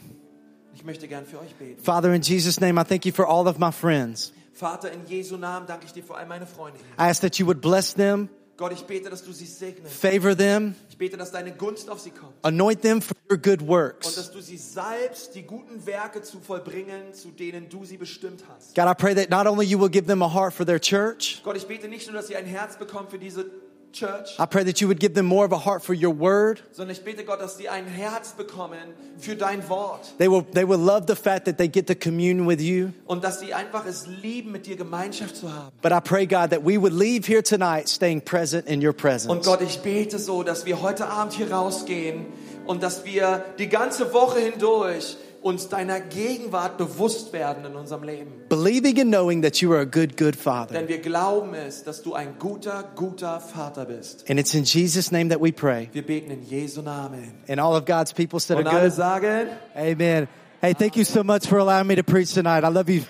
Ich 0.83 0.87
möchte 0.87 1.07
gern 1.07 1.25
für 1.25 1.39
euch 1.39 1.55
beten. 1.55 1.81
Father, 1.81 2.13
in 2.13 2.23
Jesus' 2.23 2.59
name, 2.59 2.77
I 2.77 2.83
thank 2.83 3.07
you 3.07 3.13
for 3.13 3.29
all 3.29 3.47
of 3.47 3.57
my 3.57 3.71
friends. 3.71 4.33
Vater, 4.53 4.91
in 4.91 5.07
Jesu 5.07 5.37
Namen 5.37 5.65
danke 5.65 5.87
ich 5.87 5.93
dir 5.93 6.03
vor 6.03 6.19
allem 6.19 6.27
meine 6.29 6.45
Freunde. 6.45 6.77
I 6.99 7.03
ask 7.09 7.21
that 7.23 7.37
you 7.39 7.47
would 7.47 7.61
bless 7.61 7.95
them, 7.95 8.29
Gott, 8.57 8.73
ich 8.73 8.83
bete, 8.83 9.09
dass 9.09 9.23
du 9.23 9.31
sie 9.31 9.47
segnest. 9.47 9.95
favor 9.95 10.37
them, 10.37 10.75
Ich 10.91 10.99
bete, 10.99 11.17
dass 11.17 11.31
deine 11.31 11.53
Gunst 11.53 11.89
auf 11.89 12.01
sie 12.01 12.11
kommt. 12.11 12.33
anoint 12.43 12.83
them 12.83 13.01
for 13.01 13.17
your 13.31 13.39
good 13.39 13.61
Und 13.61 13.69
works. 13.69 14.13
dass 14.17 14.33
du 14.33 14.41
sie 14.41 14.57
salbst, 14.57 15.37
die 15.37 15.43
guten 15.45 15.87
Werke 15.87 16.21
zu 16.23 16.41
vollbringen, 16.41 17.15
zu 17.15 17.29
denen 17.29 17.69
du 17.69 17.85
sie 17.85 17.97
bestimmt 17.97 18.43
hast. 18.53 18.75
God, 18.75 18.87
I 18.89 18.95
pray 18.95 19.15
that 19.15 19.31
not 19.31 19.47
only 19.47 19.65
you 19.65 19.79
will 19.81 19.89
give 19.89 20.09
them 20.09 20.21
a 20.21 20.35
heart 20.35 20.53
for 20.53 20.67
their 20.67 20.81
church, 20.81 21.43
Gott, 21.45 21.57
ich 21.57 21.69
bete 21.69 21.87
nicht 21.87 22.09
nur, 22.09 22.17
dass 22.17 22.27
sie 22.27 22.35
ein 22.35 22.47
Herz 22.47 22.77
bekommen 22.77 23.07
für 23.09 23.21
diese 23.21 23.47
Church, 23.93 24.39
I 24.39 24.47
pray 24.47 24.65
that 24.65 24.81
you 24.81 24.89
would 24.89 24.99
give 24.99 25.15
them 25.15 25.27
more 25.27 25.45
of 25.45 25.53
a 25.53 25.59
heart 25.59 25.83
for 25.85 25.95
your 25.95 26.15
word. 26.15 26.63
sondern 26.73 26.97
ich 26.97 27.05
bete 27.05 27.25
Gott, 27.25 27.41
dass 27.41 27.57
sie 27.59 27.69
ein 27.69 27.87
Herz 27.87 28.33
bekommen 28.33 28.95
für 29.19 29.37
dein 29.37 29.69
Wort. 29.69 30.15
They 30.19 30.29
will, 30.29 30.43
they 30.55 30.67
will 30.67 30.79
love 30.81 31.05
the 31.07 31.15
fact 31.15 31.45
that 31.45 31.59
they 31.59 31.69
get 31.69 31.87
to 31.89 31.95
commune 31.95 32.47
with 32.47 32.61
you. 32.61 32.93
Und 33.07 33.23
dass 33.23 33.41
sie 33.41 33.55
einfach 33.55 33.87
es 33.87 34.07
lieben, 34.07 34.53
mit 34.53 34.67
dir 34.67 34.77
Gemeinschaft 34.77 35.37
zu 35.37 35.53
haben. 35.53 35.73
But 35.83 35.93
I 35.93 36.01
pray, 36.01 36.27
God, 36.27 36.51
that 36.51 36.65
we 36.65 36.79
would 36.81 36.93
leave 36.93 37.27
here 37.27 37.43
tonight 37.43 37.89
staying 37.89 38.23
present 38.23 38.67
in 38.67 38.81
your 38.81 38.93
Und 38.93 38.97
presence. 38.99 39.45
Gott, 39.47 39.61
ich 39.61 39.81
bete 39.81 40.19
so, 40.19 40.43
dass 40.43 40.65
wir 40.67 40.83
heute 40.83 41.07
Abend 41.07 41.35
hier 41.35 41.53
rausgehen 41.53 42.27
und 42.67 42.83
dass 42.83 43.05
wir 43.05 43.45
die 43.59 43.69
ganze 43.69 44.13
Woche 44.13 44.41
hindurch 44.41 45.17
uns 45.43 45.69
deiner 45.69 46.01
Gegenwart 46.01 46.79
bewusst 46.79 47.33
werden 47.33 47.65
in 47.65 47.75
unserem 47.75 48.03
Leben. 48.05 48.33
Believing 48.49 49.01
and 49.01 49.11
knowing 49.11 49.43
that 49.43 49.61
you 49.61 49.73
are 49.73 49.81
a 49.81 49.85
good, 49.85 50.17
good 50.17 50.37
Father. 50.37 50.75
Denn 50.75 50.89
wir 50.89 50.99
glauben 51.01 51.55
es, 51.55 51.83
dass 51.85 52.03
du 52.03 52.15
ein 52.15 52.39
guter, 52.39 52.85
guter 52.95 53.41
Vater 53.41 53.85
bist. 53.85 54.29
And 54.31 54.39
it's 54.39 54.55
in 54.55 54.65
Jesus' 54.65 55.11
name 55.11 55.29
that 55.31 55.41
we 55.41 55.53
pray. 55.53 55.89
Wir 55.93 56.07
beten 56.07 56.31
in 56.31 56.43
Jesu 56.43 56.83
Namen. 56.83 57.33
And 57.49 57.61
all 57.61 57.75
of 57.77 57.85
God's 57.85 58.13
people 58.13 58.39
said 58.41 58.57
Und 58.59 58.67
alle 58.67 58.89
good. 58.89 58.93
sagen, 58.93 59.49
Amen. 59.75 60.29
Hey, 60.61 60.75
thank 60.75 60.97
you 60.97 61.05
so 61.05 61.25
much 61.25 61.47
for 61.49 61.59
allowing 61.59 61.89
me 61.89 61.97
to 61.97 62.05
preach 62.05 62.33
tonight. 62.33 62.63
I 62.65 62.69
love 62.69 62.89
you. 62.89 63.03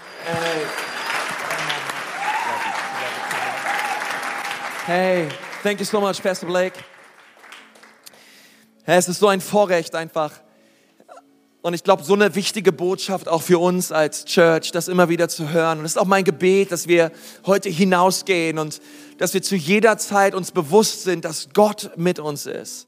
Hey, 4.87 5.29
thank 5.63 5.79
you 5.79 5.85
so 5.85 6.01
much, 6.01 6.21
Pastor 6.23 6.47
Blake. 6.47 6.75
Hey, 8.85 8.97
es 8.99 9.09
ist 9.09 9.21
so 9.21 9.29
ein 9.29 9.41
Vorrecht 9.41 9.95
einfach. 9.95 10.33
Und 11.63 11.75
ich 11.75 11.85
glaube, 11.85 12.03
so 12.03 12.15
eine 12.15 12.35
wichtige 12.35 12.73
Botschaft 12.73 13.29
auch 13.29 13.41
für 13.41 13.61
uns 13.61 13.93
als 13.93 14.25
Church, 14.25 14.73
das 14.73 14.89
immer 14.89 15.09
wieder 15.09 15.29
zu 15.29 15.51
hören. 15.51 15.79
Und 15.79 15.85
es 15.85 15.93
ist 15.93 15.97
auch 15.97 16.07
mein 16.07 16.25
Gebet, 16.25 16.73
dass 16.73 16.89
wir 16.89 17.13
heute 17.47 17.69
hinausgehen 17.69 18.59
und 18.59 18.81
dass 19.19 19.33
wir 19.33 19.43
zu 19.43 19.55
jeder 19.55 19.97
Zeit 19.97 20.35
uns 20.35 20.51
bewusst 20.51 21.05
sind, 21.05 21.25
dass 21.25 21.51
Gott 21.53 21.93
mit 21.95 22.19
uns 22.19 22.47
ist. 22.47 22.81